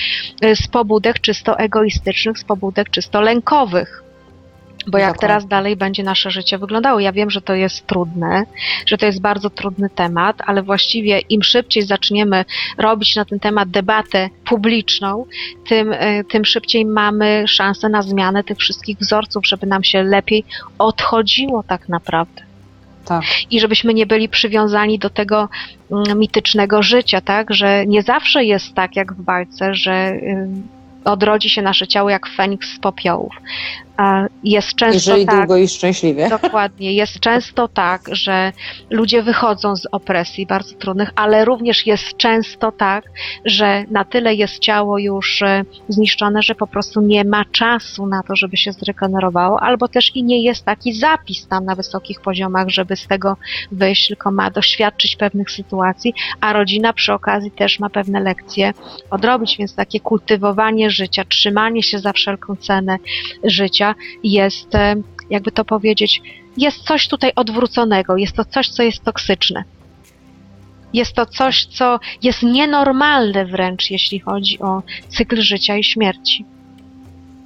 y, 0.45 0.57
z 0.57 0.69
pobudek 0.69 1.21
czysto 1.21 1.59
egoistycznych, 1.59 2.39
z 2.39 2.45
pobudek 2.45 2.91
czysto 2.91 3.21
lękowych. 3.21 4.08
Bo 4.89 4.99
jak 4.99 5.09
Dokładnie. 5.09 5.21
teraz 5.21 5.47
dalej 5.47 5.77
będzie 5.77 6.03
nasze 6.03 6.31
życie 6.31 6.59
wyglądało? 6.59 7.01
Ja 7.01 7.13
wiem, 7.13 7.31
że 7.31 7.41
to 7.41 7.55
jest 7.55 7.87
trudne, 7.87 8.45
że 8.87 8.99
to 8.99 9.07
jest 9.07 9.21
bardzo 9.21 9.51
trudny 9.51 9.91
temat, 9.91 10.37
ale 10.47 10.63
właściwie 10.63 11.19
im 11.19 11.43
szybciej 11.43 11.83
zaczniemy 11.83 12.45
robić 12.79 13.17
na 13.17 13.25
ten 13.25 13.41
temat 13.41 13.71
debatę 13.71 14.29
publiczną, 14.45 15.25
tym, 15.69 15.93
y, 15.93 16.25
tym 16.31 16.45
szybciej 16.45 16.85
mamy 16.85 17.45
szansę 17.49 17.89
na 17.89 18.03
zmianę 18.03 18.45
tych 18.45 18.59
wszystkich 18.59 18.99
wzorców, 18.99 19.47
żeby 19.47 19.67
nam 19.67 19.85
się 19.85 20.03
lepiej 20.03 20.45
odchodziło 20.79 21.63
tak 21.63 21.89
naprawdę 21.89 22.43
Tak. 23.05 23.23
i 23.51 23.61
żebyśmy 23.61 23.95
nie 23.95 24.07
byli 24.07 24.29
przywiązani 24.29 24.99
do 24.99 25.11
tego 25.11 25.49
mm, 25.93 26.19
mitycznego 26.19 26.83
życia, 26.83 27.21
tak? 27.21 27.55
Że 27.55 27.87
nie 27.87 28.03
zawsze 28.03 28.45
jest 28.45 28.75
tak 28.75 28.97
jak 28.97 29.13
w 29.13 29.23
bajce, 29.23 29.75
że 29.75 30.13
y, 30.13 30.49
odrodzi 31.05 31.51
się 31.51 31.63
nasze 31.63 31.87
ciało 31.87 32.11
jak 32.11 32.29
Feniks 32.29 32.69
z 32.75 32.79
popiołów. 32.79 33.35
A 33.99 34.27
Jest 34.45 34.75
często 34.75 35.15
żyj 35.15 35.27
tak, 35.27 35.37
długo 35.37 35.57
i 35.57 35.69
szczęśliwie. 35.69 36.29
Dokładnie. 36.29 36.93
Jest 36.93 37.21
często 37.21 37.69
tak, 37.69 38.03
że 38.13 38.53
ludzie 38.91 39.23
wychodzą 39.23 39.77
z 39.77 39.87
opresji 39.93 40.47
bardzo 40.47 40.75
trudnych, 40.75 41.11
ale 41.17 41.45
również 41.45 41.87
jest 41.87 42.17
często 42.17 42.73
tak, 42.73 43.05
że 43.45 43.85
na 43.91 44.05
tyle 44.05 44.35
jest 44.35 44.59
ciało 44.59 44.99
już 44.99 45.43
e, 45.43 45.65
zniszczone, 45.89 46.43
że 46.43 46.55
po 46.55 46.67
prostu 46.67 47.01
nie 47.01 47.25
ma 47.25 47.45
czasu 47.45 48.07
na 48.07 48.23
to, 48.23 48.37
żeby 48.37 48.57
się 48.57 48.73
zregenerowało, 48.73 49.61
albo 49.61 49.89
też 49.89 50.17
i 50.17 50.23
nie 50.23 50.43
jest 50.43 50.65
taki 50.65 50.93
zapis 50.93 51.47
tam 51.47 51.65
na 51.65 51.75
wysokich 51.75 52.21
poziomach, 52.21 52.69
żeby 52.69 52.97
z 52.97 53.07
tego 53.07 53.37
wyjść, 53.73 54.09
tylko 54.09 54.31
ma 54.31 54.51
doświadczyć 54.51 55.17
pewnych 55.17 55.51
sytuacji, 55.51 56.15
a 56.41 56.53
rodzina 56.53 56.93
przy 56.93 57.13
okazji 57.13 57.51
też 57.51 57.79
ma 57.79 57.91
pewne 57.91 58.21
lekcje 58.21 58.73
odrobić, 59.11 59.57
więc 59.59 59.75
takie 59.75 60.01
kultywowanie 60.01 60.91
życia, 60.91 61.25
trzymanie 61.25 61.83
się 61.83 61.99
za 61.99 62.13
wszelką 62.13 62.57
cenę 62.57 62.99
życia 63.45 63.88
jest, 64.23 64.75
e, 64.75 64.95
jakby 65.31 65.53
to 65.53 65.65
powiedzieć, 65.65 66.23
jest 66.57 66.79
coś 66.79 67.09
tutaj 67.09 67.33
odwróconego, 67.37 68.17
jest 68.17 68.37
to 68.37 68.45
coś, 68.45 68.69
co 68.69 68.83
jest 68.83 69.05
toksyczne. 69.05 69.65
Jest 70.93 71.13
to 71.13 71.27
coś, 71.27 71.67
co 71.67 72.01
jest 72.23 72.43
nienormalne 72.43 73.47
wręcz, 73.47 73.91
jeśli 73.91 74.21
chodzi 74.21 74.59
o 74.59 74.83
cykl 75.09 75.41
życia 75.41 75.77
i 75.77 75.85
śmierci. 75.85 76.45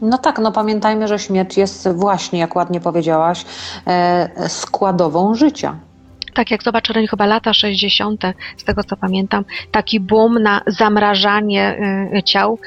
No 0.01 0.19
tak, 0.19 0.39
no 0.39 0.53
pamiętajmy, 0.53 1.09
że 1.09 1.19
śmierć 1.19 1.57
jest 1.57 1.89
właśnie, 1.93 2.39
jak 2.39 2.57
ładnie 2.57 2.81
powiedziałaś, 2.81 3.45
e, 3.87 4.49
składową 4.49 5.35
życia. 5.35 5.77
Tak 6.35 6.51
jak 6.51 6.63
zobacz, 6.63 6.89
Ren, 6.89 7.07
chyba 7.07 7.27
lata 7.27 7.55
60., 7.55 8.23
z 8.57 8.65
tego 8.65 8.85
co 8.85 8.97
pamiętam, 8.97 9.45
taki 9.71 10.01
boom 10.01 10.43
na 10.43 10.63
zamrażanie 10.67 11.79
y, 12.17 12.23
ciał 12.23 12.59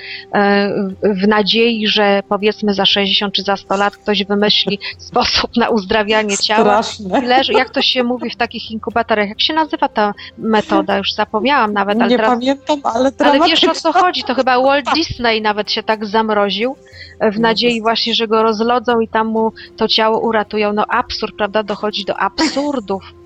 y, 1.03 1.13
w 1.13 1.27
nadziei, 1.27 1.87
że 1.87 2.23
powiedzmy 2.29 2.73
za 2.73 2.85
60 2.85 3.33
czy 3.33 3.43
za 3.43 3.57
100 3.57 3.77
lat 3.77 3.97
ktoś 3.97 4.23
wymyśli 4.23 4.79
sposób 4.97 5.57
na 5.57 5.69
uzdrawianie 5.69 6.37
ciała. 6.37 6.81
Leży, 7.23 7.53
jak 7.53 7.69
to 7.69 7.81
się 7.81 8.03
mówi 8.03 8.29
w 8.29 8.35
takich 8.35 8.71
inkubatorach, 8.71 9.29
jak 9.29 9.41
się 9.41 9.53
nazywa 9.53 9.89
ta 9.89 10.13
metoda, 10.37 10.97
już 10.97 11.13
zapomniałam 11.13 11.73
nawet, 11.73 12.01
ale 12.01 12.09
Nie 12.09 12.17
teraz 12.17 12.31
pamiętam, 12.31 12.81
ale 12.83 13.11
Ale 13.19 13.39
wiesz 13.39 13.63
o 13.63 13.73
co 13.73 13.93
chodzi, 13.93 14.23
to 14.23 14.35
chyba 14.35 14.59
Walt 14.65 14.85
Disney 14.95 15.41
nawet 15.41 15.71
się 15.71 15.83
tak 15.83 16.05
zamroził 16.05 16.75
e, 17.19 17.31
w 17.31 17.35
No 17.35 17.41
nadziei 17.41 17.81
właśnie, 17.81 18.13
że 18.13 18.27
go 18.27 18.43
rozlodzą 18.43 18.99
i 18.99 19.07
tam 19.07 19.27
mu 19.27 19.51
to 19.77 19.87
ciało 19.87 20.19
uratują. 20.19 20.73
No 20.73 20.85
absurd, 20.89 21.35
prawda, 21.37 21.63
dochodzi 21.63 22.05
do 22.05 22.17
absurdów 22.17 23.24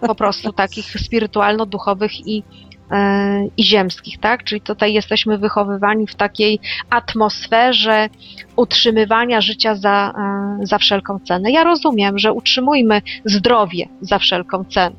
po 0.00 0.14
prostu 0.14 0.52
takich 0.52 1.00
spirytualno-duchowych 1.00 2.26
i, 2.26 2.42
e, 2.90 3.46
i 3.56 3.64
ziemskich, 3.64 4.20
tak? 4.20 4.44
Czyli 4.44 4.60
tutaj 4.60 4.92
jesteśmy 4.92 5.38
wychowywani 5.38 6.06
w 6.06 6.14
takiej 6.14 6.60
atmosferze 6.90 8.08
utrzymywania 8.56 9.40
życia 9.40 9.74
za, 9.74 10.14
e, 10.62 10.66
za 10.66 10.78
wszelką 10.78 11.18
cenę. 11.18 11.50
Ja 11.50 11.64
rozumiem, 11.64 12.18
że 12.18 12.32
utrzymujmy 12.32 13.02
zdrowie 13.24 13.88
za 14.00 14.18
wszelką 14.18 14.64
cenę, 14.64 14.96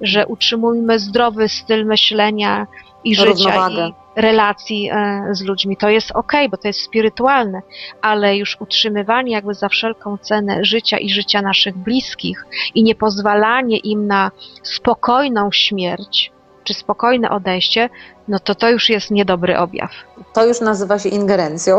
że 0.00 0.26
utrzymujmy 0.26 0.98
zdrowy 0.98 1.48
styl 1.48 1.86
myślenia 1.86 2.66
i 3.04 3.16
życia 3.16 3.68
i 3.68 3.94
relacji 4.16 4.90
e, 4.92 5.24
z 5.30 5.42
ludźmi. 5.42 5.76
To 5.76 5.88
jest 5.88 6.10
okej, 6.10 6.48
bo 6.48 6.56
to 6.56 6.68
jest 6.68 6.80
spirytualne, 6.80 7.62
ale 8.02 8.36
już 8.36 8.56
utrzymywanie 8.60 9.32
jakby 9.32 9.54
za 9.54 9.68
wszelką 9.68 10.18
cenę 10.18 10.64
życia 10.64 10.98
i 10.98 11.10
życia 11.10 11.42
naszych 11.42 11.78
bliskich 11.78 12.46
i 12.74 12.82
nie 12.82 12.94
pozwalanie 12.94 13.78
im 13.78 14.06
na 14.06 14.30
spokojną 14.62 15.52
śmierć 15.52 16.32
czy 16.64 16.74
spokojne 16.74 17.30
odejście, 17.30 17.90
no 18.28 18.38
to 18.38 18.54
to 18.54 18.70
już 18.70 18.88
jest 18.88 19.10
niedobry 19.10 19.58
objaw. 19.58 19.90
To 20.32 20.46
już 20.46 20.60
nazywa 20.60 20.98
się 20.98 21.08
ingerencją. 21.08 21.78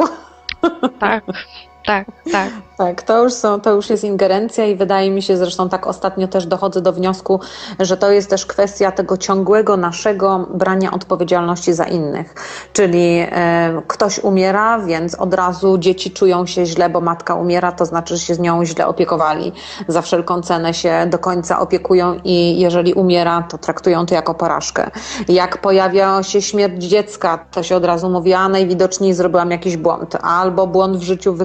Tak, 1.00 1.24
tak, 1.86 2.08
tak. 2.32 2.50
Tak, 2.78 3.02
to 3.02 3.24
już, 3.24 3.34
są, 3.34 3.62
to 3.62 3.72
już 3.72 3.90
jest 3.90 4.04
ingerencja 4.04 4.66
i 4.66 4.76
wydaje 4.76 5.12
mi 5.12 5.22
się, 5.22 5.38
zresztą 5.38 5.70
tak 5.70 5.88
ostatnio 5.88 6.28
też 6.28 6.46
dochodzę 6.46 6.82
do 6.82 6.94
wniosku, 6.94 7.40
że 7.80 7.98
to 7.98 8.12
jest 8.12 8.30
też 8.30 8.46
kwestia 8.46 8.92
tego 8.92 9.18
ciągłego 9.18 9.78
naszego 9.78 10.48
brania 10.54 10.92
odpowiedzialności 10.92 11.74
za 11.74 11.84
innych. 11.84 12.36
Czyli 12.74 13.26
e, 13.32 13.82
ktoś 13.88 14.20
umiera, 14.20 14.80
więc 14.80 15.16
od 15.16 15.34
razu 15.34 15.78
dzieci 15.78 16.12
czują 16.12 16.46
się 16.46 16.66
źle, 16.66 16.90
bo 16.90 17.02
matka 17.02 17.36
umiera, 17.36 17.72
to 17.72 17.86
znaczy, 17.86 18.18
że 18.18 18.24
się 18.24 18.36
z 18.36 18.40
nią 18.40 18.66
źle 18.66 18.88
opiekowali. 18.88 19.52
Za 19.88 20.02
wszelką 20.02 20.42
cenę 20.42 20.74
się 20.74 21.08
do 21.10 21.20
końca 21.20 21.60
opiekują 21.60 22.20
i 22.24 22.60
jeżeli 22.60 22.94
umiera, 22.94 23.42
to 23.42 23.58
traktują 23.58 24.06
to 24.06 24.16
jako 24.16 24.34
porażkę. 24.34 24.92
Jak 25.28 25.58
pojawia 25.58 26.24
się 26.24 26.42
śmierć 26.42 26.84
dziecka, 26.84 27.46
to 27.52 27.64
się 27.64 27.76
od 27.76 27.86
razu 27.86 28.10
mówi, 28.10 28.34
a 28.34 28.50
najwidoczniej 28.50 29.14
zrobiłam 29.14 29.52
jakiś 29.52 29.78
błąd, 29.78 30.18
albo 30.22 30.68
błąd 30.68 30.98
w 30.98 31.04
życiu, 31.04 31.34
w 31.34 31.38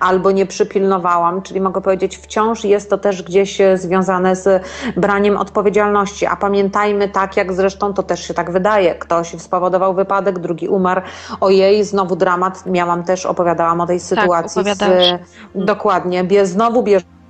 albo 0.00 0.30
nie 0.30 0.46
przypilnowałam, 0.46 1.42
czyli 1.42 1.60
mogę 1.60 1.80
powiedzieć, 1.80 2.18
wciąż 2.18 2.64
jest 2.64 2.90
to 2.90 2.98
też 2.98 3.22
gdzieś 3.22 3.60
e, 3.60 3.78
związane 3.78 4.36
z 4.36 4.62
braniem 4.96 5.36
odpowiedzialności. 5.36 6.26
A 6.26 6.36
pamiętajmy, 6.36 7.08
tak 7.08 7.36
jak 7.36 7.52
zresztą 7.52 7.94
to 7.94 8.02
też 8.02 8.28
się 8.28 8.34
tak 8.34 8.50
wydaje, 8.50 8.94
ktoś 8.94 9.40
spowodował 9.40 9.94
wypadek, 9.94 10.38
drugi 10.38 10.68
umarł. 10.68 11.00
Ojej, 11.40 11.84
znowu 11.84 12.16
dramat. 12.16 12.66
Miałam 12.66 13.04
też, 13.04 13.26
opowiadałam 13.26 13.80
o 13.80 13.86
tej 13.86 14.00
sytuacji. 14.00 14.64
z, 14.64 14.68
opowiadałaś. 14.68 15.20
dokładnie, 15.54 16.24
bie, 16.24 16.46
znowu 16.46 16.82
bierze 16.82 17.21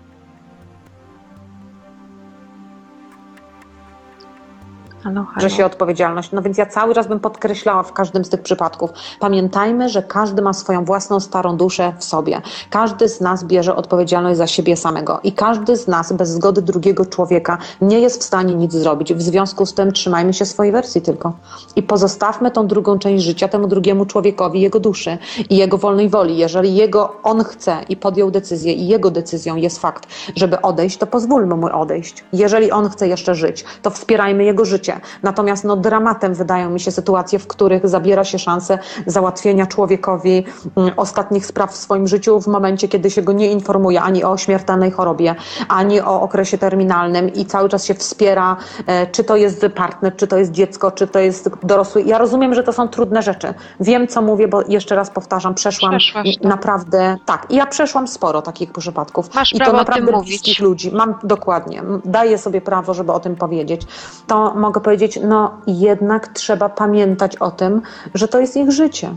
Halo, 5.05 5.25
halo. 5.25 5.41
że 5.41 5.51
się 5.51 5.67
odpowiedzialność. 5.67 6.33
No 6.33 6.43
więc 6.43 6.59
ja 6.59 6.67
cały 6.67 6.95
czas 6.95 7.07
bym 7.07 7.21
podkreślała 7.21 7.83
w 7.83 7.93
każdym 7.93 8.25
z 8.25 8.29
tych 8.29 8.43
przypadków. 8.43 8.91
Pamiętajmy, 9.21 9.89
że 9.89 10.03
każdy 10.03 10.43
ma 10.43 10.53
swoją 10.53 10.85
własną 10.85 11.21
starą 11.21 11.57
duszę 11.57 11.93
w 11.99 12.05
sobie. 12.05 12.43
Każdy 12.71 13.09
z 13.09 13.21
nas 13.21 13.45
bierze 13.45 13.77
odpowiedzialność 13.77 14.39
za 14.39 14.47
siebie 14.47 14.77
samego 14.77 15.21
i 15.23 15.33
każdy 15.33 15.77
z 15.77 15.89
nas 15.89 16.13
bez 16.13 16.29
zgody 16.29 16.63
drugiego 16.63 17.07
człowieka 17.07 17.59
nie 17.81 18.01
jest 18.01 18.21
w 18.21 18.25
stanie 18.25 18.55
nic 18.55 18.73
zrobić. 18.73 19.15
W 19.15 19.23
związku 19.23 19.67
z 19.67 19.75
tym 19.75 19.93
trzymajmy 19.93 20.35
się 20.35 20.47
swojej 20.47 20.73
wersji 20.73 21.03
tylko 21.03 21.33
i 21.77 21.83
pozostawmy 21.83 22.51
tą 22.51 22.67
drugą 22.67 22.99
część 22.99 23.25
życia 23.25 23.49
temu 23.49 23.69
drugiemu 23.69 24.07
człowiekowi, 24.07 24.61
jego 24.61 24.81
duszy 24.81 25.19
i 25.51 25.57
jego 25.57 25.79
wolnej 25.79 26.09
woli. 26.09 26.37
Jeżeli 26.37 26.75
jego 26.75 27.17
on 27.23 27.45
chce 27.45 27.77
i 27.89 27.97
podjął 27.97 28.31
decyzję 28.31 28.73
i 28.73 28.87
jego 28.87 29.11
decyzją 29.11 29.57
jest 29.57 29.79
fakt, 29.79 30.07
żeby 30.37 30.61
odejść, 30.61 30.99
to 30.99 31.07
pozwólmy 31.07 31.57
mu 31.57 31.81
odejść. 31.81 32.25
Jeżeli 32.33 32.71
on 32.71 32.91
chce 32.91 33.09
jeszcze 33.09 33.35
żyć, 33.35 33.65
to 33.83 33.91
wspierajmy 33.91 34.45
jego 34.45 34.65
życie. 34.65 34.92
Natomiast 35.23 35.65
no, 35.65 35.77
dramatem 35.77 36.35
wydają 36.35 36.71
mi 36.71 36.81
się 36.81 36.91
sytuacje, 36.91 37.39
w 37.39 37.47
których 37.47 37.89
zabiera 37.89 38.25
się 38.25 38.39
szansę 38.39 38.79
załatwienia 39.07 39.67
człowiekowi 39.67 40.45
mm, 40.77 40.93
ostatnich 40.97 41.47
spraw 41.47 41.73
w 41.73 41.77
swoim 41.77 42.09
życiu 42.09 42.41
w 42.41 42.47
momencie, 42.47 42.89
kiedy 42.89 43.11
się 43.11 43.23
go 43.23 43.33
nie 43.33 43.53
informuje 43.53 44.03
ani 44.03 44.25
o 44.25 44.37
śmiertelnej 44.37 44.91
chorobie, 44.91 45.35
ani 45.69 46.01
o 46.01 46.21
okresie 46.21 46.59
terminalnym 46.59 47.33
i 47.33 47.47
cały 47.47 47.69
czas 47.69 47.85
się 47.85 47.95
wspiera, 47.95 48.57
e, 48.87 49.07
czy 49.07 49.25
to 49.25 49.37
jest 49.37 49.67
partner, 49.75 50.17
czy 50.17 50.27
to 50.27 50.39
jest 50.39 50.53
dziecko, 50.53 50.91
czy 50.91 51.07
to 51.07 51.19
jest 51.19 51.51
dorosły. 51.63 52.03
Ja 52.03 52.19
rozumiem, 52.19 52.55
że 52.55 52.63
to 52.63 52.73
są 52.73 52.89
trudne 52.89 53.23
rzeczy. 53.23 53.55
Wiem, 53.81 54.09
co 54.09 54.23
mówię, 54.23 54.49
bo 54.49 54.63
jeszcze 54.69 54.97
raz 54.97 55.11
powtarzam, 55.11 55.55
przeszłam 55.55 55.93
Przeszłaś, 55.99 56.39
tak. 56.39 56.51
naprawdę, 56.51 57.17
tak, 57.27 57.47
ja 57.51 57.67
przeszłam 57.67 58.09
sporo 58.09 58.43
takich 58.43 58.73
przypadków. 58.73 59.35
Masz 59.35 59.55
I 59.55 59.59
to 59.59 59.73
naprawdę 59.73 60.07
tym 60.07 60.15
mówić. 60.15 60.29
bliskich 60.29 60.61
ludzi. 60.61 60.91
Mam 60.93 61.15
dokładnie, 61.23 61.83
daję 62.05 62.39
sobie 62.39 62.61
prawo, 62.61 62.95
żeby 62.95 63.13
o 63.13 63.21
tym 63.21 63.37
powiedzieć. 63.37 63.83
To 64.27 64.55
mogę 64.55 64.81
powiedzieć, 64.83 65.19
no 65.23 65.51
jednak 65.67 66.29
trzeba 66.29 66.69
pamiętać 66.69 67.37
o 67.37 67.51
tym, 67.51 67.83
że 68.15 68.29
to 68.29 68.41
jest 68.41 68.57
ich 68.57 68.71
życie. 68.71 69.11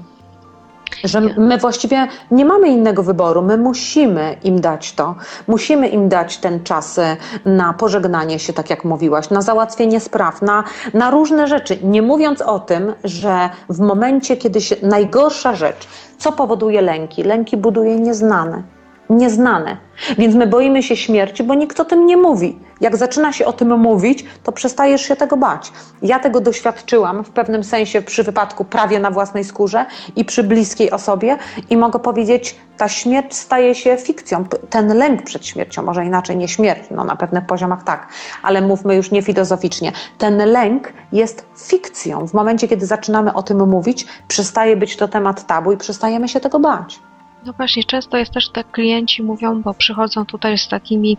Że 1.03 1.22
my 1.22 1.57
właściwie 1.57 2.07
nie 2.32 2.45
mamy 2.45 2.68
innego 2.68 3.03
wyboru. 3.03 3.41
My 3.41 3.57
musimy 3.57 4.36
im 4.43 4.61
dać 4.61 4.93
to. 4.93 5.16
Musimy 5.47 5.88
im 5.88 6.09
dać 6.09 6.38
ten 6.38 6.63
czas 6.63 6.97
e, 6.97 7.18
na 7.45 7.74
pożegnanie 7.74 8.39
się, 8.39 8.53
tak 8.53 8.70
jak 8.70 8.86
mówiłaś, 8.86 9.30
na 9.30 9.41
załatwienie 9.41 9.99
spraw, 9.99 10.41
na, 10.41 10.63
na 10.93 11.11
różne 11.11 11.47
rzeczy. 11.47 11.78
Nie 11.84 12.01
mówiąc 12.01 12.41
o 12.41 12.59
tym, 12.59 12.93
że 13.03 13.49
w 13.70 13.80
momencie, 13.80 14.38
kiedy 14.38 14.61
się 14.61 14.76
najgorsza 14.82 15.55
rzecz, 15.55 15.88
co 16.18 16.32
powoduje 16.32 16.82
lęki? 16.82 17.24
Lęki 17.24 17.57
buduje 17.57 17.99
nieznane. 17.99 18.74
Nieznane. 19.10 19.78
Więc 20.18 20.36
my 20.36 20.47
boimy 20.47 20.84
się 20.84 20.95
śmierci, 20.95 21.43
bo 21.43 21.56
nikt 21.56 21.80
o 21.80 21.86
tym 21.86 22.06
nie 22.06 22.18
mówi. 22.18 22.60
Jak 22.82 22.97
zaczyna 22.97 23.34
się 23.34 23.45
o 23.45 23.53
tym 23.53 23.80
mówić, 23.80 24.26
to 24.43 24.51
przestajesz 24.51 25.01
się 25.01 25.16
tego 25.16 25.38
bać. 25.38 25.72
Ja 26.01 26.20
tego 26.20 26.41
doświadczyłam 26.41 27.24
w 27.24 27.30
pewnym 27.30 27.64
sensie 27.64 28.01
przy 28.01 28.24
wypadku 28.24 28.66
prawie 28.66 28.99
na 28.99 29.12
własnej 29.12 29.43
skórze 29.43 29.86
i 30.16 30.26
przy 30.26 30.43
bliskiej 30.43 30.91
osobie 30.91 31.38
i 31.70 31.78
mogę 31.78 31.99
powiedzieć, 31.99 32.56
ta 32.78 32.88
śmierć 32.88 33.36
staje 33.36 33.76
się 33.76 33.97
fikcją. 33.97 34.45
Ten 34.70 34.97
lęk 34.97 35.24
przed 35.24 35.45
śmiercią, 35.45 35.84
może 35.84 36.06
inaczej 36.06 36.38
nie 36.38 36.47
śmierć, 36.47 36.84
no 36.91 37.03
na 37.03 37.16
pewnych 37.16 37.45
poziomach 37.45 37.84
tak, 37.84 38.08
ale 38.43 38.62
mówmy 38.62 38.95
już 38.95 39.12
nie 39.12 39.22
filozoficznie. 39.22 39.91
Ten 40.18 40.38
lęk 40.38 40.93
jest 41.12 41.45
fikcją. 41.58 42.28
W 42.28 42.34
momencie, 42.34 42.68
kiedy 42.68 42.86
zaczynamy 42.86 43.34
o 43.34 43.43
tym 43.43 43.70
mówić, 43.70 44.06
przestaje 44.28 44.78
być 44.78 44.97
to 44.97 45.08
temat 45.08 45.47
tabu 45.47 45.72
i 45.72 45.78
przestajemy 45.78 46.28
się 46.28 46.39
tego 46.39 46.60
bać. 46.60 46.99
No 47.46 47.54
właśnie, 47.54 47.84
często 47.84 48.18
jest 48.18 48.32
też 48.32 48.50
tak, 48.50 48.72
klienci 48.72 49.24
mówią, 49.24 49.62
bo 49.62 49.74
przychodzą 49.74 50.26
tutaj 50.26 50.58
z 50.58 50.68
takimi 50.68 51.18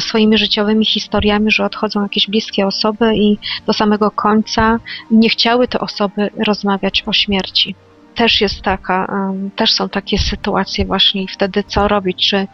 swoimi 0.00 0.38
życiowymi 0.38 0.84
historiami, 0.84 1.50
że 1.50 1.64
odchodzą 1.64 2.02
jakieś 2.02 2.26
bliskie 2.26 2.66
osoby 2.66 3.16
i 3.16 3.38
do 3.66 3.72
samego 3.72 4.10
końca 4.10 4.78
nie 5.10 5.28
chciały 5.28 5.68
te 5.68 5.80
osoby 5.80 6.30
rozmawiać 6.46 7.02
o 7.06 7.12
śmierci 7.12 7.74
też 8.14 8.40
jest 8.40 8.62
taka, 8.62 9.32
też 9.56 9.72
są 9.72 9.88
takie 9.88 10.18
sytuacje 10.18 10.84
właśnie 10.84 11.22
i 11.22 11.28
wtedy 11.28 11.64
co 11.66 11.88
robić? 11.88 12.28
Czy 12.28 12.46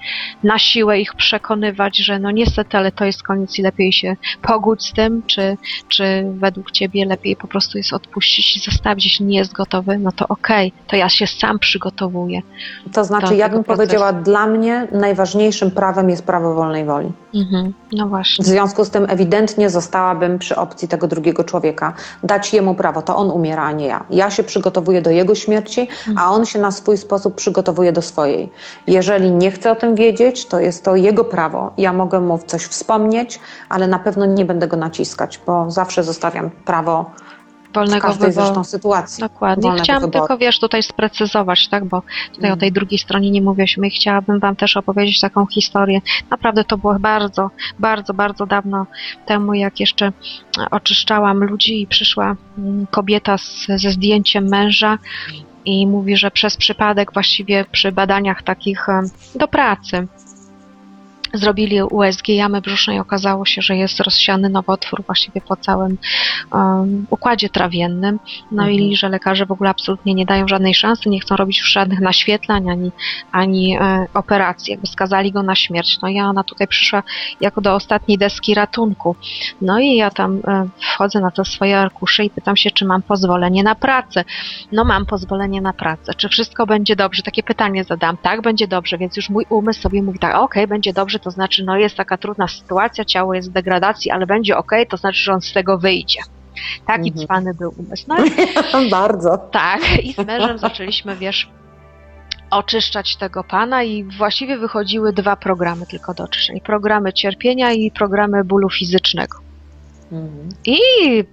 na 0.44 0.58
siłę 0.58 1.00
ich 1.00 1.14
przekonywać, 1.14 1.96
że 1.96 2.18
no 2.18 2.30
niestety, 2.30 2.76
ale 2.76 2.92
to 2.92 3.04
jest 3.04 3.22
koniec 3.22 3.58
i 3.58 3.62
lepiej 3.62 3.92
się 3.92 4.16
pogódź 4.42 4.86
z 4.86 4.92
tym, 4.92 5.22
czy, 5.26 5.56
czy 5.88 6.24
według 6.34 6.70
Ciebie 6.70 7.04
lepiej 7.04 7.36
po 7.36 7.48
prostu 7.48 7.78
jest 7.78 7.92
odpuścić 7.92 8.56
i 8.56 8.61
zostawić, 8.61 9.04
jeśli 9.04 9.26
nie 9.26 9.38
jest 9.38 9.52
gotowy, 9.52 9.98
no 9.98 10.12
to 10.12 10.28
okej, 10.28 10.68
okay, 10.68 10.86
to 10.86 10.96
ja 10.96 11.08
się 11.08 11.26
sam 11.26 11.58
przygotowuję. 11.58 12.42
To 12.92 13.04
znaczy, 13.04 13.36
ja 13.36 13.48
bym 13.48 13.64
procesu. 13.64 13.88
powiedziała, 13.88 14.12
dla 14.12 14.46
mnie 14.46 14.88
najważniejszym 14.92 15.70
prawem 15.70 16.11
jest 16.11 16.26
prawo 16.26 16.54
wolnej 16.54 16.84
woli. 16.84 17.12
Mhm, 17.34 17.74
no 17.92 18.08
właśnie. 18.08 18.44
W 18.44 18.48
związku 18.48 18.84
z 18.84 18.90
tym 18.90 19.06
ewidentnie 19.08 19.70
zostałabym 19.70 20.38
przy 20.38 20.56
opcji 20.56 20.88
tego 20.88 21.08
drugiego 21.08 21.44
człowieka. 21.44 21.92
Dać 22.22 22.54
jemu 22.54 22.74
prawo, 22.74 23.02
to 23.02 23.16
on 23.16 23.30
umiera, 23.30 23.64
a 23.64 23.72
nie 23.72 23.86
ja. 23.86 24.04
Ja 24.10 24.30
się 24.30 24.42
przygotowuję 24.42 25.02
do 25.02 25.10
jego 25.10 25.34
śmierci, 25.34 25.88
a 26.16 26.30
on 26.30 26.46
się 26.46 26.58
na 26.58 26.70
swój 26.70 26.96
sposób 26.96 27.34
przygotowuje 27.34 27.92
do 27.92 28.02
swojej. 28.02 28.52
Jeżeli 28.86 29.30
nie 29.30 29.50
chce 29.50 29.72
o 29.72 29.76
tym 29.76 29.94
wiedzieć, 29.94 30.46
to 30.46 30.60
jest 30.60 30.84
to 30.84 30.96
jego 30.96 31.24
prawo. 31.24 31.72
Ja 31.78 31.92
mogę 31.92 32.20
mu 32.20 32.38
coś 32.38 32.62
wspomnieć, 32.62 33.40
ale 33.68 33.86
na 33.86 33.98
pewno 33.98 34.26
nie 34.26 34.44
będę 34.44 34.68
go 34.68 34.76
naciskać, 34.76 35.40
bo 35.46 35.70
zawsze 35.70 36.02
zostawiam 36.04 36.50
prawo 36.50 37.10
wolnego 37.74 38.06
każdej 38.06 38.28
wyboru. 38.28 38.46
zresztą 38.46 38.64
sytuacji. 38.64 39.20
Dokładnie. 39.20 39.72
Chciałam 39.78 40.02
wyboru. 40.02 40.18
tylko, 40.18 40.38
wiesz, 40.38 40.60
tutaj 40.60 40.82
sprecyzować, 40.82 41.68
tak, 41.68 41.84
bo 41.84 42.02
tutaj 42.34 42.50
mm. 42.50 42.58
o 42.58 42.60
tej 42.60 42.72
drugiej 42.72 42.98
stronie 42.98 43.30
nie 43.30 43.42
mówiliśmy 43.42 43.86
i 43.86 43.90
chciałabym 43.90 44.40
Wam 44.40 44.56
też 44.56 44.76
opowiedzieć 44.76 45.20
taką 45.20 45.46
historię. 45.46 46.00
Naprawdę 46.30 46.64
to 46.64 46.78
było 46.78 46.98
bardzo, 46.98 47.50
bardzo, 47.78 48.14
bardzo 48.14 48.46
dawno 48.46 48.86
temu, 49.26 49.54
jak 49.54 49.80
jeszcze 49.80 50.12
oczyszczałam 50.70 51.44
ludzi 51.44 51.82
i 51.82 51.86
przyszła 51.86 52.36
mm, 52.58 52.86
kobieta 52.86 53.38
z, 53.38 53.66
ze 53.66 53.90
zdjęciem 53.90 54.48
męża 54.48 54.98
i 55.64 55.86
mówi, 55.86 56.16
że 56.16 56.30
przez 56.30 56.56
przypadek 56.56 57.12
właściwie 57.12 57.64
przy 57.72 57.92
badaniach 57.92 58.42
takich 58.42 58.86
do 59.34 59.48
pracy 59.48 60.06
Zrobili 61.32 61.82
USG 61.82 62.28
jamy 62.28 62.60
brzusznej, 62.60 63.00
okazało 63.00 63.44
się, 63.44 63.62
że 63.62 63.76
jest 63.76 64.00
rozsiany 64.00 64.48
nowotwór 64.48 65.02
właściwie 65.06 65.40
po 65.40 65.56
całym 65.56 65.98
um, 66.52 67.06
układzie 67.10 67.48
trawiennym. 67.48 68.18
No 68.52 68.62
mhm. 68.62 68.80
i 68.80 68.96
że 68.96 69.08
lekarze 69.08 69.46
w 69.46 69.52
ogóle 69.52 69.70
absolutnie 69.70 70.14
nie 70.14 70.26
dają 70.26 70.48
żadnej 70.48 70.74
szansy, 70.74 71.08
nie 71.08 71.20
chcą 71.20 71.36
robić 71.36 71.58
już 71.58 71.72
żadnych 71.72 72.00
naświetlań 72.00 72.70
ani, 72.70 72.90
ani 73.32 73.76
e, 73.80 74.06
operacji, 74.14 74.70
jakby 74.70 74.86
skazali 74.86 75.32
go 75.32 75.42
na 75.42 75.54
śmierć. 75.54 75.98
No 76.02 76.08
i 76.08 76.20
ona 76.20 76.44
tutaj 76.44 76.68
przyszła 76.68 77.02
jako 77.40 77.60
do 77.60 77.74
ostatniej 77.74 78.18
deski 78.18 78.54
ratunku. 78.54 79.16
No 79.60 79.80
i 79.80 79.96
ja 79.96 80.10
tam 80.10 80.40
e, 80.46 80.68
wchodzę 80.80 81.20
na 81.20 81.30
te 81.30 81.44
swoje 81.44 81.78
arkusze 81.78 82.24
i 82.24 82.30
pytam 82.30 82.56
się, 82.56 82.70
czy 82.70 82.84
mam 82.84 83.02
pozwolenie 83.02 83.62
na 83.62 83.74
pracę. 83.74 84.24
No 84.72 84.84
mam 84.84 85.06
pozwolenie 85.06 85.60
na 85.60 85.72
pracę. 85.72 86.14
Czy 86.14 86.28
wszystko 86.28 86.66
będzie 86.66 86.96
dobrze? 86.96 87.22
Takie 87.22 87.42
pytanie 87.42 87.84
zadam. 87.84 88.16
Tak, 88.16 88.42
będzie 88.42 88.68
dobrze, 88.68 88.98
więc 88.98 89.16
już 89.16 89.30
mój 89.30 89.46
umysł 89.48 89.80
sobie 89.80 90.02
mówi 90.02 90.18
tak, 90.18 90.34
okej, 90.34 90.44
okay, 90.44 90.66
będzie 90.66 90.92
dobrze, 90.92 91.18
to 91.20 91.30
znaczy, 91.30 91.64
no 91.64 91.76
jest 91.76 91.96
taka 91.96 92.16
trudna 92.16 92.48
sytuacja, 92.48 93.04
ciało 93.04 93.34
jest 93.34 93.50
w 93.50 93.52
degradacji, 93.52 94.10
ale 94.10 94.26
będzie 94.26 94.56
ok, 94.56 94.70
to 94.88 94.96
znaczy, 94.96 95.18
że 95.18 95.32
on 95.32 95.40
z 95.40 95.52
tego 95.52 95.78
wyjdzie. 95.78 96.20
Taki 96.86 97.08
mhm. 97.08 97.26
cwany 97.26 97.54
był 97.54 97.74
umysł. 97.76 98.04
No 98.08 98.16
i, 98.24 98.90
Bardzo. 98.90 99.38
Tak, 99.38 99.80
i 100.02 100.12
z 100.12 100.18
mężem 100.18 100.58
zaczęliśmy, 100.58 101.16
wiesz, 101.16 101.50
oczyszczać 102.50 103.16
tego 103.16 103.44
pana 103.44 103.82
i 103.82 104.04
właściwie 104.04 104.58
wychodziły 104.58 105.12
dwa 105.12 105.36
programy 105.36 105.86
tylko 105.86 106.14
do 106.14 106.24
oczyszczenia. 106.24 106.60
Programy 106.60 107.12
cierpienia 107.12 107.72
i 107.72 107.90
programy 107.90 108.44
bólu 108.44 108.70
fizycznego. 108.70 109.49
Mhm. 110.12 110.48
I 110.66 110.78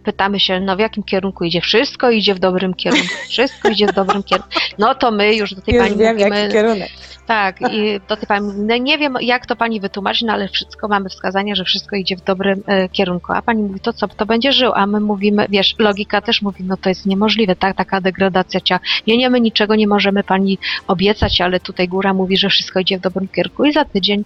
pytamy 0.03 0.39
się, 0.39 0.59
no 0.59 0.75
w 0.75 0.79
jakim 0.79 1.03
kierunku 1.03 1.43
idzie? 1.43 1.61
Wszystko 1.61 2.09
idzie 2.11 2.35
w 2.35 2.39
dobrym 2.39 2.73
kierunku. 2.73 3.07
Wszystko 3.29 3.69
idzie 3.69 3.87
w 3.87 3.93
dobrym 3.93 4.23
kierunku. 4.23 4.49
No 4.77 4.95
to 4.95 5.11
my 5.11 5.35
już 5.35 5.53
do 5.53 5.61
tej 5.61 5.75
już 5.75 5.83
pani 5.83 5.97
wiem, 5.97 6.15
mówimy... 6.15 6.39
Jaki 6.39 6.53
kierunek. 6.53 6.89
Tak, 7.27 7.61
i 7.71 7.99
do 8.07 8.17
tej 8.17 8.27
pani 8.27 8.53
no 8.57 8.77
nie 8.77 8.97
wiem, 8.97 9.17
jak 9.21 9.45
to 9.45 9.55
pani 9.55 9.79
wytłumaczy, 9.79 10.25
no 10.25 10.33
ale 10.33 10.47
wszystko 10.47 10.87
mamy 10.87 11.09
wskazanie, 11.09 11.55
że 11.55 11.63
wszystko 11.63 11.95
idzie 11.95 12.15
w 12.15 12.23
dobrym 12.23 12.63
e, 12.67 12.89
kierunku. 12.89 13.33
A 13.33 13.41
pani 13.41 13.63
mówi, 13.63 13.79
to 13.79 13.93
co, 13.93 14.07
to 14.07 14.25
będzie 14.25 14.51
żył, 14.51 14.71
a 14.75 14.87
my 14.87 14.99
mówimy, 14.99 15.45
wiesz, 15.49 15.75
logika 15.79 16.21
też 16.21 16.41
mówi, 16.41 16.63
no 16.63 16.77
to 16.77 16.89
jest 16.89 17.05
niemożliwe, 17.05 17.55
tak, 17.55 17.77
taka 17.77 18.01
degradacja 18.01 18.61
ciała. 18.61 18.79
Nie, 19.07 19.17
nie, 19.17 19.29
my 19.29 19.41
niczego 19.41 19.75
nie 19.75 19.87
możemy 19.87 20.23
pani 20.23 20.57
obiecać, 20.87 21.41
ale 21.41 21.59
tutaj 21.59 21.87
góra 21.87 22.13
mówi, 22.13 22.37
że 22.37 22.49
wszystko 22.49 22.79
idzie 22.79 22.97
w 22.97 23.01
dobrym 23.01 23.27
kierunku. 23.27 23.65
I 23.65 23.73
za 23.73 23.85
tydzień 23.85 24.23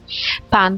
pan 0.49 0.77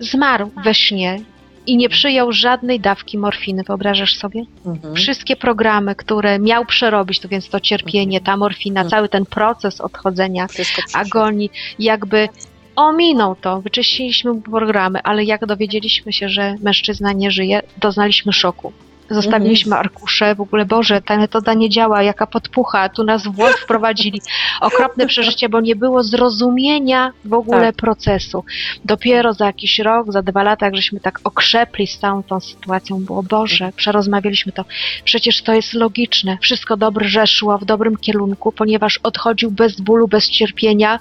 zmarł 0.00 0.50
we 0.64 0.74
śnie 0.74 1.20
i 1.66 1.76
nie 1.76 1.88
przyjął 1.88 2.32
żadnej 2.32 2.80
dawki 2.80 3.18
morfiny, 3.18 3.62
wyobrażasz 3.62 4.16
sobie? 4.16 4.44
Mhm. 4.66 4.94
Wszystkie 4.94 5.36
programy, 5.36 5.94
które 5.94 6.38
miał 6.38 6.64
przerobić, 6.64 7.20
to 7.20 7.28
więc 7.28 7.48
to 7.48 7.60
cierpienie, 7.60 8.20
ta 8.20 8.36
morfina, 8.36 8.80
mhm. 8.80 8.90
cały 8.90 9.08
ten 9.08 9.26
proces 9.26 9.80
odchodzenia, 9.80 10.46
agonii, 10.94 11.50
jakby 11.78 12.28
ominął 12.76 13.36
to, 13.36 13.60
wyczyściliśmy 13.60 14.42
programy, 14.42 15.02
ale 15.02 15.24
jak 15.24 15.46
dowiedzieliśmy 15.46 16.12
się, 16.12 16.28
że 16.28 16.54
mężczyzna 16.62 17.12
nie 17.12 17.30
żyje, 17.30 17.62
doznaliśmy 17.80 18.32
szoku. 18.32 18.72
Zostawiliśmy 19.10 19.72
mhm. 19.72 19.80
arkusze, 19.80 20.34
w 20.34 20.40
ogóle 20.40 20.66
Boże, 20.66 21.02
ta 21.02 21.16
metoda 21.16 21.54
nie 21.54 21.70
działa, 21.70 22.02
jaka 22.02 22.26
podpucha, 22.26 22.88
tu 22.88 23.04
nas 23.04 23.24
w 23.24 23.30
błąd 23.30 23.56
wprowadzili. 23.56 24.20
Okropne 24.60 25.06
przeżycie, 25.12 25.48
bo 25.48 25.60
nie 25.60 25.76
było 25.76 26.02
zrozumienia 26.02 27.12
w 27.24 27.32
ogóle 27.32 27.66
tak. 27.66 27.76
procesu. 27.76 28.44
Dopiero 28.84 29.34
za 29.34 29.46
jakiś 29.46 29.78
rok, 29.78 30.12
za 30.12 30.22
dwa 30.22 30.42
lata, 30.42 30.66
jak 30.66 30.76
żeśmy 30.76 31.00
tak 31.00 31.20
okrzepli 31.24 31.86
z 31.86 31.98
całą 31.98 32.22
tą 32.22 32.40
sytuacją, 32.40 33.00
było 33.00 33.22
Boże, 33.22 33.72
przerozmawialiśmy 33.76 34.52
to. 34.52 34.64
Przecież 35.04 35.42
to 35.42 35.54
jest 35.54 35.74
logiczne, 35.74 36.38
wszystko 36.42 36.76
dobrze 36.76 37.26
szło 37.26 37.58
w 37.58 37.64
dobrym 37.64 37.96
kierunku, 37.96 38.52
ponieważ 38.52 38.98
odchodził 39.02 39.50
bez 39.50 39.80
bólu, 39.80 40.08
bez 40.08 40.30
cierpienia. 40.30 40.98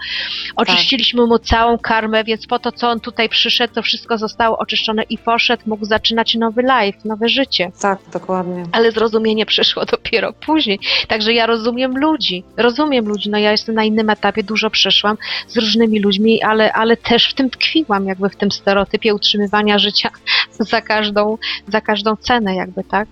Oczyściliśmy 0.56 1.20
tak. 1.20 1.30
mu 1.30 1.40
całą 1.40 1.78
karmę, 1.78 2.24
więc 2.24 2.48
po 2.48 2.60
to, 2.60 2.72
co 2.72 2.90
on 2.90 3.00
tutaj 3.00 3.30
przyszedł, 3.30 3.74
to 3.74 3.82
wszystko 3.82 4.18
zostało 4.18 4.58
oczyszczone 4.58 5.04
i 5.04 5.18
poszedł, 5.18 5.64
mógł 5.66 5.86
zaczynać 5.86 6.36
nowy 6.36 6.62
life, 6.62 7.00
nowe 7.06 7.30
życie. 7.30 7.72
Tak. 7.82 7.95
Tak, 8.04 8.14
dokładnie. 8.14 8.64
Ale 8.72 8.92
zrozumienie 8.92 9.46
przyszło 9.46 9.86
dopiero 9.96 10.34
później. 10.34 10.80
Także 11.08 11.34
ja 11.34 11.46
rozumiem 11.46 11.98
ludzi. 11.98 12.44
Rozumiem 12.58 13.08
ludzi. 13.08 13.30
No 13.30 13.38
ja 13.38 13.52
jestem 13.52 13.76
na 13.76 13.84
innym 13.84 14.10
etapie, 14.10 14.44
dużo 14.44 14.70
przeszłam 14.70 15.18
z 15.48 15.58
różnymi 15.58 16.00
ludźmi, 16.00 16.44
ale, 16.44 16.74
ale 16.74 16.98
też 16.98 17.30
w 17.30 17.34
tym 17.34 17.50
tkwiłam, 17.50 18.06
jakby 18.06 18.30
w 18.30 18.36
tym 18.36 18.52
stereotypie 18.52 19.16
utrzymywania 19.16 19.80
życia 19.80 20.10
za 20.72 20.82
każdą, 20.82 21.38
za 21.68 21.82
każdą 21.82 22.16
cenę, 22.16 22.56
jakby, 22.56 22.84
tak? 22.84 23.08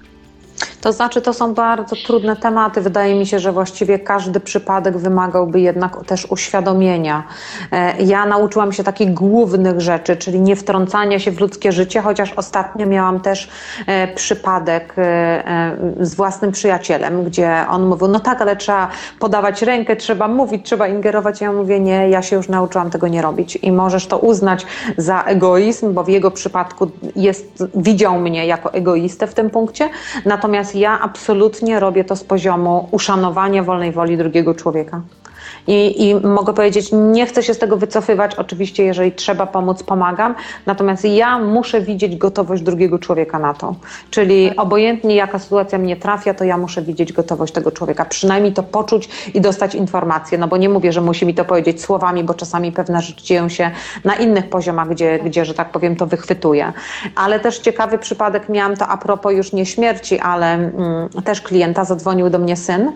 To 0.84 0.92
znaczy, 0.92 1.22
to 1.22 1.34
są 1.34 1.54
bardzo 1.54 1.96
trudne 1.96 2.36
tematy. 2.36 2.82
Wydaje 2.82 3.16
mi 3.16 3.28
się, 3.28 3.40
że 3.40 3.52
właściwie 3.52 4.00
każdy 4.00 4.40
przypadek 4.40 4.98
wymagałby 4.98 5.62
jednak 5.62 6.06
też 6.06 6.26
uświadomienia. 6.32 7.24
E, 7.72 8.04
ja 8.04 8.26
nauczyłam 8.26 8.74
się 8.74 8.84
takich 8.84 9.14
głównych 9.14 9.82
rzeczy, 9.82 10.18
czyli 10.18 10.42
nie 10.42 10.56
wtrącania 10.56 11.20
się 11.20 11.32
w 11.32 11.40
ludzkie 11.40 11.72
życie, 11.72 12.02
chociaż 12.02 12.34
ostatnio 12.34 12.86
miałam 12.86 13.20
też 13.20 13.50
e, 13.88 14.08
przypadek 14.08 14.94
e, 14.98 15.78
z 16.00 16.16
własnym 16.16 16.52
przyjacielem, 16.52 17.24
gdzie 17.24 17.66
on 17.70 17.86
mówił, 17.86 18.08
no 18.08 18.20
tak, 18.20 18.42
ale 18.42 18.56
trzeba 18.56 18.88
podawać 19.20 19.62
rękę, 19.62 19.96
trzeba 19.96 20.28
mówić, 20.28 20.66
trzeba 20.66 20.88
ingerować. 20.88 21.42
Ja 21.42 21.52
mówię, 21.52 21.80
nie, 21.80 22.10
ja 22.10 22.22
się 22.22 22.36
już 22.36 22.50
nauczyłam 22.50 22.90
tego 22.90 23.08
nie 23.08 23.22
robić 23.22 23.56
i 23.56 23.72
możesz 23.72 24.08
to 24.08 24.18
uznać 24.18 24.66
za 24.98 25.24
egoizm, 25.24 25.94
bo 25.94 26.04
w 26.04 26.10
jego 26.10 26.32
przypadku 26.32 26.92
jest, 27.16 27.64
widział 27.76 28.20
mnie 28.20 28.46
jako 28.46 28.74
egoistę 28.74 29.28
w 29.28 29.34
tym 29.34 29.50
punkcie, 29.50 29.90
natomiast 30.26 30.72
Ja 30.76 30.99
absolutnie 30.99 31.80
robię 31.80 32.03
to 32.03 32.15
z 32.15 32.24
poziomu 32.24 32.88
uszanowania 32.91 33.63
wolnej 33.63 33.91
woli 33.91 34.17
drugiego 34.17 34.55
człowieka. 34.55 35.01
I, 35.68 36.09
I 36.09 36.16
mogę 36.16 36.53
powiedzieć, 36.53 36.89
nie 36.91 37.26
chcę 37.26 37.43
się 37.43 37.53
z 37.53 37.57
tego 37.57 37.78
wycofywać. 37.78 38.36
Oczywiście, 38.36 38.84
jeżeli 38.84 39.11
trzeba 39.11 39.45
pomóc, 39.45 39.84
pomagam. 39.84 40.36
Natomiast 40.66 41.05
ja 41.05 41.39
muszę 41.39 41.82
widzieć 41.82 42.16
gotowość 42.16 42.64
drugiego 42.64 42.99
człowieka 42.99 43.39
na 43.39 43.53
to. 43.53 43.76
Czyli 44.09 44.55
obojętnie 44.55 45.16
jaka 45.16 45.39
sytuacja 45.39 45.78
mnie 45.78 45.95
trafia, 45.95 46.34
to 46.34 46.43
ja 46.43 46.57
muszę 46.57 46.82
widzieć 46.82 47.14
gotowość 47.14 47.53
tego 47.53 47.72
człowieka. 47.72 48.05
Przynajmniej 48.05 48.53
to 48.53 48.64
poczuć 48.64 49.09
i 49.34 49.41
dostać 49.41 49.76
informację. 49.76 50.38
No 50.38 50.47
bo 50.47 50.57
nie 50.57 50.70
mówię, 50.70 50.93
że 50.93 51.01
musi 51.01 51.26
mi 51.26 51.34
to 51.34 51.45
powiedzieć 51.45 51.82
słowami, 51.82 52.24
bo 52.24 52.34
czasami 52.34 52.72
pewne 52.72 53.01
rzeczy 53.01 53.24
dzieją 53.24 53.49
się 53.49 53.72
na 54.03 54.16
innych 54.16 54.49
poziomach, 54.49 54.89
gdzie, 54.89 55.20
gdzie 55.20 55.45
że 55.45 55.53
tak 55.53 55.72
powiem, 55.72 55.95
to 55.95 56.05
wychwytuję. 56.05 56.74
Ale 57.16 57.39
też 57.39 57.59
ciekawy 57.59 57.97
przypadek 57.97 58.49
miałam 58.49 58.78
to 58.78 58.88
a 58.88 58.97
propos 58.97 59.34
już 59.34 59.53
nie 59.53 59.66
śmierci, 59.66 60.20
ale 60.20 60.53
mm, 60.53 61.09
też 61.24 61.41
klienta 61.41 61.86
zadzwonił 61.86 62.30
do 62.30 62.39
mnie 62.39 62.55
syn. 62.57 62.91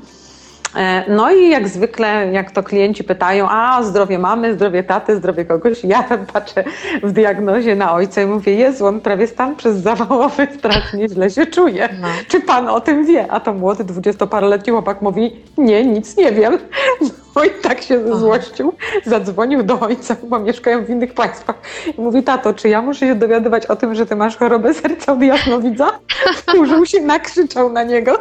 E, 0.76 1.04
No 1.08 1.32
i 1.32 1.50
jak 1.50 1.68
zwykle, 1.68 2.32
jak 2.32 2.52
to 2.52 2.64
klienci 2.64 3.04
pytają, 3.04 3.50
a 3.50 3.84
zdrowie 3.84 4.20
mamy, 4.20 4.54
zdrowie 4.54 4.84
taty, 4.84 5.16
zdrowie 5.16 5.46
kogoś, 5.46 5.84
ja 5.84 6.04
patrzę 6.34 6.64
w 7.04 7.12
diagnozie 7.12 7.76
na 7.76 7.94
ojca 7.94 8.22
i 8.22 8.26
mówię, 8.26 8.56
Jezu, 8.56 8.86
on 8.86 9.02
prawie 9.02 9.28
stan 9.28 9.56
przez 9.56 9.78
zawałowy, 9.78 10.48
strasznie 10.58 11.10
źle 11.10 11.30
się 11.30 11.46
czuje. 11.46 11.90
No. 12.02 12.08
Czy 12.28 12.42
pan 12.42 12.68
o 12.68 12.82
tym 12.82 13.06
wie? 13.06 13.32
A 13.32 13.40
to 13.40 13.54
młody, 13.54 13.84
dwudziestoparoletni 13.84 14.72
chłopak 14.72 15.02
mówi, 15.02 15.36
nie, 15.58 15.86
nic 15.86 16.18
nie 16.18 16.32
wiem. 16.32 16.58
No 17.36 17.44
i 17.44 17.50
tak 17.50 17.82
się 17.82 18.08
zezłościł, 18.08 18.74
zadzwonił 19.06 19.64
do 19.64 19.80
ojca, 19.80 20.16
bo 20.24 20.40
mieszkają 20.40 20.86
w 20.86 20.90
innych 20.90 21.14
państwach 21.14 21.56
i 21.98 22.02
mówi, 22.02 22.24
tato, 22.24 22.54
czy 22.54 22.70
ja 22.70 22.82
muszę 22.82 23.00
się 23.00 23.16
dowiadywać 23.16 23.66
o 23.66 23.76
tym, 23.76 23.96
że 23.96 24.06
ty 24.06 24.16
masz 24.16 24.38
chorobę 24.38 24.74
serca 24.74 25.14
od 25.14 25.22
jasnowidza? 25.22 26.00
Wkurzył 26.36 26.86
się, 26.86 27.02
nakrzyczał 27.02 27.72
na 27.74 27.84
niego. 27.84 28.20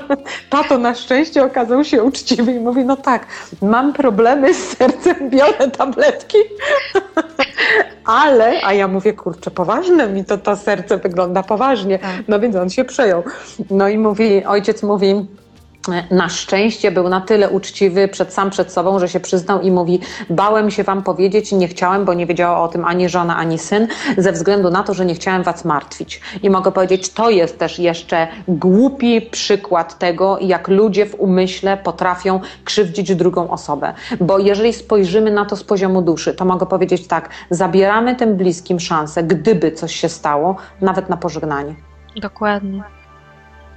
Tato 0.50 0.78
na 0.78 0.94
szczęście 0.94 1.44
okazał 1.44 1.84
się 1.84 2.02
uczciwy 2.02 2.52
i 2.52 2.60
mówi, 2.60 2.84
no 2.84 2.96
tak, 2.96 3.26
mam 3.62 3.92
problemy 3.92 4.54
z 4.54 4.76
sercem, 4.76 5.30
biorę 5.30 5.70
tabletki. 5.70 6.38
Ale, 8.04 8.60
a 8.64 8.72
ja 8.72 8.88
mówię, 8.88 9.12
kurczę, 9.12 9.50
poważne 9.50 10.08
mi 10.08 10.24
to, 10.24 10.38
to 10.38 10.56
serce 10.56 10.98
wygląda 10.98 11.42
poważnie. 11.42 11.98
Tak. 11.98 12.10
No 12.28 12.40
więc 12.40 12.56
on 12.56 12.70
się 12.70 12.84
przejął. 12.84 13.22
No 13.70 13.88
i 13.88 13.98
mówi, 13.98 14.44
ojciec 14.44 14.82
mówi, 14.82 15.26
na 16.10 16.28
szczęście 16.28 16.90
był 16.90 17.08
na 17.08 17.20
tyle 17.20 17.50
uczciwy 17.50 18.08
przed 18.08 18.32
sam 18.32 18.50
przed 18.50 18.72
sobą, 18.72 18.98
że 18.98 19.08
się 19.08 19.20
przyznał 19.20 19.60
i 19.60 19.70
mówi: 19.70 20.00
Bałem 20.30 20.70
się 20.70 20.84
wam 20.84 21.02
powiedzieć, 21.02 21.52
nie 21.52 21.68
chciałem, 21.68 22.04
bo 22.04 22.14
nie 22.14 22.26
wiedziała 22.26 22.62
o 22.62 22.68
tym 22.68 22.84
ani 22.84 23.08
żona, 23.08 23.36
ani 23.36 23.58
syn, 23.58 23.88
ze 24.18 24.32
względu 24.32 24.70
na 24.70 24.82
to, 24.82 24.94
że 24.94 25.06
nie 25.06 25.14
chciałem 25.14 25.42
was 25.42 25.64
martwić. 25.64 26.20
I 26.42 26.50
mogę 26.50 26.72
powiedzieć, 26.72 27.12
to 27.12 27.30
jest 27.30 27.58
też 27.58 27.78
jeszcze 27.78 28.28
głupi 28.48 29.22
przykład 29.22 29.98
tego, 29.98 30.38
jak 30.40 30.68
ludzie 30.68 31.06
w 31.06 31.14
umyśle 31.20 31.76
potrafią 31.76 32.40
krzywdzić 32.64 33.14
drugą 33.14 33.50
osobę. 33.50 33.94
Bo 34.20 34.38
jeżeli 34.38 34.72
spojrzymy 34.72 35.30
na 35.30 35.44
to 35.44 35.56
z 35.56 35.64
poziomu 35.64 36.02
duszy, 36.02 36.34
to 36.34 36.44
mogę 36.44 36.66
powiedzieć 36.66 37.06
tak: 37.06 37.28
zabieramy 37.50 38.16
tym 38.16 38.36
bliskim 38.36 38.80
szansę, 38.80 39.22
gdyby 39.22 39.72
coś 39.72 39.96
się 39.96 40.08
stało, 40.08 40.56
nawet 40.80 41.08
na 41.08 41.16
pożegnanie. 41.16 41.74
Dokładnie. 42.16 42.99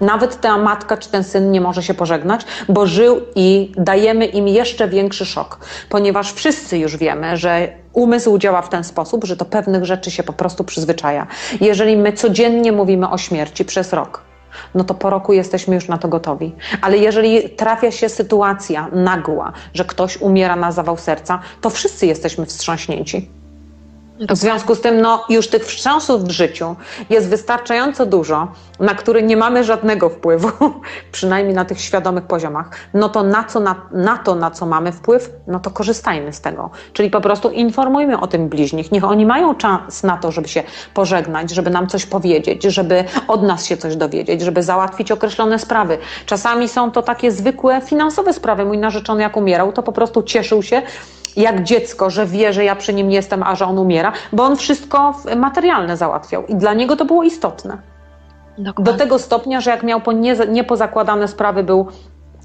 Nawet 0.01 0.41
ta 0.41 0.57
matka 0.57 0.97
czy 0.97 1.09
ten 1.09 1.23
syn 1.23 1.51
nie 1.51 1.61
może 1.61 1.83
się 1.83 1.93
pożegnać, 1.93 2.45
bo 2.69 2.87
żył 2.87 3.21
i 3.35 3.71
dajemy 3.77 4.25
im 4.25 4.47
jeszcze 4.47 4.87
większy 4.87 5.25
szok, 5.25 5.59
ponieważ 5.89 6.33
wszyscy 6.33 6.77
już 6.77 6.97
wiemy, 6.97 7.37
że 7.37 7.67
umysł 7.93 8.37
działa 8.37 8.61
w 8.61 8.69
ten 8.69 8.83
sposób, 8.83 9.25
że 9.25 9.35
do 9.35 9.45
pewnych 9.45 9.85
rzeczy 9.85 10.11
się 10.11 10.23
po 10.23 10.33
prostu 10.33 10.63
przyzwyczaja. 10.63 11.27
Jeżeli 11.61 11.97
my 11.97 12.13
codziennie 12.13 12.71
mówimy 12.71 13.09
o 13.09 13.17
śmierci 13.17 13.65
przez 13.65 13.93
rok, 13.93 14.21
no 14.75 14.83
to 14.83 14.93
po 14.93 15.09
roku 15.09 15.33
jesteśmy 15.33 15.75
już 15.75 15.87
na 15.87 15.97
to 15.97 16.07
gotowi. 16.07 16.55
Ale 16.81 16.97
jeżeli 16.97 17.49
trafia 17.49 17.91
się 17.91 18.09
sytuacja 18.09 18.87
nagła, 18.91 19.53
że 19.73 19.85
ktoś 19.85 20.17
umiera 20.17 20.55
na 20.55 20.71
zawał 20.71 20.97
serca, 20.97 21.39
to 21.61 21.69
wszyscy 21.69 22.05
jesteśmy 22.05 22.45
wstrząśnięci. 22.45 23.29
W 24.19 24.35
związku 24.35 24.75
z 24.75 24.81
tym, 24.81 25.01
no, 25.01 25.25
już 25.29 25.47
tych 25.47 25.65
wstrząsów 25.65 26.23
w 26.23 26.31
życiu 26.31 26.75
jest 27.09 27.29
wystarczająco 27.29 28.05
dużo, 28.05 28.47
na 28.79 28.95
które 28.95 29.21
nie 29.21 29.37
mamy 29.37 29.63
żadnego 29.63 30.09
wpływu, 30.09 30.49
przynajmniej 31.11 31.55
na 31.55 31.65
tych 31.65 31.81
świadomych 31.81 32.23
poziomach. 32.23 32.69
No 32.93 33.09
to 33.09 33.23
na, 33.23 33.43
co, 33.43 33.59
na, 33.59 33.75
na 33.91 34.17
to, 34.17 34.35
na 34.35 34.51
co 34.51 34.65
mamy 34.65 34.91
wpływ, 34.91 35.31
no 35.47 35.59
to 35.59 35.71
korzystajmy 35.71 36.33
z 36.33 36.41
tego. 36.41 36.69
Czyli 36.93 37.09
po 37.09 37.21
prostu 37.21 37.49
informujmy 37.49 38.19
o 38.19 38.27
tym 38.27 38.49
bliźnich. 38.49 38.91
Niech 38.91 39.03
oni 39.03 39.25
mają 39.25 39.55
czas 39.55 40.03
na 40.03 40.17
to, 40.17 40.31
żeby 40.31 40.47
się 40.47 40.63
pożegnać, 40.93 41.51
żeby 41.51 41.69
nam 41.69 41.87
coś 41.87 42.05
powiedzieć, 42.05 42.63
żeby 42.63 43.03
od 43.27 43.43
nas 43.43 43.65
się 43.65 43.77
coś 43.77 43.95
dowiedzieć, 43.95 44.41
żeby 44.41 44.63
załatwić 44.63 45.11
określone 45.11 45.59
sprawy. 45.59 45.97
Czasami 46.25 46.69
są 46.69 46.91
to 46.91 47.01
takie 47.01 47.31
zwykłe 47.31 47.81
finansowe 47.81 48.33
sprawy. 48.33 48.65
Mój 48.65 48.77
narzeczony, 48.77 49.21
jak 49.21 49.37
umierał, 49.37 49.71
to 49.71 49.83
po 49.83 49.91
prostu 49.91 50.23
cieszył 50.23 50.63
się, 50.63 50.81
jak 51.35 51.63
dziecko, 51.63 52.09
że 52.09 52.25
wie, 52.25 52.53
że 52.53 52.63
ja 52.63 52.75
przy 52.75 52.93
nim 52.93 53.11
jestem, 53.11 53.43
a 53.43 53.55
że 53.55 53.65
on 53.65 53.77
umiera, 53.77 54.11
bo 54.33 54.43
on 54.43 54.55
wszystko 54.55 55.15
materialne 55.35 55.97
załatwiał 55.97 56.45
i 56.45 56.55
dla 56.55 56.73
niego 56.73 56.95
to 56.95 57.05
było 57.05 57.23
istotne. 57.23 57.77
Dokładnie. 58.57 58.93
Do 58.93 58.99
tego 58.99 59.19
stopnia, 59.19 59.61
że 59.61 59.71
jak 59.71 59.83
miał 59.83 60.01
po 60.01 60.11
nie, 60.11 60.35
niepozakładane 60.35 61.27
sprawy, 61.27 61.63
był 61.63 61.87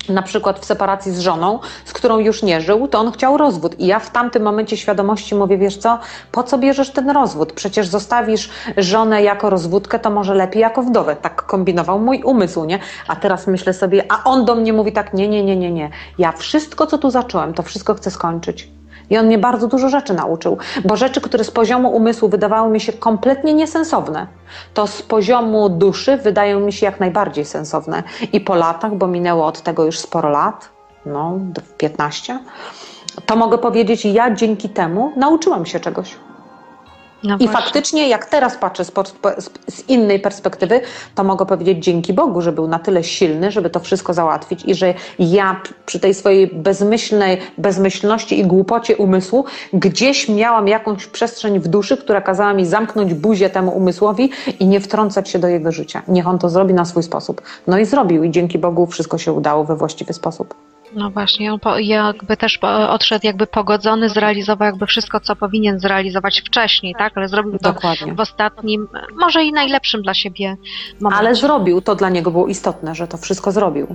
na 0.08 0.22
przykład 0.22 0.58
w 0.58 0.64
separacji 0.64 1.12
z 1.12 1.18
żoną, 1.18 1.58
z 1.84 1.92
którą 1.92 2.18
już 2.18 2.42
nie 2.42 2.60
żył, 2.60 2.88
to 2.88 2.98
on 2.98 3.12
chciał 3.12 3.36
rozwód. 3.36 3.80
I 3.80 3.86
ja 3.86 3.98
w 3.98 4.10
tamtym 4.10 4.42
momencie 4.42 4.76
świadomości 4.76 5.34
mówię, 5.34 5.58
wiesz 5.58 5.76
co, 5.76 5.98
po 6.32 6.42
co 6.42 6.58
bierzesz 6.58 6.90
ten 6.90 7.10
rozwód? 7.10 7.52
Przecież 7.52 7.88
zostawisz 7.88 8.50
żonę 8.76 9.22
jako 9.22 9.50
rozwódkę, 9.50 9.98
to 9.98 10.10
może 10.10 10.34
lepiej 10.34 10.62
jako 10.62 10.82
wdowę. 10.82 11.16
Tak 11.16 11.42
kombinował 11.42 11.98
mój 11.98 12.22
umysł, 12.22 12.64
nie? 12.64 12.78
A 13.08 13.16
teraz 13.16 13.46
myślę 13.46 13.72
sobie, 13.72 14.04
a 14.08 14.24
on 14.24 14.44
do 14.44 14.54
mnie 14.54 14.72
mówi 14.72 14.92
tak, 14.92 15.14
nie, 15.14 15.28
nie, 15.28 15.44
nie, 15.44 15.56
nie, 15.56 15.70
nie. 15.70 15.90
Ja 16.18 16.32
wszystko, 16.32 16.86
co 16.86 16.98
tu 16.98 17.10
zacząłem, 17.10 17.54
to 17.54 17.62
wszystko 17.62 17.94
chcę 17.94 18.10
skończyć. 18.10 18.77
I 19.10 19.18
on 19.18 19.26
mnie 19.26 19.38
bardzo 19.38 19.68
dużo 19.68 19.88
rzeczy 19.88 20.14
nauczył, 20.14 20.58
bo 20.84 20.96
rzeczy, 20.96 21.20
które 21.20 21.44
z 21.44 21.50
poziomu 21.50 21.96
umysłu 21.96 22.28
wydawały 22.28 22.70
mi 22.70 22.80
się 22.80 22.92
kompletnie 22.92 23.54
niesensowne, 23.54 24.26
to 24.74 24.86
z 24.86 25.02
poziomu 25.02 25.68
duszy 25.68 26.16
wydają 26.16 26.60
mi 26.60 26.72
się 26.72 26.86
jak 26.86 27.00
najbardziej 27.00 27.44
sensowne. 27.44 28.02
I 28.32 28.40
po 28.40 28.54
latach, 28.54 28.94
bo 28.94 29.06
minęło 29.06 29.46
od 29.46 29.62
tego 29.62 29.84
już 29.84 29.98
sporo 29.98 30.28
lat, 30.28 30.68
no 31.06 31.38
15, 31.78 32.38
to 33.26 33.36
mogę 33.36 33.58
powiedzieć, 33.58 34.04
ja 34.04 34.34
dzięki 34.34 34.68
temu 34.68 35.12
nauczyłam 35.16 35.66
się 35.66 35.80
czegoś. 35.80 36.16
No 37.22 37.36
I 37.40 37.48
faktycznie, 37.48 38.08
jak 38.08 38.26
teraz 38.26 38.56
patrzę 38.56 38.84
z, 38.84 38.92
z, 39.68 39.88
innej 39.88 40.20
perspektywy, 40.20 40.80
to 41.14 41.24
mogę 41.24 41.46
powiedzieć 41.46 41.84
dzięki 41.84 42.12
Bogu, 42.12 42.40
że 42.40 42.52
był 42.52 42.68
na 42.68 42.78
tyle 42.78 43.04
silny, 43.04 43.50
żeby 43.50 43.70
to 43.70 43.80
wszystko 43.80 44.14
załatwić 44.14 44.64
i 44.64 44.74
że 44.74 44.94
ja 45.18 45.60
przy 45.86 46.00
tej 46.00 46.14
swojej 46.14 46.46
bezmyślnej, 46.46 47.38
bezmyślności 47.58 48.38
i 48.38 48.44
głupocie 48.44 48.96
umysłu 48.96 49.44
gdzieś 49.72 50.28
miałam 50.28 50.68
jakąś 50.68 51.06
przestrzeń 51.06 51.60
w 51.60 51.68
duszy, 51.68 51.96
która 51.96 52.20
kazała 52.20 52.54
mi 52.54 52.66
zamknąć 52.66 53.14
buzię 53.14 53.50
temu 53.50 53.76
umysłowi 53.76 54.30
i 54.60 54.66
nie 54.66 54.80
wtrącać 54.80 55.28
się 55.28 55.38
do 55.38 55.48
jego 55.48 55.72
życia. 55.72 56.02
Niech 56.08 56.26
on 56.26 56.38
to 56.38 56.48
zrobi 56.48 56.74
na 56.74 56.84
swój 56.84 57.02
sposób. 57.02 57.42
No 57.66 57.78
i 57.78 57.84
zrobił 57.84 58.24
i 58.24 58.30
dzięki 58.30 58.58
Bogu 58.58 58.86
wszystko 58.86 59.18
się 59.18 59.32
udało 59.32 59.64
we 59.64 59.76
właściwy 59.76 60.12
sposób. 60.12 60.54
No 60.92 61.10
właśnie, 61.10 61.52
on 61.52 61.60
po, 61.60 61.78
jakby 61.78 62.36
też 62.36 62.58
po, 62.58 62.90
odszedł 62.90 63.26
jakby 63.26 63.46
pogodzony, 63.46 64.08
zrealizował 64.08 64.66
jakby 64.66 64.86
wszystko, 64.86 65.20
co 65.20 65.36
powinien 65.36 65.80
zrealizować 65.80 66.40
wcześniej, 66.40 66.94
tak? 66.98 67.12
Ale 67.16 67.28
zrobił 67.28 67.52
to 67.52 67.72
Dokładnie. 67.72 68.14
w 68.14 68.20
ostatnim, 68.20 68.88
może 69.20 69.44
i 69.44 69.52
najlepszym 69.52 70.02
dla 70.02 70.14
siebie 70.14 70.56
momencie. 71.00 71.18
Ale 71.20 71.34
zrobił, 71.34 71.80
to 71.80 71.94
dla 71.94 72.08
niego 72.08 72.30
było 72.30 72.46
istotne, 72.46 72.94
że 72.94 73.08
to 73.08 73.16
wszystko 73.16 73.52
zrobił. 73.52 73.86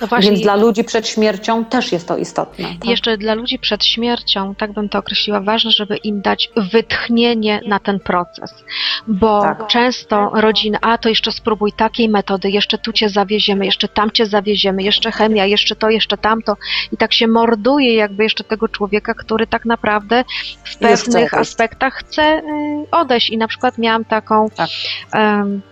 no 0.00 0.06
właśnie, 0.06 0.30
Więc 0.30 0.42
dla 0.42 0.56
ludzi 0.56 0.84
przed 0.84 1.08
śmiercią 1.08 1.64
też 1.64 1.92
jest 1.92 2.08
to 2.08 2.16
istotne. 2.16 2.64
tak? 2.80 2.84
Jeszcze 2.90 3.18
dla 3.18 3.34
ludzi 3.34 3.58
przed 3.58 3.84
śmiercią, 3.84 4.54
tak 4.54 4.72
bym 4.72 4.88
to 4.88 4.98
określiła, 4.98 5.40
ważne, 5.40 5.70
żeby 5.70 5.96
im 5.96 6.20
dać 6.20 6.50
wytchnienie 6.72 7.60
na 7.66 7.78
ten 7.78 8.00
proces, 8.00 8.64
bo 9.06 9.40
Tak. 9.42 9.66
często 9.66 10.30
rodziny, 10.34 10.78
a 10.82 10.98
to 10.98 11.08
jeszcze 11.08 11.32
spróbuj 11.32 11.72
takiej 11.72 12.08
metody, 12.08 12.50
jeszcze 12.50 12.78
tu 12.78 12.92
cię 12.92 13.08
zawieziemy, 13.08 13.64
jeszcze 13.64 13.88
tam 13.88 14.10
cię 14.10 14.26
zawieziemy, 14.26 14.82
jeszcze 14.82 15.12
chemia, 15.12 15.46
jeszcze 15.46 15.76
to, 15.76 15.90
jeszcze 15.90 16.16
tamto 16.42 16.62
i 16.92 16.96
tak 16.96 17.12
się 17.12 17.28
morduje 17.28 17.94
jakby 17.94 18.22
jeszcze 18.22 18.44
tego 18.44 18.68
człowieka, 18.68 19.14
który 19.14 19.46
tak 19.46 19.64
naprawdę 19.64 20.24
w 20.64 20.76
pewnych 20.78 21.34
aspektach 21.34 21.94
chce 21.94 22.22
y, 22.22 22.42
odejść 22.90 23.30
i 23.30 23.38
na 23.38 23.48
przykład 23.48 23.78
miałam 23.78 24.04
taką 24.04 24.50
Tak. 24.50 24.70
em, 25.12 25.62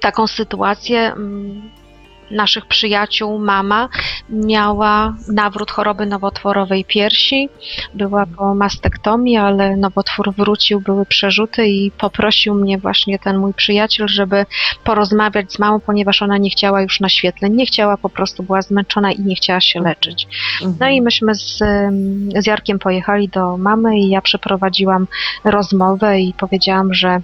taką 0.00 0.26
sytuację 0.26 1.12
mm, 1.12 1.70
naszych 2.30 2.66
przyjaciół, 2.66 3.38
mama 3.38 3.88
miała 4.30 5.14
nawrót 5.28 5.70
choroby 5.70 6.06
nowotworowej 6.06 6.84
piersi, 6.84 7.48
była 7.94 8.26
po 8.26 8.54
mastektomii, 8.54 9.36
ale 9.36 9.76
nowotwór 9.76 10.34
wrócił, 10.34 10.80
były 10.80 11.06
przerzuty 11.06 11.66
i 11.66 11.90
poprosił 11.90 12.54
mnie 12.54 12.78
właśnie 12.78 13.18
ten 13.18 13.38
mój 13.38 13.54
przyjaciel, 13.54 14.08
żeby 14.08 14.46
porozmawiać 14.84 15.52
z 15.52 15.58
mamą, 15.58 15.80
ponieważ 15.80 16.22
ona 16.22 16.38
nie 16.38 16.50
chciała 16.50 16.82
już 16.82 17.00
naświetleń, 17.00 17.54
nie 17.54 17.66
chciała, 17.66 17.96
po 17.96 18.08
prostu 18.08 18.42
była 18.42 18.62
zmęczona 18.62 19.12
i 19.12 19.20
nie 19.20 19.34
chciała 19.34 19.60
się 19.60 19.80
leczyć. 19.80 20.26
Mhm. 20.62 20.76
No 20.80 20.88
i 20.88 21.02
myśmy 21.02 21.34
z, 21.34 21.58
z 22.36 22.46
Jarkiem 22.46 22.78
pojechali 22.78 23.28
do 23.28 23.56
mamy 23.56 23.98
i 23.98 24.08
ja 24.08 24.20
przeprowadziłam 24.20 25.06
rozmowę 25.44 26.20
i 26.20 26.34
powiedziałam, 26.34 26.94
że 26.94 27.20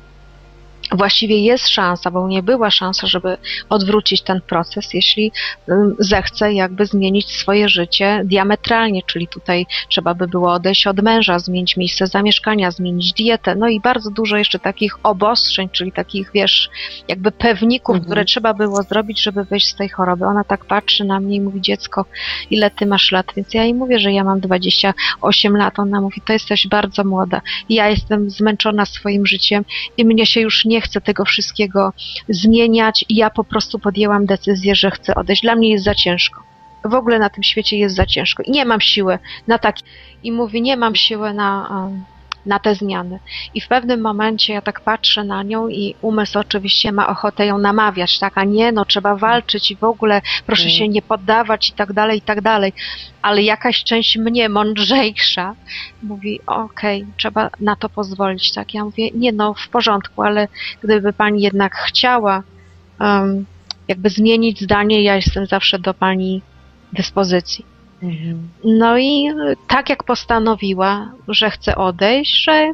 właściwie 0.95 1.39
jest 1.39 1.69
szansa, 1.69 2.11
bo 2.11 2.29
nie 2.29 2.43
była 2.43 2.71
szansa, 2.71 3.07
żeby 3.07 3.37
odwrócić 3.69 4.23
ten 4.23 4.41
proces, 4.41 4.95
jeśli 4.95 5.33
ym, 5.69 5.97
zechce 5.99 6.53
jakby 6.53 6.87
zmienić 6.87 7.31
swoje 7.31 7.69
życie 7.69 8.23
diametralnie, 8.25 9.03
czyli 9.07 9.29
tutaj 9.29 9.67
trzeba 9.89 10.15
by 10.15 10.29
było 10.29 10.53
odejść 10.53 10.87
od 10.87 11.03
męża, 11.03 11.39
zmienić 11.39 11.77
miejsce 11.77 12.07
zamieszkania, 12.07 12.71
zmienić 12.71 13.13
dietę, 13.13 13.55
no 13.55 13.69
i 13.69 13.81
bardzo 13.81 14.11
dużo 14.11 14.37
jeszcze 14.37 14.59
takich 14.59 14.95
obostrzeń, 15.03 15.69
czyli 15.69 15.93
takich, 15.93 16.31
wiesz, 16.35 16.71
jakby 17.09 17.33
pewników, 17.33 17.95
Mhm. 17.95 18.05
które 18.05 18.25
trzeba 18.25 18.55
było 18.55 18.83
zrobić, 18.83 19.23
żeby 19.23 19.45
wyjść 19.45 19.69
z 19.69 19.75
tej 19.75 19.89
choroby. 19.89 20.27
Ona 20.27 20.45
tak 20.45 20.65
patrzy 20.65 21.05
na 21.05 21.21
mnie 21.21 21.37
i 21.37 21.41
mówi, 21.41 21.61
dziecko, 21.61 22.05
ile 22.51 22.71
ty 22.71 22.87
masz 22.87 23.13
lat? 23.13 23.27
Więc 23.37 23.55
ja 23.55 23.63
jej 23.65 23.75
mówię, 23.75 23.99
że 23.99 24.13
ja 24.13 24.25
mam 24.25 24.41
28 24.41 25.57
lat. 25.57 25.79
Ona 25.79 26.01
mówi, 26.01 26.21
to 26.27 26.33
jesteś 26.33 26.67
bardzo 26.67 27.05
młoda. 27.05 27.41
Ja 27.69 27.89
jestem 27.89 28.31
zmęczona 28.31 28.85
swoim 28.87 29.27
życiem 29.27 29.65
i 29.97 30.05
mnie 30.05 30.27
się 30.27 30.41
już 30.41 30.65
nie 30.65 30.81
chce 30.83 31.01
tego 31.01 31.25
wszystkiego 31.25 31.93
zmieniać 32.29 33.05
ja 33.09 33.31
po 33.31 33.45
prostu 33.45 33.79
podjęłam 33.79 34.27
decyzję, 34.27 34.75
że 34.75 34.91
chcę 34.91 35.15
odejść. 35.15 35.43
Dla 35.43 35.57
mnie 35.57 35.71
jest 35.71 35.85
za 35.85 35.95
ciężko. 35.95 36.43
W 36.85 36.95
ogóle 36.95 37.19
na 37.19 37.31
tym 37.31 37.43
świecie 37.43 37.79
jest 37.79 37.95
za 37.95 38.07
ciężko 38.07 38.43
i 38.43 38.51
nie 38.51 38.65
mam 38.65 38.81
siły 38.81 39.19
na 39.47 39.59
takie. 39.59 39.83
I 40.23 40.33
mówi, 40.33 40.63
nie 40.63 40.77
mam 40.77 40.95
siły 40.95 41.35
na, 41.35 41.69
na 42.47 42.59
te 42.59 42.75
zmiany. 42.75 43.19
I 43.55 43.61
w 43.61 43.69
pewnym 43.69 44.01
momencie 44.01 44.53
ja 44.53 44.61
tak 44.61 44.81
patrzę 44.81 45.25
na 45.25 45.43
nią 45.43 45.69
i 45.69 45.95
umysł 46.03 46.39
oczywiście 46.39 46.93
ma 46.93 47.09
ochotę 47.09 47.47
ją 47.47 47.59
namawiać, 47.59 48.19
tak, 48.19 48.39
a 48.39 48.45
nie, 48.45 48.73
no 48.73 48.85
trzeba 48.85 49.17
walczyć 49.17 49.71
i 49.71 49.77
w 49.77 49.85
ogóle 49.85 50.23
proszę 50.47 50.63
Mm. 50.63 50.75
się 50.75 50.89
nie 50.89 51.03
poddawać 51.03 51.69
i 51.69 51.73
tak 51.73 51.93
dalej, 51.93 52.19
i 52.19 52.23
tak 52.23 52.41
dalej. 52.41 52.73
Ale 53.23 53.43
jakaś 53.43 53.85
część 53.85 54.17
mnie 54.17 54.49
mądrzejsza 54.49 55.55
mówi, 56.03 56.41
okej, 56.47 57.07
trzeba 57.17 57.51
na 57.61 57.77
to 57.77 57.89
pozwolić, 57.89 58.53
tak. 58.53 58.75
Ja 58.75 58.85
mówię, 58.85 59.11
nie 59.15 59.33
no, 59.33 59.55
w 59.55 59.69
porządku, 59.69 60.23
ale 60.23 60.49
gdyby 60.83 61.13
pani 61.13 61.43
jednak 61.43 61.77
chciała 61.77 62.43
em, 63.01 63.47
jakby 63.89 64.11
zmienić 64.11 64.61
zdanie, 64.61 65.03
ja 65.03 65.17
jestem 65.17 65.47
zawsze 65.47 65.79
do 65.79 65.95
pani 65.95 66.43
dyspozycji. 66.93 67.72
No 68.65 68.99
i 68.99 69.29
tak 69.69 69.89
jak 69.89 70.05
postanowiła, 70.05 71.13
że 71.29 71.51
chce 71.51 71.77
odejść, 71.77 72.45
że 72.45 72.73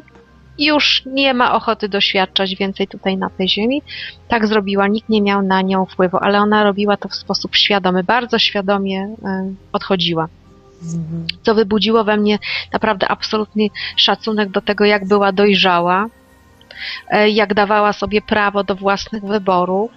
już 0.59 1.03
nie 1.05 1.33
ma 1.33 1.53
ochoty 1.53 1.89
doświadczać 1.89 2.55
więcej 2.55 2.87
tutaj 2.87 3.17
na 3.17 3.29
tej 3.29 3.49
ziemi, 3.49 3.81
tak 4.27 4.47
zrobiła. 4.47 4.87
Nikt 4.87 5.09
nie 5.09 5.21
miał 5.21 5.41
na 5.41 5.61
nią 5.61 5.85
wpływu, 5.85 6.17
ale 6.21 6.39
ona 6.39 6.63
robiła 6.63 6.97
to 6.97 7.09
w 7.09 7.15
sposób 7.15 7.55
świadomy, 7.55 8.03
bardzo 8.03 8.39
świadomie 8.39 9.03
y, 9.03 9.15
odchodziła. 9.73 10.27
Co 11.43 11.55
wybudziło 11.55 12.03
we 12.03 12.17
mnie 12.17 12.39
naprawdę 12.73 13.07
absolutny 13.07 13.67
szacunek 13.95 14.49
do 14.49 14.61
tego, 14.61 14.85
jak 14.85 15.07
była 15.07 15.31
dojrzała, 15.31 16.05
e, 17.09 17.29
jak 17.29 17.53
dawała 17.53 17.93
sobie 17.93 18.21
prawo 18.21 18.63
do 18.63 18.75
własnych 18.75 19.23
wyborów, 19.23 19.91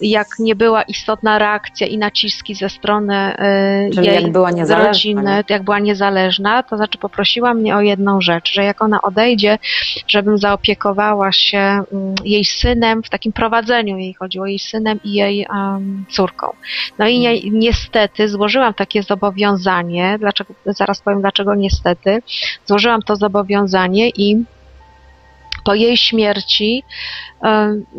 jak 0.00 0.26
nie 0.38 0.54
była 0.54 0.82
istotna 0.82 1.38
reakcja 1.38 1.86
i 1.86 1.98
naciski 1.98 2.54
ze 2.54 2.68
strony 2.68 3.14
e, 3.14 3.90
Czyli 3.94 4.06
jej 4.06 4.22
jak 4.22 4.32
była 4.32 4.50
rodziny, 4.68 5.44
jak 5.48 5.62
była 5.62 5.78
niezależna, 5.78 6.62
to 6.62 6.76
znaczy 6.76 6.98
poprosiła 6.98 7.54
mnie 7.54 7.76
o 7.76 7.80
jedną 7.80 8.20
rzecz, 8.20 8.52
że 8.52 8.64
jak 8.64 8.82
ona 8.82 9.02
odejdzie, 9.02 9.58
żebym 10.08 10.38
zaopiekowała 10.38 11.32
się 11.32 11.58
mm, 11.58 12.14
jej 12.24 12.44
synem, 12.44 13.02
w 13.02 13.10
takim 13.10 13.32
prowadzeniu 13.32 13.98
jej 13.98 14.14
chodziło, 14.14 14.46
jej 14.46 14.58
synem 14.58 15.00
i 15.04 15.12
jej 15.12 15.46
em, 15.50 16.04
córką. 16.10 16.52
No 16.98 17.08
i 17.08 17.18
nie, 17.18 17.50
niestety 17.50 18.28
złożyłam 18.28 18.74
takie 18.74 19.02
zobowiązanie, 19.02 20.16
dlaczego, 20.20 20.54
zaraz 20.66 21.00
powiem 21.00 21.20
dlaczego 21.20 21.54
niestety, 21.54 22.22
złożyłam 22.66 23.02
to 23.02 23.16
zobowiązanie 23.16 24.08
i 24.08 24.44
po 25.64 25.74
jej 25.74 25.96
śmierci 25.96 26.82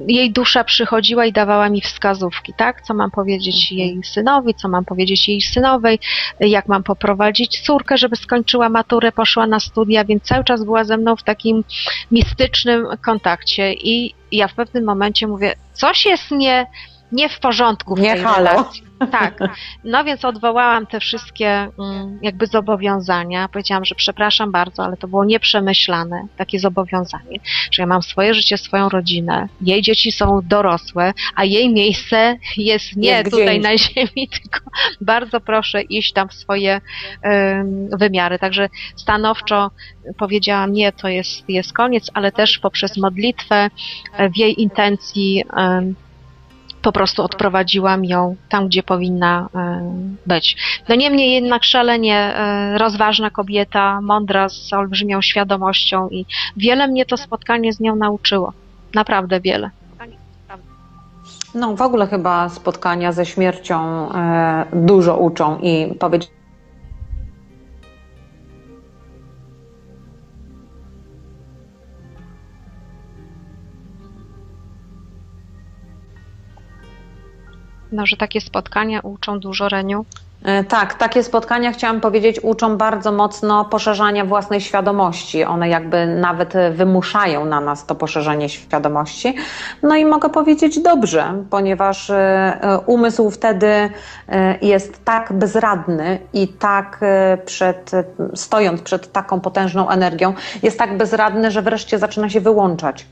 jej 0.08 0.32
dusza 0.32 0.64
przychodziła 0.64 1.26
i 1.26 1.32
dawała 1.32 1.70
mi 1.70 1.82
wskazówki, 1.82 2.54
tak? 2.58 2.82
Co 2.82 2.94
mam 2.94 3.12
powiedzieć 3.12 3.72
Mhm. 3.72 3.80
jej 3.80 4.04
synowi, 4.04 4.54
co 4.54 4.70
mam 4.70 4.86
powiedzieć 4.86 5.28
jej 5.30 5.42
synowej, 5.42 6.00
jak 6.40 6.68
mam 6.68 6.84
poprowadzić 6.84 7.60
córkę, 7.62 7.98
żeby 7.98 8.16
skończyła 8.16 8.70
maturę, 8.70 9.12
poszła 9.12 9.48
na 9.48 9.60
studia, 9.60 10.06
więc 10.06 10.24
cały 10.24 10.44
czas 10.44 10.64
była 10.64 10.84
ze 10.84 10.98
mną 10.98 11.16
w 11.16 11.24
takim 11.24 11.64
mistycznym 12.12 12.88
kontakcie 13.06 13.74
i 13.74 14.14
ja 14.32 14.48
w 14.48 14.54
pewnym 14.54 14.84
momencie 14.86 15.28
mówię, 15.28 15.56
coś 15.74 16.06
jest 16.06 16.32
nie, 16.32 16.68
nie 17.12 17.30
w 17.30 17.40
porządku 17.40 17.96
w 17.96 18.00
Nie 18.00 18.14
tej 18.14 18.24
halo. 18.24 18.50
relacji. 18.50 18.84
Tak. 19.12 19.40
No 19.84 20.04
więc 20.04 20.26
odwołałam 20.26 20.86
te 20.86 21.00
wszystkie 21.00 21.48
mm, 21.48 22.20
jakby 22.22 22.48
zobowiązania. 22.48 23.48
Powiedziałam, 23.48 23.86
że 23.86 23.96
przepraszam 23.96 24.52
bardzo, 24.52 24.84
ale 24.84 24.98
to 24.98 25.08
było 25.08 25.26
nieprzemyślane, 25.26 26.28
takie 26.38 26.60
zobowiązanie, 26.60 27.40
że 27.72 27.84
ja 27.84 27.88
mam 27.88 28.04
swoje 28.04 28.34
życie, 28.34 28.58
swoją 28.58 28.90
rodzinę, 28.90 29.50
jej 29.62 29.82
dzieci 29.82 30.12
są 30.12 30.40
dorosłe, 30.44 31.14
a 31.36 31.44
jej 31.44 31.74
miejsce 31.74 32.38
jest 32.58 32.96
nie 32.96 33.10
Jest 33.10 33.32
tutaj 33.32 33.60
na 33.60 33.78
ziemi, 33.78 34.30
tylko 34.42 34.60
bardzo 35.02 35.42
proszę 35.42 35.82
iść 35.82 36.14
tam 36.14 36.30
w 36.30 36.34
swoje 36.34 36.82
em, 37.22 37.90
wymiary. 38.00 38.40
Także 38.40 38.70
stanowczo 38.96 39.72
powiedziałam, 40.18 40.74
nie, 40.74 40.92
to 40.92 41.08
jest, 41.08 41.50
jest 41.50 41.74
koniec, 41.74 42.12
ale 42.14 42.32
też 42.32 42.60
poprzez 42.60 42.98
modlitwę 42.98 43.70
e, 44.18 44.30
w 44.30 44.38
jej 44.38 44.62
intencji 44.62 45.44
em, 45.58 45.96
po 46.86 46.92
prostu 46.92 47.24
odprowadziłam 47.24 48.06
ją 48.06 48.36
tam, 48.50 48.68
gdzie 48.68 48.84
powinna 48.84 49.50
em, 49.56 50.18
być. 50.26 50.58
No 50.90 50.96
niemniej 50.96 51.32
jednak 51.32 51.64
szalenie 51.64 52.18
e, 52.18 52.78
rozważna 52.78 53.30
kobieta, 53.30 54.02
mądra, 54.02 54.50
z 54.50 54.74
olbrzymią 54.74 55.22
świadomością 55.22 56.10
i 56.10 56.26
wiele 56.58 56.88
mnie 56.88 57.06
to 57.06 57.18
spotkanie 57.18 57.74
z 57.74 57.80
nią 57.80 57.96
nauczyło. 57.96 58.54
Naprawdę 58.94 59.40
wiele. 59.40 59.70
No 61.56 61.76
w 61.76 61.82
ogóle 61.82 62.08
chyba 62.08 62.50
spotkania 62.50 63.12
ze 63.12 63.26
śmiercią 63.26 64.10
e, 64.12 64.66
dużo 64.74 65.18
uczą 65.18 65.60
i 65.60 65.96
powiedzieć 66.00 66.30
No, 77.96 78.06
że 78.06 78.18
takie 78.18 78.42
spotkania 78.42 79.00
uczą 79.00 79.40
dużo 79.40 79.70
Reniu. 79.70 80.06
E, 80.44 80.64
Tak, 80.64 80.94
takie 80.94 81.24
spotkania, 81.24 81.72
chciałam 81.72 82.02
powiedzieć, 82.02 82.40
uczą 82.44 82.78
bardzo 82.78 83.12
mocno 83.12 83.66
poszerzania 83.66 84.26
własnej 84.26 84.62
świadomości. 84.62 85.44
One 85.44 85.70
jakby 85.70 86.08
nawet 86.08 86.56
e, 86.56 86.72
wymuszają 86.72 87.46
na 87.46 87.62
nas 87.62 87.86
to 87.86 87.96
poszerzanie 87.96 88.50
świadomości. 88.50 89.36
No 89.84 89.96
i 89.96 90.06
mogę 90.06 90.30
powiedzieć 90.30 90.80
dobrze, 90.80 91.44
ponieważ 91.50 92.10
e, 92.10 92.80
umysł 92.86 93.32
wtedy 93.32 93.90
jest 94.62 95.06
tak 95.06 95.34
bezradny 95.34 96.20
i 96.34 96.48
tak 96.48 97.00
przed, 97.46 97.92
stojąc 98.36 98.82
przed 98.82 99.12
taką 99.12 99.40
potężną 99.40 99.90
energią, 99.90 100.34
jest 100.64 100.80
tak 100.80 100.98
bezradny, 100.98 101.52
że 101.52 101.62
wreszcie 101.62 102.00
zaczyna 102.00 102.30
się 102.30 102.42
wyłączać. 102.42 103.06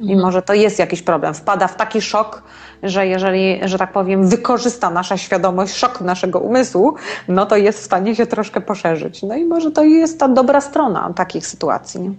I 0.00 0.16
może 0.16 0.42
to 0.42 0.54
jest 0.54 0.78
jakiś 0.78 1.02
problem. 1.02 1.34
Wpada 1.34 1.68
w 1.68 1.76
taki 1.76 2.02
szok, 2.02 2.42
że 2.82 3.06
jeżeli, 3.06 3.60
że 3.64 3.78
tak 3.78 3.92
powiem, 3.92 4.28
wykorzysta 4.28 4.90
nasza 4.90 5.16
świadomość 5.16 5.74
szok 5.74 6.00
naszego 6.00 6.38
umysłu, 6.38 6.94
no 7.28 7.46
to 7.46 7.56
jest 7.56 7.78
w 7.78 7.84
stanie 7.84 8.16
się 8.16 8.26
troszkę 8.26 8.60
poszerzyć. 8.60 9.22
No 9.22 9.36
i 9.36 9.44
może 9.44 9.70
to 9.70 9.84
jest 9.84 10.20
ta 10.20 10.28
dobra 10.28 10.60
strona 10.60 11.12
takich 11.16 11.46
sytuacji. 11.46 12.00
Nie? 12.00 12.10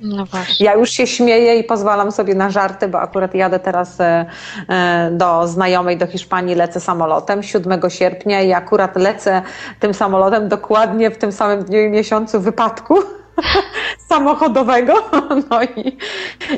No 0.00 0.26
właśnie. 0.26 0.66
Ja 0.66 0.74
już 0.74 0.90
się 0.90 1.06
śmieję 1.06 1.58
i 1.58 1.64
pozwalam 1.64 2.12
sobie 2.12 2.34
na 2.34 2.50
żarty, 2.50 2.88
bo 2.88 3.00
akurat 3.00 3.34
jadę 3.34 3.58
teraz 3.58 4.00
e, 4.00 4.26
e, 4.68 5.10
do 5.12 5.48
znajomej 5.48 5.96
do 5.96 6.06
Hiszpanii, 6.06 6.54
lecę 6.54 6.80
samolotem 6.80 7.42
7 7.42 7.80
sierpnia 7.88 8.40
i 8.40 8.52
akurat 8.52 8.96
lecę 8.96 9.42
tym 9.80 9.94
samolotem 9.94 10.48
dokładnie 10.48 11.10
w 11.10 11.18
tym 11.18 11.32
samym 11.32 11.64
dniu 11.64 11.80
i 11.80 11.88
miesiącu 11.88 12.40
wypadku 12.40 12.98
samochodowego. 14.08 14.94
No 15.50 15.62
i, 15.62 15.96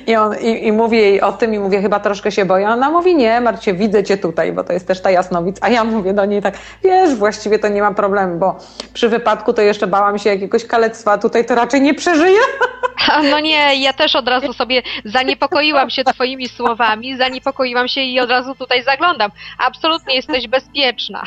i, 0.06 0.16
on, 0.16 0.34
i, 0.40 0.66
i 0.66 0.72
mówię 0.72 1.00
jej 1.00 1.20
o 1.20 1.32
tym 1.32 1.54
i 1.54 1.58
mówię, 1.58 1.82
chyba 1.82 2.00
troszkę 2.00 2.32
się 2.32 2.44
boję. 2.44 2.68
Ona 2.68 2.90
mówi, 2.90 3.16
nie, 3.16 3.40
Marcie, 3.40 3.74
widzę 3.74 4.04
cię 4.04 4.16
tutaj, 4.16 4.52
bo 4.52 4.64
to 4.64 4.72
jest 4.72 4.86
też 4.86 5.00
ta 5.00 5.10
jasnowic. 5.10 5.56
A 5.60 5.68
ja 5.68 5.84
mówię 5.84 6.12
do 6.12 6.24
niej 6.24 6.42
tak, 6.42 6.54
wiesz, 6.84 7.14
właściwie 7.14 7.58
to 7.58 7.68
nie 7.68 7.82
ma 7.82 7.94
problemu, 7.94 8.38
bo 8.38 8.56
przy 8.94 9.08
wypadku 9.08 9.52
to 9.52 9.62
jeszcze 9.62 9.86
bałam 9.86 10.18
się 10.18 10.30
jakiegoś 10.30 10.64
kalectwa, 10.64 11.18
tutaj 11.18 11.44
to 11.44 11.54
raczej 11.54 11.80
nie 11.80 11.94
przeżyję. 11.94 12.40
No 13.30 13.40
nie, 13.40 13.80
ja 13.80 13.92
też 13.92 14.16
od 14.16 14.28
razu 14.28 14.52
sobie 14.52 14.82
zaniepokoiłam 15.04 15.90
się 15.90 16.04
twoimi 16.04 16.48
słowami, 16.48 17.16
zaniepokoiłam 17.16 17.88
się 17.88 18.00
i 18.00 18.20
od 18.20 18.30
razu 18.30 18.54
tutaj 18.54 18.84
zaglądam. 18.84 19.30
Absolutnie 19.58 20.14
jesteś 20.14 20.48
bezpieczna. 20.48 21.22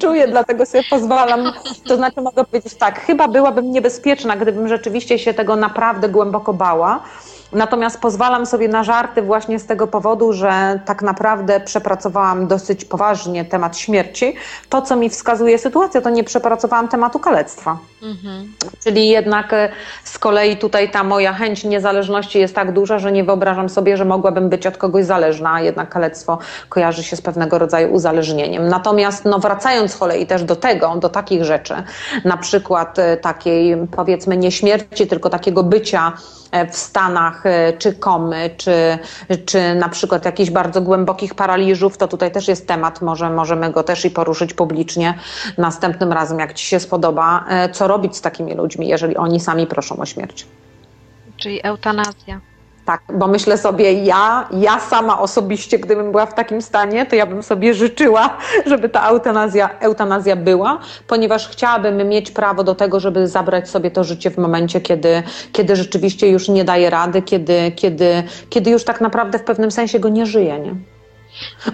Czuję, 0.00 0.28
dlatego 0.28 0.66
sobie 0.66 0.84
pozwalam. 0.90 1.52
To 1.86 1.96
znaczy 1.96 2.20
mogę 2.20 2.44
powiedzieć 2.44 2.74
tak, 2.74 3.00
chyba 3.00 3.28
byłabym 3.28 3.72
niebezpieczna, 3.84 4.36
gdybym 4.36 4.68
rzeczywiście 4.68 5.18
się 5.18 5.34
tego 5.34 5.56
naprawdę 5.56 6.08
głęboko 6.08 6.52
bała. 6.52 7.02
Natomiast 7.54 8.00
pozwalam 8.00 8.46
sobie 8.46 8.68
na 8.68 8.84
żarty 8.84 9.22
właśnie 9.22 9.58
z 9.58 9.66
tego 9.66 9.86
powodu, 9.86 10.32
że 10.32 10.80
tak 10.84 11.02
naprawdę 11.02 11.60
przepracowałam 11.60 12.46
dosyć 12.46 12.84
poważnie 12.84 13.44
temat 13.44 13.78
śmierci. 13.78 14.34
To, 14.68 14.82
co 14.82 14.96
mi 14.96 15.10
wskazuje 15.10 15.58
sytuacja, 15.58 16.00
to 16.00 16.10
nie 16.10 16.24
przepracowałam 16.24 16.88
tematu 16.88 17.18
kalectwa. 17.18 17.78
Mhm. 18.02 18.52
Czyli 18.84 19.08
jednak 19.08 19.52
e, 19.52 19.68
z 20.04 20.18
kolei 20.18 20.56
tutaj 20.56 20.90
ta 20.90 21.04
moja 21.04 21.32
chęć 21.32 21.64
niezależności 21.64 22.38
jest 22.38 22.54
tak 22.54 22.72
duża, 22.72 22.98
że 22.98 23.12
nie 23.12 23.24
wyobrażam 23.24 23.68
sobie, 23.68 23.96
że 23.96 24.04
mogłabym 24.04 24.48
być 24.48 24.66
od 24.66 24.76
kogoś 24.76 25.04
zależna, 25.04 25.52
a 25.52 25.60
jednak 25.60 25.88
kalectwo 25.88 26.38
kojarzy 26.68 27.02
się 27.02 27.16
z 27.16 27.22
pewnego 27.22 27.58
rodzaju 27.58 27.92
uzależnieniem. 27.92 28.68
Natomiast 28.68 29.24
no, 29.24 29.38
wracając 29.38 29.92
z 29.92 29.96
kolei 29.96 30.26
też 30.26 30.44
do 30.44 30.56
tego, 30.56 30.96
do 30.96 31.08
takich 31.08 31.44
rzeczy, 31.44 31.74
na 32.24 32.36
przykład 32.36 32.98
e, 32.98 33.16
takiej 33.16 33.76
powiedzmy 33.96 34.36
nie 34.36 34.52
śmierci, 34.52 35.06
tylko 35.06 35.30
takiego 35.30 35.62
bycia 35.62 36.12
e, 36.52 36.66
w 36.66 36.76
stanach 36.76 37.43
czy 37.78 37.92
komy, 37.92 38.50
czy, 38.56 38.98
czy 39.46 39.74
na 39.74 39.88
przykład 39.88 40.24
jakichś 40.24 40.50
bardzo 40.50 40.80
głębokich 40.80 41.34
paraliżów, 41.34 41.98
to 41.98 42.08
tutaj 42.08 42.32
też 42.32 42.48
jest 42.48 42.68
temat, 42.68 43.02
może 43.02 43.30
możemy 43.30 43.72
go 43.72 43.82
też 43.82 44.04
i 44.04 44.10
poruszyć 44.10 44.54
publicznie 44.54 45.14
następnym 45.58 46.12
razem, 46.12 46.38
jak 46.38 46.54
Ci 46.54 46.66
się 46.66 46.80
spodoba, 46.80 47.44
e, 47.48 47.68
co 47.68 47.88
robić 47.88 48.16
z 48.16 48.20
takimi 48.20 48.54
ludźmi, 48.54 48.88
jeżeli 48.88 49.16
oni 49.16 49.40
sami 49.40 49.66
proszą 49.66 49.96
o 49.96 50.06
śmierć. 50.06 50.46
Czyli 51.36 51.60
eutanazja. 51.62 52.53
Tak, 52.84 53.02
bo 53.14 53.26
myślę 53.26 53.58
sobie, 53.58 53.92
ja, 53.92 54.48
ja 54.52 54.80
sama 54.80 55.20
osobiście, 55.20 55.78
gdybym 55.78 56.10
była 56.10 56.26
w 56.26 56.34
takim 56.34 56.62
stanie, 56.62 57.06
to 57.06 57.16
ja 57.16 57.26
bym 57.26 57.42
sobie 57.42 57.74
życzyła, 57.74 58.36
żeby 58.70 58.88
ta 58.88 59.08
eutanazja, 59.08 59.70
eutanazja 59.80 60.36
była, 60.36 60.78
ponieważ 61.06 61.48
chciałabym 61.48 62.08
mieć 62.08 62.30
prawo 62.30 62.64
do 62.64 62.74
tego, 62.74 63.00
żeby 63.00 63.28
zabrać 63.28 63.70
sobie 63.70 63.90
to 63.90 64.04
życie 64.04 64.30
w 64.30 64.38
momencie, 64.38 64.80
kiedy, 64.80 65.22
kiedy 65.52 65.76
rzeczywiście 65.76 66.28
już 66.28 66.48
nie 66.48 66.64
daje 66.64 66.90
rady, 66.90 67.22
kiedy, 67.22 67.72
kiedy, 67.76 68.22
kiedy 68.50 68.70
już 68.70 68.84
tak 68.84 69.00
naprawdę 69.00 69.38
w 69.38 69.44
pewnym 69.44 69.70
sensie 69.70 70.00
go 70.00 70.08
nie 70.08 70.26
żyje. 70.26 70.58
Nie? 70.58 70.74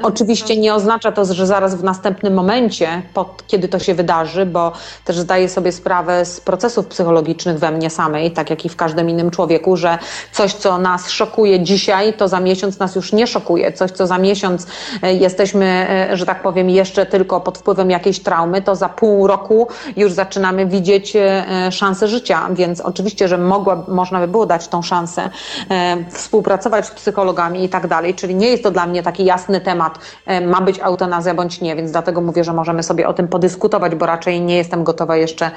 Oczywiście 0.03 0.57
nie 0.57 0.75
oznacza 0.75 1.13
to, 1.13 1.25
że 1.25 1.47
zaraz 1.47 1.75
w 1.75 1.85
następnym 1.85 2.35
momencie, 2.35 3.03
pod, 3.15 3.47
kiedy 3.47 3.69
to 3.69 3.79
się 3.79 3.95
wydarzy, 3.95 4.47
bo 4.47 4.73
też 5.05 5.19
zdaję 5.19 5.49
sobie 5.49 5.73
sprawę 5.73 6.25
z 6.25 6.41
procesów 6.41 6.87
psychologicznych 6.87 7.59
we 7.59 7.71
mnie 7.71 7.91
samej, 7.91 8.31
tak 8.31 8.51
jak 8.51 8.65
i 8.65 8.69
w 8.69 8.77
każdym 8.77 9.11
innym 9.11 9.31
człowieku, 9.31 9.77
że 9.77 9.99
coś, 10.33 10.55
co 10.55 10.79
nas 10.79 11.11
szokuje 11.11 11.61
dzisiaj, 11.61 12.13
to 12.13 12.29
za 12.29 12.41
miesiąc 12.41 12.79
nas 12.79 12.97
już 12.97 13.13
nie 13.13 13.27
szokuje. 13.27 13.73
Coś, 13.73 13.91
co 13.91 14.07
za 14.07 14.19
miesiąc 14.19 14.67
e, 15.03 15.15
jesteśmy, 15.15 15.87
e, 16.11 16.17
że 16.17 16.27
tak 16.27 16.43
powiem, 16.43 16.71
jeszcze 16.71 17.07
tylko 17.07 17.41
pod 17.41 17.59
wpływem 17.59 17.91
jakiejś 17.91 18.21
traumy, 18.21 18.63
to 18.63 18.77
za 18.77 18.89
pół 18.89 19.27
roku 19.27 19.69
już 19.97 20.13
zaczynamy 20.13 20.67
widzieć 20.67 21.17
e, 21.17 21.73
szansę 21.73 22.09
życia. 22.09 22.49
Więc 22.53 22.81
oczywiście, 22.81 23.29
że 23.29 23.39
mogła, 23.39 23.85
można 23.89 24.21
by 24.21 24.29
było 24.29 24.47
dać 24.47 24.69
tą 24.69 24.83
szansę, 24.83 25.31
współpracować 26.11 26.87
z 26.87 26.91
psychologami 26.91 27.65
i 27.65 27.69
tak 27.69 27.87
dalej. 27.87 28.15
Czyli 28.15 28.35
nie 28.35 28.49
jest 28.49 28.63
to 28.63 28.71
dla 28.71 28.87
mnie 28.87 29.03
taki 29.03 29.25
jasny 29.25 29.50
temat, 29.59 29.99
e, 30.27 30.47
ma 30.47 30.61
być 30.61 30.79
eutanazja 30.79 31.35
bądź 31.35 31.61
nie, 31.61 31.77
więc 31.77 31.93
dlatego 31.93 32.21
mówię, 32.21 32.45
że 32.45 32.53
możemy 32.53 32.83
sobie 32.83 33.09
o 33.09 33.13
tym 33.13 33.29
podyskutować, 33.29 33.95
bo 33.95 34.07
raczej 34.07 34.41
nie 34.41 34.57
jestem 34.57 34.85
gotowa 34.85 35.17
jeszcze 35.17 35.51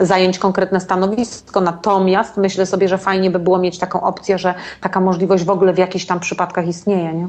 zająć 0.00 0.38
konkretne 0.38 0.80
stanowisko. 0.80 1.60
Natomiast 1.60 2.36
myślę 2.36 2.66
sobie, 2.66 2.88
że 2.88 2.98
fajnie 2.98 3.30
by 3.30 3.38
było 3.38 3.58
mieć 3.58 3.78
taką 3.78 4.02
opcję, 4.02 4.38
że 4.38 4.54
taka 4.80 5.00
możliwość 5.00 5.44
w 5.44 5.50
ogóle 5.50 5.72
w 5.72 5.78
jakichś 5.78 6.06
tam 6.06 6.20
przypadkach 6.20 6.68
istnieje. 6.68 7.12
Nie? 7.12 7.28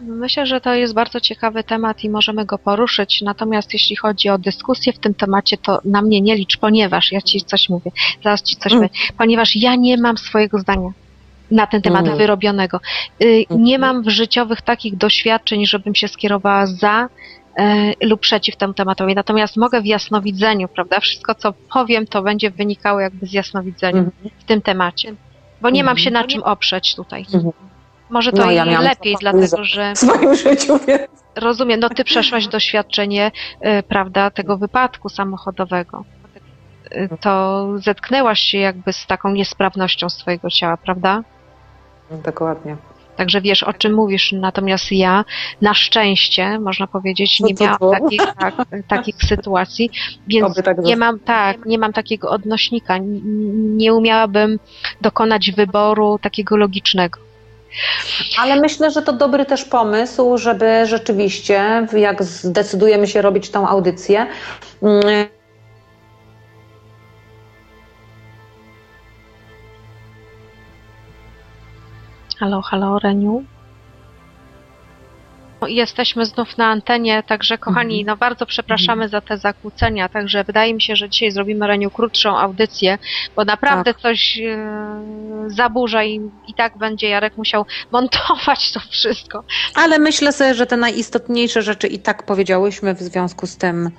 Myślę, 0.00 0.46
że 0.46 0.60
to 0.60 0.74
jest 0.74 0.94
bardzo 0.94 1.20
ciekawy 1.20 1.64
temat 1.64 2.04
i 2.04 2.10
możemy 2.10 2.44
go 2.44 2.58
poruszyć. 2.58 3.22
Natomiast 3.22 3.72
jeśli 3.72 3.96
chodzi 3.96 4.28
o 4.28 4.38
dyskusję 4.38 4.92
w 4.92 4.98
tym 4.98 5.14
temacie, 5.14 5.56
to 5.56 5.80
na 5.84 6.02
mnie 6.02 6.20
nie 6.20 6.36
licz, 6.36 6.58
ponieważ 6.58 7.12
ja 7.12 7.20
ci 7.20 7.40
coś 7.40 7.68
mówię, 7.68 7.90
zaraz 8.24 8.42
ci 8.42 8.56
coś 8.56 8.72
Mm. 8.72 8.88
powiem, 8.88 9.06
ponieważ 9.18 9.56
ja 9.56 9.74
nie 9.74 9.96
mam 9.96 10.18
swojego 10.18 10.58
zdania 10.58 10.90
na 11.50 11.66
ten 11.66 11.82
temat 11.82 12.06
Mm. 12.06 12.18
wyrobionego. 12.18 12.80
Y, 13.22 13.44
Nie 13.50 13.78
mam 13.78 14.02
w 14.02 14.08
życiowych 14.08 14.62
takich 14.62 14.96
doświadczeń, 14.96 15.66
żebym 15.66 15.94
się 15.94 16.08
skierowała 16.08 16.66
za 16.66 17.08
e, 17.58 17.92
lub 18.06 18.20
przeciw 18.20 18.56
temu 18.56 18.74
tematowi. 18.74 19.14
Natomiast 19.14 19.56
mogę 19.56 19.80
w 19.82 19.86
jasnowidzeniu, 19.86 20.68
prawda? 20.68 21.00
Wszystko, 21.00 21.34
co 21.34 21.52
powiem, 21.72 22.06
to 22.06 22.22
będzie 22.22 22.50
wynikało 22.50 23.00
jakby 23.00 23.26
z 23.26 23.32
jasnowidzenia 23.32 23.98
Mhm. 23.98 24.30
w 24.40 24.44
tym 24.44 24.62
temacie. 24.62 25.14
Bo 25.60 25.70
nie 25.70 25.84
mam 25.84 25.90
Mhm. 25.92 26.04
się 26.04 26.10
na 26.10 26.24
czym 26.24 26.42
oprzeć 26.42 26.94
tutaj. 26.94 27.26
Mhm. 27.34 27.52
Może 28.10 28.32
to 28.32 28.44
No, 28.44 28.50
ja 28.50 28.64
lepiej, 28.80 29.16
dlatego 29.20 29.64
że 29.64 29.92
W 29.94 29.98
swoim 29.98 30.34
życiu, 30.46 30.78
więc 30.88 31.02
rozumiem, 31.36 31.80
no 31.80 31.88
ty 31.88 32.04
przeszłaś 32.04 32.46
doświadczenie, 32.48 33.30
y, 33.78 33.82
prawda, 33.82 34.30
tego 34.30 34.58
wypadku 34.58 35.08
samochodowego. 35.08 36.04
Y, 36.92 37.08
To 37.20 37.66
zetknęłaś 37.76 38.40
się 38.40 38.58
jakby 38.58 38.92
z 38.92 39.06
taką 39.06 39.30
niesprawnością 39.30 40.10
swojego 40.10 40.50
ciała, 40.50 40.76
prawda? 40.76 41.22
Dokładnie. 42.10 42.76
Także 43.16 43.40
wiesz, 43.40 43.62
o 43.62 43.72
czym 43.72 43.94
mówisz. 43.94 44.32
Natomiast 44.32 44.92
ja, 44.92 45.24
na 45.60 45.74
szczęście, 45.74 46.58
można 46.58 46.86
powiedzieć, 46.86 47.40
No 47.40 47.48
nie 47.48 47.54
miałam 47.60 48.02
takich, 48.02 48.20
tak, 48.40 48.54
takich 48.88 49.14
sytuacji, 49.28 49.90
więc 50.26 50.62
tak 50.62 50.78
nie 50.78 50.96
mam, 50.96 51.18
tak, 51.20 51.66
nie 51.66 51.78
mam 51.78 51.92
takiego 51.92 52.30
odnośnika. 52.30 52.96
N- 52.96 53.76
Nie 53.76 53.94
umiałabym 53.94 54.58
dokonać 55.00 55.50
wyboru 55.50 56.18
takiego 56.22 56.56
logicznego. 56.56 57.18
Ale 58.38 58.60
myślę, 58.60 58.90
że 58.90 59.02
to 59.02 59.12
dobry 59.12 59.44
też 59.44 59.64
pomysł, 59.64 60.38
żeby 60.38 60.86
rzeczywiście, 60.86 61.86
jak 61.96 62.22
zdecydujemy 62.22 63.06
się 63.06 63.22
robić 63.22 63.50
tą 63.50 63.68
audycję, 63.68 64.26
Halo, 72.38 72.62
halo, 72.62 72.98
Reniu. 72.98 73.44
No, 75.60 75.68
Jesteśmy 75.68 76.26
znów 76.26 76.58
na 76.58 76.66
antenie, 76.66 77.22
także 77.22 77.58
kochani, 77.58 78.00
Mhm. 78.00 78.06
no 78.06 78.16
bardzo 78.16 78.46
przepraszamy 78.46 79.08
za 79.08 79.20
te 79.20 79.38
zakłócenia, 79.38 80.08
także 80.08 80.44
wydaje 80.44 80.74
mi 80.74 80.82
się, 80.82 80.96
że 80.96 81.08
dzisiaj 81.08 81.30
zrobimy 81.30 81.66
Reniu 81.66 81.90
krótszą 81.90 82.38
audycję, 82.38 82.98
bo 83.36 83.44
naprawdę 83.44 83.94
Tak. 83.94 84.02
coś 84.02 84.38
e, 84.38 84.58
zaburza 85.46 86.04
i, 86.04 86.20
i 86.48 86.54
tak 86.54 86.78
będzie 86.78 87.08
Jarek 87.08 87.36
musiał 87.36 87.66
montować 87.92 88.72
to 88.72 88.80
wszystko. 88.90 89.44
Ale 89.74 89.98
myślę 89.98 90.32
sobie, 90.32 90.54
że 90.54 90.66
te 90.66 90.76
najistotniejsze 90.76 91.62
rzeczy 91.62 91.86
i 91.86 91.98
tak 91.98 92.22
powiedziałyśmy 92.22 92.94
w 92.94 92.98
związku 93.00 93.46
z 93.46 93.56
tym, 93.56 93.76
ym, 93.86 93.92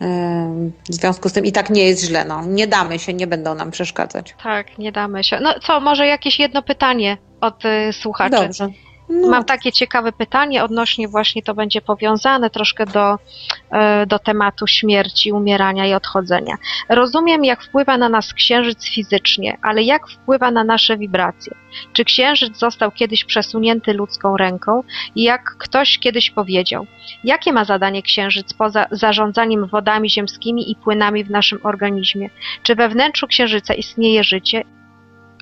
w 0.00 0.94
związku 0.94 1.28
z 1.28 1.32
tym 1.32 1.44
i 1.44 1.52
tak 1.52 1.70
nie 1.70 1.84
jest 1.84 2.04
źle. 2.04 2.24
No. 2.24 2.44
Nie 2.44 2.66
damy 2.66 2.98
się, 2.98 3.14
nie 3.14 3.26
będą 3.26 3.54
nam 3.54 3.70
przeszkadzać. 3.70 4.34
Tak, 4.42 4.78
nie 4.78 4.92
damy 4.92 5.24
się. 5.24 5.40
No 5.40 5.54
co, 5.60 5.80
może 5.80 6.06
jakieś 6.06 6.38
jedno 6.38 6.62
pytanie 6.62 7.16
od 7.40 7.64
y, 7.64 7.92
słuchaczy? 7.92 8.36
Dobrze. 8.36 8.68
No, 9.08 9.28
Mam 9.28 9.44
takie 9.44 9.72
ciekawe 9.72 10.12
pytanie 10.12 10.64
odnośnie 10.64 11.08
właśnie 11.08 11.42
to 11.42 11.54
będzie 11.54 11.80
powiązane 11.80 12.50
troszkę 12.50 12.86
do, 12.86 13.18
e, 13.70 14.06
do 14.06 14.18
tematu 14.18 14.66
śmierci, 14.66 15.32
umierania 15.32 15.86
i 15.86 15.94
odchodzenia. 15.94 16.54
Rozumiem, 16.88 17.44
jak 17.44 17.62
wpływa 17.62 17.98
na 17.98 18.08
nas 18.08 18.34
księżyc 18.34 18.88
fizycznie, 18.88 19.58
ale 19.62 19.82
jak 19.82 20.08
wpływa 20.08 20.50
na 20.50 20.64
nasze 20.64 20.96
wibracje? 20.96 21.54
Czy 21.92 22.04
księżyc 22.04 22.58
został 22.58 22.90
kiedyś 22.90 23.24
przesunięty 23.24 23.92
ludzką 23.92 24.36
ręką 24.36 24.82
i 25.14 25.22
jak 25.22 25.56
ktoś 25.58 25.98
kiedyś 25.98 26.30
powiedział, 26.30 26.86
jakie 27.24 27.52
ma 27.52 27.64
zadanie 27.64 28.02
księżyc 28.02 28.52
poza 28.54 28.86
zarządzaniem 28.90 29.66
wodami 29.66 30.10
ziemskimi 30.10 30.70
i 30.70 30.76
płynami 30.76 31.24
w 31.24 31.30
naszym 31.30 31.58
organizmie? 31.62 32.30
Czy 32.62 32.74
we 32.74 32.88
wnętrzu 32.88 33.26
księżyca 33.26 33.74
istnieje 33.74 34.24
życie 34.24 34.64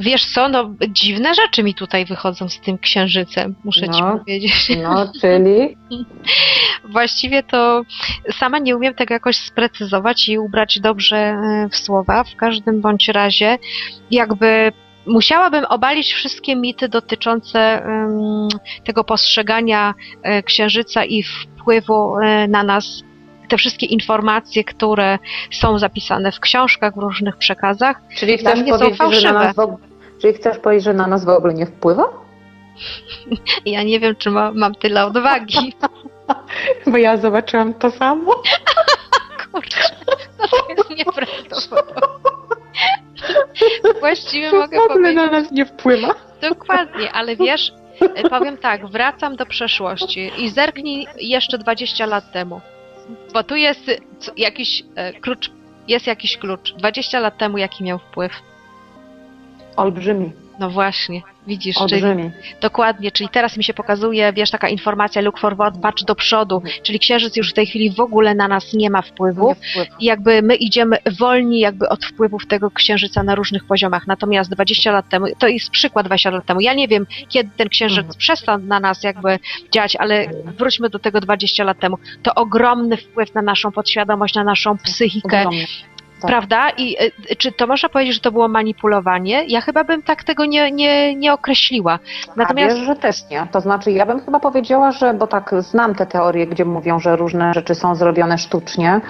Wiesz 0.00 0.24
co, 0.24 0.48
no 0.48 0.70
dziwne 0.88 1.34
rzeczy 1.34 1.62
mi 1.62 1.74
tutaj 1.74 2.04
wychodzą 2.04 2.48
z 2.48 2.60
tym 2.60 2.78
księżycem, 2.78 3.54
muszę 3.64 3.80
ci 3.88 4.00
No. 4.00 4.18
powiedzieć. 4.18 4.68
no 4.82 5.12
czyli 5.20 5.76
Właściwie 6.84 7.42
to 7.42 7.82
sama 8.38 8.58
nie 8.58 8.76
umiem 8.76 8.94
tego 8.94 9.14
jakoś 9.14 9.36
sprecyzować 9.36 10.28
i 10.28 10.38
ubrać 10.38 10.80
dobrze 10.80 11.16
e, 11.16 11.68
w 11.70 11.76
słowa. 11.76 12.24
W 12.24 12.36
każdym 12.36 12.80
bądź 12.80 13.08
razie 13.08 13.58
jakby 14.10 14.72
musiałabym 15.06 15.64
obalić 15.64 16.12
wszystkie 16.12 16.56
mity 16.56 16.88
dotyczące 16.88 17.60
em, 17.84 18.48
tego 18.84 19.04
postrzegania 19.04 19.94
e, 20.22 20.42
księżyca 20.42 21.04
i 21.04 21.22
wpływu 21.22 22.18
e, 22.18 22.48
na 22.48 22.62
nas 22.62 23.02
te 23.46 23.56
wszystkie 23.56 23.86
informacje, 23.86 24.64
które 24.64 25.18
są 25.50 25.78
zapisane 25.78 26.32
w 26.32 26.40
książkach, 26.40 26.94
w 26.94 26.98
różnych 26.98 27.36
przekazach, 27.36 28.00
Czyli 28.16 28.38
Dla 28.38 28.54
mnie 28.54 28.78
są 28.78 28.90
na 28.90 28.96
fałszywe. 28.96 29.52
ogóle, 29.56 29.78
czyli 30.22 30.34
chcesz 30.34 30.58
powiedzieć, 30.58 30.84
że 30.84 30.92
na 30.92 31.06
nas 31.06 31.24
w 31.24 31.28
ogóle 31.28 31.54
nie 31.54 31.66
wpływa? 31.66 32.04
Ja 33.66 33.82
nie 33.82 34.00
wiem, 34.00 34.16
czy 34.16 34.30
ma, 34.30 34.52
mam 34.52 34.74
tyle 34.74 35.06
odwagi. 35.06 35.74
Bo 36.86 36.96
ja 36.96 37.16
zobaczyłam 37.16 37.74
to 37.74 37.90
samo. 37.90 38.34
Kurczę, 39.52 39.80
no 40.38 40.48
to 40.48 40.56
jest 40.68 40.90
nieprawdopodobne. 40.90 42.06
Właściwie 44.00 44.52
mogę 44.52 44.78
powiedzieć 44.88 45.30
nas 45.32 45.52
nie 45.52 45.66
wpływa. 45.66 46.14
dokładnie, 46.40 47.12
ale 47.12 47.36
wiesz, 47.36 47.72
powiem 48.30 48.56
tak, 48.58 48.86
wracam 48.86 49.36
do 49.36 49.46
przeszłości 49.46 50.30
i 50.38 50.50
zerknij 50.50 51.06
jeszcze 51.20 51.58
20 51.58 52.06
lat 52.06 52.32
temu. 52.32 52.60
Bo 53.32 53.42
tu 53.42 53.56
jest 53.56 53.90
jakiś 54.36 54.82
e, 54.94 55.12
klucz, 55.12 55.50
jest 55.88 56.06
jakiś 56.06 56.36
klucz. 56.36 56.74
20 56.74 57.20
lat 57.20 57.38
temu 57.38 57.58
jaki 57.58 57.84
miał 57.84 57.98
wpływ? 57.98 58.32
Olbrzymi. 59.76 60.32
No 60.58 60.70
właśnie, 60.70 61.22
widzisz, 61.46 61.76
czyli 61.88 62.02
dokładnie, 62.60 63.12
czyli 63.12 63.28
teraz 63.28 63.56
mi 63.56 63.64
się 63.64 63.74
pokazuje, 63.74 64.32
wiesz, 64.32 64.50
taka 64.50 64.68
informacja 64.68 65.22
look 65.22 65.38
forward, 65.38 65.80
patrz 65.82 66.04
do 66.04 66.14
przodu, 66.14 66.62
czyli 66.82 66.98
księżyc 66.98 67.36
już 67.36 67.50
w 67.50 67.54
tej 67.54 67.66
chwili 67.66 67.90
w 67.90 68.00
ogóle 68.00 68.34
na 68.34 68.48
nas 68.48 68.72
nie 68.72 68.90
ma 68.90 69.02
wpływu. 69.02 69.54
I 70.00 70.04
jakby 70.04 70.42
my 70.42 70.54
idziemy 70.54 70.98
wolni 71.18 71.60
jakby 71.60 71.88
od 71.88 72.04
wpływów 72.04 72.46
tego 72.46 72.70
księżyca 72.70 73.22
na 73.22 73.34
różnych 73.34 73.64
poziomach. 73.64 74.06
Natomiast 74.06 74.50
20 74.50 74.92
lat 74.92 75.08
temu, 75.08 75.26
to 75.38 75.48
jest 75.48 75.70
przykład 75.70 76.06
20 76.06 76.30
lat 76.30 76.46
temu. 76.46 76.60
Ja 76.60 76.74
nie 76.74 76.88
wiem, 76.88 77.06
kiedy 77.28 77.50
ten 77.56 77.68
księżyc 77.68 77.98
Mhm. 77.98 78.18
przestał 78.18 78.58
na 78.58 78.80
nas 78.80 79.02
jakby 79.02 79.38
działać, 79.72 79.96
ale 79.96 80.26
wróćmy 80.58 80.90
do 80.90 80.98
tego 80.98 81.20
20 81.20 81.64
lat 81.64 81.78
temu. 81.78 81.96
To 82.22 82.34
ogromny 82.34 82.96
wpływ 82.96 83.34
na 83.34 83.42
naszą 83.42 83.72
podświadomość, 83.72 84.34
na 84.34 84.44
naszą 84.44 84.78
psychikę, 84.78 85.40
Ogromnie. 85.40 85.66
Tak. 86.26 86.36
prawda? 86.36 86.70
I 86.70 86.96
y, 87.32 87.36
czy 87.36 87.52
to 87.52 87.66
można 87.66 87.88
powiedzieć, 87.88 88.14
że 88.14 88.20
to 88.20 88.32
było 88.32 88.48
manipulowanie? 88.48 89.44
Ja 89.48 89.60
chyba 89.60 89.84
bym 89.84 90.02
tak 90.02 90.24
tego 90.24 90.44
nie, 90.44 90.72
nie, 90.72 91.14
nie 91.14 91.32
określiła. 91.32 91.98
Natomiast... 92.36 92.72
A 92.72 92.74
wiesz, 92.74 92.86
że 92.86 92.96
też 92.96 93.30
nie. 93.30 93.46
To 93.52 93.60
znaczy, 93.60 93.90
ja 93.90 94.06
bym 94.06 94.20
chyba 94.20 94.40
powiedziała, 94.40 94.92
że, 94.92 95.14
bo 95.14 95.26
tak 95.26 95.54
znam 95.58 95.94
te 95.94 96.06
teorie, 96.06 96.46
gdzie 96.46 96.64
mówią, 96.64 96.98
że 96.98 97.16
różne 97.16 97.54
rzeczy 97.54 97.74
są 97.74 97.94
zrobione 97.94 98.38
sztucznie. 98.38 99.00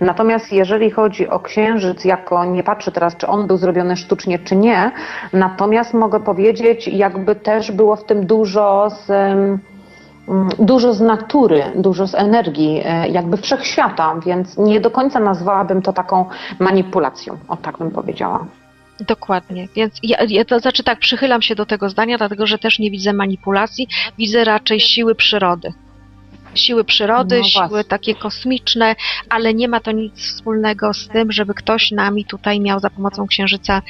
Natomiast 0.00 0.52
jeżeli 0.52 0.90
chodzi 0.90 1.28
o 1.28 1.40
księżyc, 1.40 2.04
jako 2.04 2.44
nie 2.44 2.62
patrzę 2.62 2.92
teraz, 2.92 3.16
czy 3.16 3.26
on 3.26 3.46
był 3.46 3.56
zrobiony 3.56 3.96
sztucznie, 3.96 4.38
czy 4.38 4.56
nie, 4.56 4.90
natomiast 5.32 5.94
mogę 5.94 6.20
powiedzieć, 6.20 6.88
jakby 6.88 7.34
też 7.34 7.72
było 7.72 7.96
w 7.96 8.04
tym 8.04 8.26
dużo 8.26 8.90
z. 8.90 9.10
Dużo 10.58 10.94
z 10.94 11.00
natury, 11.00 11.62
dużo 11.74 12.06
z 12.06 12.14
energii, 12.14 12.80
e, 12.84 13.08
jakby 13.08 13.36
wszechświata, 13.36 14.14
więc 14.26 14.58
nie 14.58 14.80
do 14.80 14.90
końca 14.90 15.20
nazwałabym 15.20 15.82
to 15.82 15.92
taką 15.92 16.24
manipulacją. 16.58 17.38
O 17.48 17.56
tak 17.56 17.78
bym 17.78 17.90
powiedziała. 17.90 18.46
Dokładnie. 19.00 19.68
Więc 19.76 19.94
ja, 20.02 20.18
ja 20.28 20.44
to 20.44 20.60
znaczy 20.60 20.84
tak, 20.84 20.98
przychylam 20.98 21.42
się 21.42 21.54
do 21.54 21.66
tego 21.66 21.90
zdania, 21.90 22.18
dlatego 22.18 22.46
że 22.46 22.58
też 22.58 22.78
nie 22.78 22.90
widzę 22.90 23.12
manipulacji, 23.12 23.88
widzę 24.18 24.44
raczej 24.44 24.80
siły 24.80 25.14
przyrody. 25.14 25.72
Siły 26.54 26.84
przyrody, 26.84 27.38
No 27.38 27.44
siły 27.44 27.84
takie 27.84 28.14
kosmiczne, 28.14 28.96
ale 29.28 29.54
nie 29.54 29.68
ma 29.68 29.80
to 29.80 29.92
nic 29.92 30.14
wspólnego 30.14 30.94
z 30.94 31.08
tym, 31.08 31.32
żeby 31.32 31.54
ktoś 31.54 31.90
nami 31.90 32.24
tutaj 32.24 32.60
miał 32.60 32.80
za 32.80 32.90
pomocą 32.90 33.26
księżyca 33.26 33.82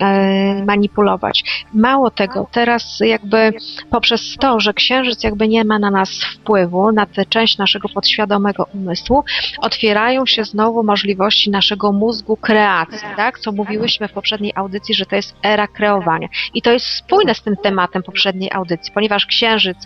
e, 0.00 0.64
manipulować. 0.64 1.44
Mało 1.74 2.10
tego, 2.10 2.48
teraz 2.52 3.00
jakby 3.00 3.52
poprzez 3.90 4.36
to, 4.40 4.60
że 4.60 4.74
księżyc 4.74 5.24
jakby 5.24 5.48
nie 5.48 5.64
ma 5.64 5.78
na 5.78 5.90
nas 5.90 6.10
wpływu, 6.34 6.92
na 6.92 7.06
tę 7.06 7.26
część 7.26 7.58
naszego 7.58 7.88
podświadomego 7.88 8.66
umysłu, 8.74 9.24
otwierają 9.58 10.26
się 10.26 10.44
znowu 10.44 10.84
możliwości 10.84 11.50
naszego 11.50 11.92
mózgu 11.92 12.36
kreacji, 12.36 13.08
tak? 13.16 13.38
Co 13.38 13.52
mówiłyśmy 13.52 14.08
w 14.08 14.12
poprzedniej 14.12 14.52
audycji, 14.54 14.94
że 14.94 15.06
to 15.06 15.16
jest 15.16 15.34
era 15.42 15.66
kreowania. 15.66 16.28
I 16.54 16.62
to 16.62 16.72
jest 16.72 16.86
spójne 16.86 17.34
z 17.34 17.42
tym 17.42 17.56
tematem 17.56 18.02
poprzedniej 18.02 18.50
audycji, 18.52 18.92
ponieważ 18.94 19.26
księżyc 19.26 19.76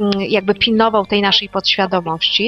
mm, 0.00 0.12
jakby 0.20 0.54
pilnował 0.54 1.06
tej 1.06 1.22
naszej 1.22 1.48
podświadomości, 1.48 1.71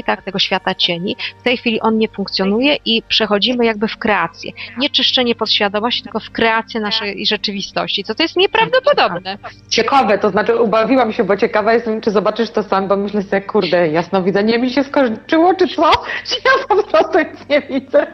tak? 0.06 0.22
Tego 0.22 0.38
świata 0.38 0.74
cieni. 0.74 1.16
W 1.40 1.42
tej 1.42 1.56
chwili 1.56 1.80
on 1.80 1.98
nie 1.98 2.08
funkcjonuje 2.08 2.76
i 2.84 3.02
przechodzimy 3.08 3.64
jakby 3.64 3.88
w 3.88 3.98
kreację. 3.98 4.52
Nie 4.78 4.90
czyszczenie 4.90 5.34
podświadomości, 5.34 6.02
tylko 6.02 6.20
w 6.20 6.30
kreację 6.30 6.80
naszej 6.80 7.26
rzeczywistości, 7.26 8.04
co 8.04 8.14
to 8.14 8.22
jest 8.22 8.36
nieprawdopodobne. 8.36 9.38
Ciekawe, 9.68 10.18
to 10.18 10.30
znaczy 10.30 10.56
ubawiłam 10.56 11.12
się, 11.12 11.24
bo 11.24 11.36
ciekawa 11.36 11.72
jestem, 11.72 12.00
czy 12.00 12.10
zobaczysz 12.10 12.50
to 12.50 12.62
sam, 12.62 12.88
bo 12.88 12.96
myślę 12.96 13.22
sobie, 13.22 13.40
kurde, 13.42 13.88
jasnowidzenie 13.88 14.58
mi 14.58 14.70
się 14.70 14.84
skończyło, 14.84 15.54
czy 15.54 15.68
co? 15.68 15.90
Czy 16.26 16.36
ja 16.44 16.66
po 16.68 16.82
prostu 16.82 17.18
nic 17.18 17.48
nie 17.48 17.60
widzę? 17.60 18.06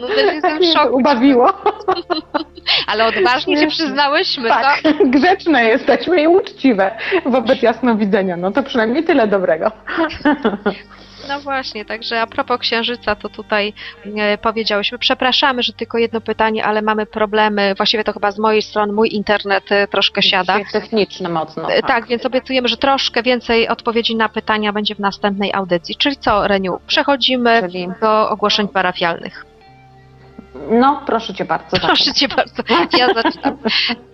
No 0.00 0.06
też 0.08 0.32
jestem 0.34 0.58
w 0.58 0.60
to 0.60 0.72
szoku, 0.78 0.96
ubawiło. 0.96 1.52
ale 2.86 3.06
odważnie 3.06 3.56
się 3.56 3.66
przyznałyśmy, 3.66 4.48
Tak, 4.48 4.82
co? 4.82 4.88
grzeczne 5.04 5.64
jesteśmy 5.64 6.22
i 6.22 6.26
uczciwe 6.26 6.90
wobec 7.26 7.62
jasnowidzenia. 7.62 8.36
No 8.36 8.50
to 8.50 8.62
przynajmniej 8.62 9.04
tyle 9.04 9.28
dobrego. 9.28 9.70
No 11.28 11.40
właśnie, 11.40 11.84
także 11.84 12.20
a 12.20 12.26
propos 12.26 12.58
księżyca, 12.58 13.14
to 13.14 13.28
tutaj 13.28 13.72
e, 14.16 14.38
powiedziałyśmy, 14.38 14.98
przepraszamy, 14.98 15.62
że 15.62 15.72
tylko 15.72 15.98
jedno 15.98 16.20
pytanie, 16.20 16.64
ale 16.64 16.82
mamy 16.82 17.06
problemy, 17.06 17.74
właściwie 17.76 18.04
to 18.04 18.12
chyba 18.12 18.30
z 18.30 18.38
mojej 18.38 18.62
strony, 18.62 18.92
mój 18.92 19.14
internet 19.14 19.72
e, 19.72 19.88
troszkę 19.88 20.22
siada. 20.22 20.58
Techniczny 20.72 21.28
mocno. 21.28 21.70
E, 21.70 21.82
Tak, 21.82 22.06
więc 22.06 22.26
obiecujemy, 22.26 22.68
że 22.68 22.76
troszkę 22.76 23.22
więcej 23.22 23.68
odpowiedzi 23.68 24.16
na 24.16 24.28
pytania 24.28 24.72
będzie 24.72 24.94
w 24.94 24.98
następnej 24.98 25.52
audycji. 25.52 25.96
Czyli 25.96 26.16
co, 26.16 26.48
Reniu, 26.48 26.80
przechodzimy 26.86 27.60
Czyli, 27.60 27.88
do 28.00 28.30
ogłoszeń 28.30 28.68
parafialnych. 28.68 29.53
No 30.70 31.02
proszę 31.06 31.34
Cię 31.34 31.44
bardzo. 31.44 31.76
Proszę 31.76 32.14
Cię 32.14 32.28
bardzo, 32.28 32.62
ja 32.98 33.14
zaczynam. 33.14 33.58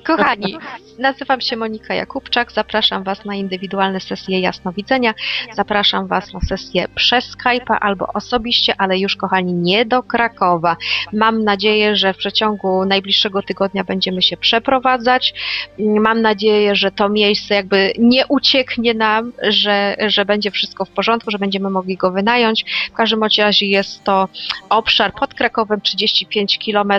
Kochani, 0.06 0.56
nazywam 0.98 1.40
się 1.40 1.56
Monika 1.56 1.94
Jakubczak, 1.94 2.52
zapraszam 2.52 3.04
Was 3.04 3.24
na 3.24 3.34
indywidualne 3.34 4.00
sesje 4.00 4.40
jasnowidzenia, 4.40 5.14
zapraszam 5.52 6.06
Was 6.06 6.32
na 6.32 6.40
sesję 6.40 6.86
przez 6.94 7.36
Skype'a 7.36 7.76
albo 7.80 8.06
osobiście, 8.14 8.74
ale 8.78 8.98
już 8.98 9.16
kochani 9.16 9.52
nie 9.52 9.84
do 9.84 10.02
Krakowa. 10.02 10.76
Mam 11.12 11.44
nadzieję, 11.44 11.96
że 11.96 12.14
w 12.14 12.16
przeciągu 12.16 12.84
najbliższego 12.84 13.42
tygodnia 13.42 13.84
będziemy 13.84 14.22
się 14.22 14.36
przeprowadzać. 14.36 15.34
Mam 15.78 16.22
nadzieję, 16.22 16.74
że 16.76 16.90
to 16.90 17.08
miejsce 17.08 17.54
jakby 17.54 17.92
nie 17.98 18.26
ucieknie 18.26 18.94
nam, 18.94 19.32
że, 19.42 19.96
że 20.06 20.24
będzie 20.24 20.50
wszystko 20.50 20.84
w 20.84 20.90
porządku, 20.90 21.30
że 21.30 21.38
będziemy 21.38 21.70
mogli 21.70 21.96
go 21.96 22.10
wynająć. 22.10 22.64
W 22.92 22.94
każdym 22.94 23.22
razie 23.22 23.66
jest 23.66 24.04
to 24.04 24.28
obszar 24.68 25.12
pod 25.14 25.34
Krakowem 25.34 25.80
35 25.80 26.29
km. 26.64 26.92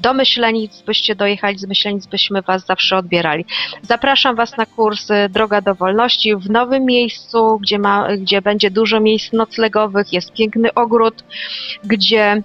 Do 0.00 0.14
Myślenic 0.14 0.82
byście 0.82 1.14
dojechali, 1.14 1.58
z 1.58 1.66
Myślenic 1.66 2.06
byśmy 2.06 2.42
Was 2.42 2.66
zawsze 2.66 2.96
odbierali. 2.96 3.44
Zapraszam 3.82 4.36
Was 4.36 4.56
na 4.56 4.66
kurs 4.66 5.10
y, 5.10 5.28
Droga 5.28 5.60
do 5.60 5.74
Wolności 5.74 6.36
w 6.36 6.50
nowym 6.50 6.84
miejscu, 6.84 7.58
gdzie, 7.58 7.78
ma, 7.78 8.16
gdzie 8.16 8.42
będzie 8.42 8.70
dużo 8.70 9.00
miejsc 9.00 9.32
noclegowych, 9.32 10.12
jest 10.12 10.32
piękny 10.32 10.74
ogród, 10.74 11.24
gdzie 11.84 12.42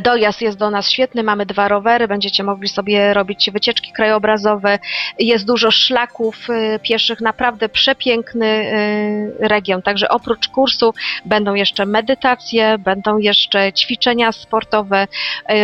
Dojazd 0.00 0.40
jest 0.40 0.58
do 0.58 0.70
nas 0.70 0.90
świetny, 0.90 1.22
mamy 1.22 1.46
dwa 1.46 1.68
rowery, 1.68 2.08
będziecie 2.08 2.42
mogli 2.42 2.68
sobie 2.68 3.14
robić 3.14 3.50
wycieczki 3.50 3.92
krajobrazowe. 3.92 4.78
Jest 5.18 5.46
dużo 5.46 5.70
szlaków 5.70 6.50
y, 6.50 6.78
pieszych, 6.82 7.20
naprawdę 7.20 7.68
przepiękny 7.68 8.46
y, 8.46 9.48
region. 9.48 9.82
Także 9.82 10.08
oprócz 10.08 10.48
kursu 10.48 10.94
będą 11.24 11.54
jeszcze 11.54 11.86
medytacje, 11.86 12.78
będą 12.78 13.18
jeszcze 13.18 13.72
ćwiczenia 13.72 14.32
sportowe, 14.32 15.06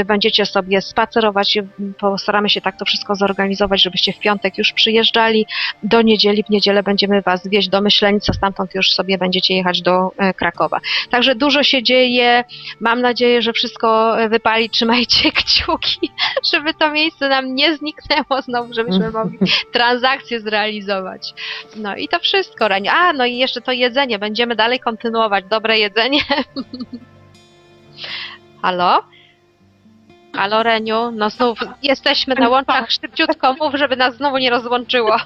będziecie 0.07 0.46
sobie 0.46 0.82
spacerować. 0.82 1.59
Postaramy 1.98 2.50
się 2.50 2.61
tak 2.61 2.78
to 2.78 2.84
wszystko 2.84 3.14
zorganizować, 3.14 3.82
żebyście 3.82 4.12
w 4.12 4.18
piątek 4.18 4.59
już 4.59 4.72
przyjeżdżali. 4.72 5.46
Do 5.82 6.02
niedzieli, 6.02 6.42
w 6.42 6.50
niedzielę 6.50 6.82
będziemy 6.82 7.22
Was 7.22 7.48
wieźć 7.48 7.68
do 7.68 7.80
Myślenic, 7.80 8.30
a 8.30 8.32
stamtąd 8.32 8.74
już 8.74 8.90
sobie 8.90 9.18
będziecie 9.18 9.54
jechać 9.54 9.82
do 9.82 10.11
e, 10.16 10.34
Krakowa. 10.34 10.80
Także 11.11 11.34
dużo 11.34 11.62
się 11.62 11.82
dzieje. 11.82 12.44
Mam 12.80 13.00
nadzieję, 13.00 13.42
że 13.42 13.52
wszystko 13.52 13.95
wypali. 14.28 14.70
Trzymajcie 14.70 15.32
kciuki, 15.38 16.11
żeby 16.53 16.74
to 16.74 16.90
miejsce 16.90 17.28
nam 17.28 17.55
nie 17.55 17.76
zniknęło 17.76 18.42
znowu, 18.42 18.74
żebyśmy 18.74 19.11
mogli 19.11 19.38
transakcje 19.72 20.40
zrealizować. 20.40 21.34
No 21.76 21.97
i 21.97 22.09
to 22.09 22.18
wszystko, 22.18 22.68
Reniu. 22.68 22.90
A, 22.94 23.12
no 23.12 23.26
i 23.26 23.36
jeszcze 23.36 23.61
to 23.61 23.72
jedzenie. 23.72 24.18
Będziemy 24.18 24.57
dalej 24.57 24.80
kontynuować. 24.80 25.44
Dobre 25.51 25.78
jedzenie. 25.78 26.20
Halo? 28.62 29.05
Halo, 30.34 30.62
Reniu? 30.62 31.11
No 31.11 31.30
znów 31.30 31.59
jesteśmy 31.82 32.34
na 32.34 32.49
łączach. 32.49 32.90
Szybciutko 32.90 33.53
mów, 33.53 33.74
żeby 33.74 33.97
nas 33.97 34.16
znowu 34.16 34.38
nie 34.38 34.51
rozłączyło. 34.51 35.16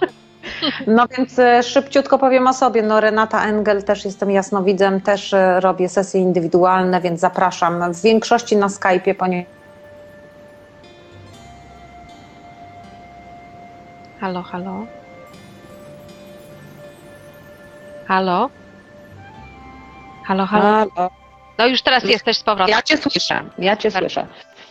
No 0.87 1.07
więc 1.09 1.39
e, 1.39 1.63
szybciutko 1.63 2.19
powiem 2.19 2.47
o 2.47 2.53
sobie. 2.53 2.83
No 2.83 3.01
Renata 3.01 3.45
Engel, 3.45 3.83
też 3.83 4.05
jestem 4.05 4.31
jasnowidzem, 4.31 5.01
też 5.01 5.35
e, 5.35 5.61
robię 5.61 5.89
sesje 5.89 6.21
indywidualne, 6.21 7.01
więc 7.01 7.21
zapraszam 7.21 7.93
w 7.93 8.03
większości 8.03 8.57
na 8.57 8.67
Skype'ie, 8.67 9.15
ponieważ 9.15 9.61
Halo, 14.21 14.43
halo? 14.43 14.87
Halo? 18.09 18.51
Halo, 20.25 20.47
halo? 20.47 20.63
Halo. 20.95 21.11
No 21.59 21.67
już 21.67 21.83
teraz 21.83 22.05
jesteś 22.05 22.39
z 22.39 22.43
powrotem. 22.43 22.75
Ja 22.75 22.83
Cię 22.83 22.97
słyszę, 22.97 23.45
ja 23.59 23.77
Cię 23.77 23.91
słyszę. 23.91 24.27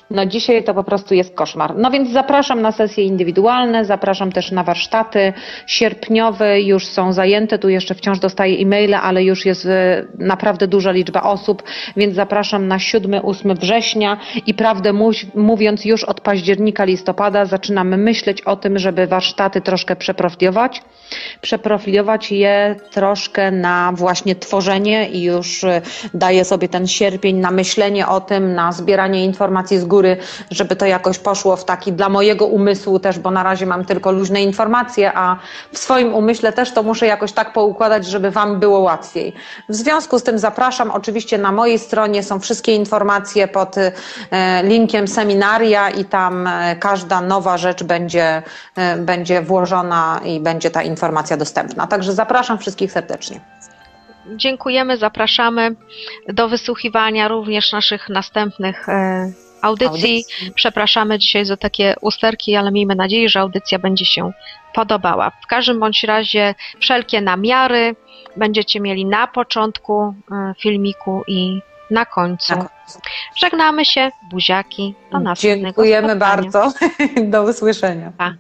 No 0.10 0.26
dzisiaj 0.26 0.64
to 0.64 0.74
po 0.74 0.84
prostu 0.84 1.14
jest 1.14 1.36
koszmar. 1.36 1.78
No 1.78 1.92
więc 1.92 2.10
zapraszam 2.12 2.62
na 2.62 2.72
sesje 2.72 3.04
indywidualne, 3.04 3.86
zapraszam 3.86 4.32
też 4.32 4.52
na 4.52 4.64
warsztaty 4.64 5.34
sierpniowe, 5.68 6.62
już 6.62 6.86
są 6.88 7.14
zajęte, 7.14 7.60
tu 7.60 7.70
jeszcze 7.70 7.96
wciąż 7.96 8.20
dostaję 8.20 8.58
e-maile, 8.58 8.96
ale 8.96 9.24
już 9.24 9.46
jest 9.46 9.66
e, 9.66 10.06
naprawdę 10.20 10.68
duża 10.68 10.92
liczba 10.92 11.22
osób, 11.22 11.64
więc 11.98 12.16
zapraszam 12.16 12.68
na 12.68 12.78
7-8 12.78 13.56
września 13.60 14.18
i 14.46 14.54
prawdę 14.54 14.94
mów- 14.94 15.36
mówiąc 15.36 15.86
już 15.86 16.04
od 16.04 16.22
października, 16.22 16.84
listopada 16.86 17.46
zaczynamy 17.46 17.98
myśleć 17.98 18.42
o 18.42 18.56
tym, 18.56 18.80
żeby 18.80 19.08
warsztaty 19.08 19.62
troszkę 19.62 19.96
przeprofiliować. 19.96 20.82
Przeprofilować 21.42 22.32
je 22.32 22.76
troszkę 22.92 23.52
na 23.52 23.92
właśnie 23.96 24.36
tworzenie 24.36 25.10
i 25.10 25.24
już 25.24 25.64
y, 25.64 25.82
daję 26.14 26.46
sobie 26.46 26.70
ten 26.70 26.88
sierpień 26.88 27.36
na 27.38 27.52
myślenie 27.52 28.08
o 28.08 28.22
tym, 28.22 28.54
na 28.54 28.72
zbieranie 28.72 29.26
informacji 29.26 29.80
z 29.80 29.86
góry, 29.86 30.18
żeby 30.52 30.76
to 30.76 30.86
jakoś 30.86 31.20
poszło 31.20 31.56
w 31.56 31.66
taki 31.66 31.94
dla 31.94 32.10
mojego 32.10 32.46
umysłu 32.46 33.00
też, 33.00 33.20
bo 33.20 33.32
na 33.32 33.44
razie 33.44 33.66
mam 33.66 33.86
tylko 33.86 34.12
luźne 34.12 34.42
informacje, 34.44 35.12
a 35.14 35.38
w 35.74 35.78
swoim 35.78 36.14
umyśle 36.14 36.54
też 36.54 36.72
to 36.72 36.84
muszę 36.84 37.06
jakoś 37.06 37.32
tak 37.32 37.54
poukładać, 37.54 38.06
żeby 38.06 38.32
Wam 38.32 38.60
było 38.60 38.80
łatwiej. 38.80 39.34
W 39.70 39.76
związku 39.76 40.20
z 40.20 40.24
tym 40.24 40.40
zapraszam, 40.40 40.92
oczywiście 40.92 41.38
na 41.38 41.52
mojej 41.52 41.80
stronie 41.80 42.24
są 42.24 42.40
wszystkie 42.40 42.76
informacje 42.76 43.48
pod 43.48 43.78
y, 43.78 43.92
linkiem 44.64 45.08
seminaria 45.08 45.90
i 45.90 46.06
tam 46.06 46.48
e, 46.48 46.76
każda 46.76 47.22
nowa 47.22 47.58
rzecz 47.58 47.84
będzie, 47.84 48.44
będzie 48.98 49.42
włożona 49.42 50.20
i 50.26 50.40
będzie 50.40 50.72
ta 50.72 50.84
informacja 50.84 50.99
dostępna. 51.38 51.88
Także 51.88 52.14
zapraszam 52.14 52.58
wszystkich 52.58 52.92
serdecznie. 52.92 53.40
Dziękujemy, 54.36 54.98
zapraszamy 54.98 55.76
do 56.28 56.50
wysłuchiwania 56.50 57.28
również 57.28 57.72
naszych 57.72 58.10
następnych 58.10 58.90
e, 58.90 59.32
audycji. 59.62 60.26
Przepraszamy 60.56 61.20
dzisiaj 61.20 61.46
za 61.46 61.58
takie 61.58 61.96
usterki, 62.02 62.56
ale 62.56 62.72
miejmy 62.72 62.96
nadzieję, 62.96 63.30
że 63.30 63.40
audycja 63.40 63.80
będzie 63.80 64.06
się 64.06 64.32
podobała. 64.74 65.32
W 65.44 65.48
każdym 65.48 65.80
bądź 65.80 66.04
razie 66.04 66.56
wszelkie 66.80 67.22
namiary 67.22 67.96
będziecie 68.38 68.80
mieli 68.80 69.06
na 69.06 69.28
początku 69.28 70.14
e, 70.32 70.54
filmiku 70.60 71.24
i 71.28 71.62
na 71.92 72.06
końcu. 72.06 72.54
Na 72.54 72.58
końcu. 72.58 73.00
Żegnamy 73.38 73.86
się, 73.86 74.10
buziaki, 74.32 74.96
do 75.12 75.20
następnego 75.20 75.66
Dziękujemy 75.66 76.10
spotkania. 76.10 76.36
bardzo. 76.36 76.74
Do 77.32 77.44
usłyszenia. 77.44 78.12
Pa. 78.18 78.34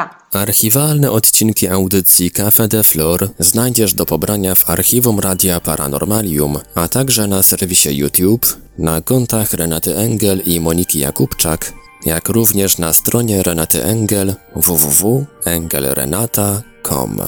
Pa. 0.00 0.20
Archiwalne 0.32 1.10
odcinki 1.10 1.68
audycji 1.68 2.30
Cafe 2.30 2.68
de 2.68 2.84
Flor 2.84 3.28
znajdziesz 3.38 3.94
do 3.94 4.06
pobrania 4.06 4.54
w 4.54 4.70
archiwum 4.70 5.20
Radia 5.20 5.60
Paranormalium, 5.60 6.58
a 6.74 6.88
także 6.88 7.26
na 7.26 7.42
serwisie 7.42 7.96
YouTube, 7.96 8.46
na 8.78 9.00
kontach 9.00 9.52
Renaty 9.52 9.96
Engel 9.96 10.42
i 10.46 10.60
Moniki 10.60 10.98
Jakubczak, 10.98 11.72
jak 12.06 12.28
również 12.28 12.78
na 12.78 12.92
stronie 12.92 13.42
Renaty 13.42 13.84
Engel 13.84 14.34
www.engelrenata.com. 14.56 17.20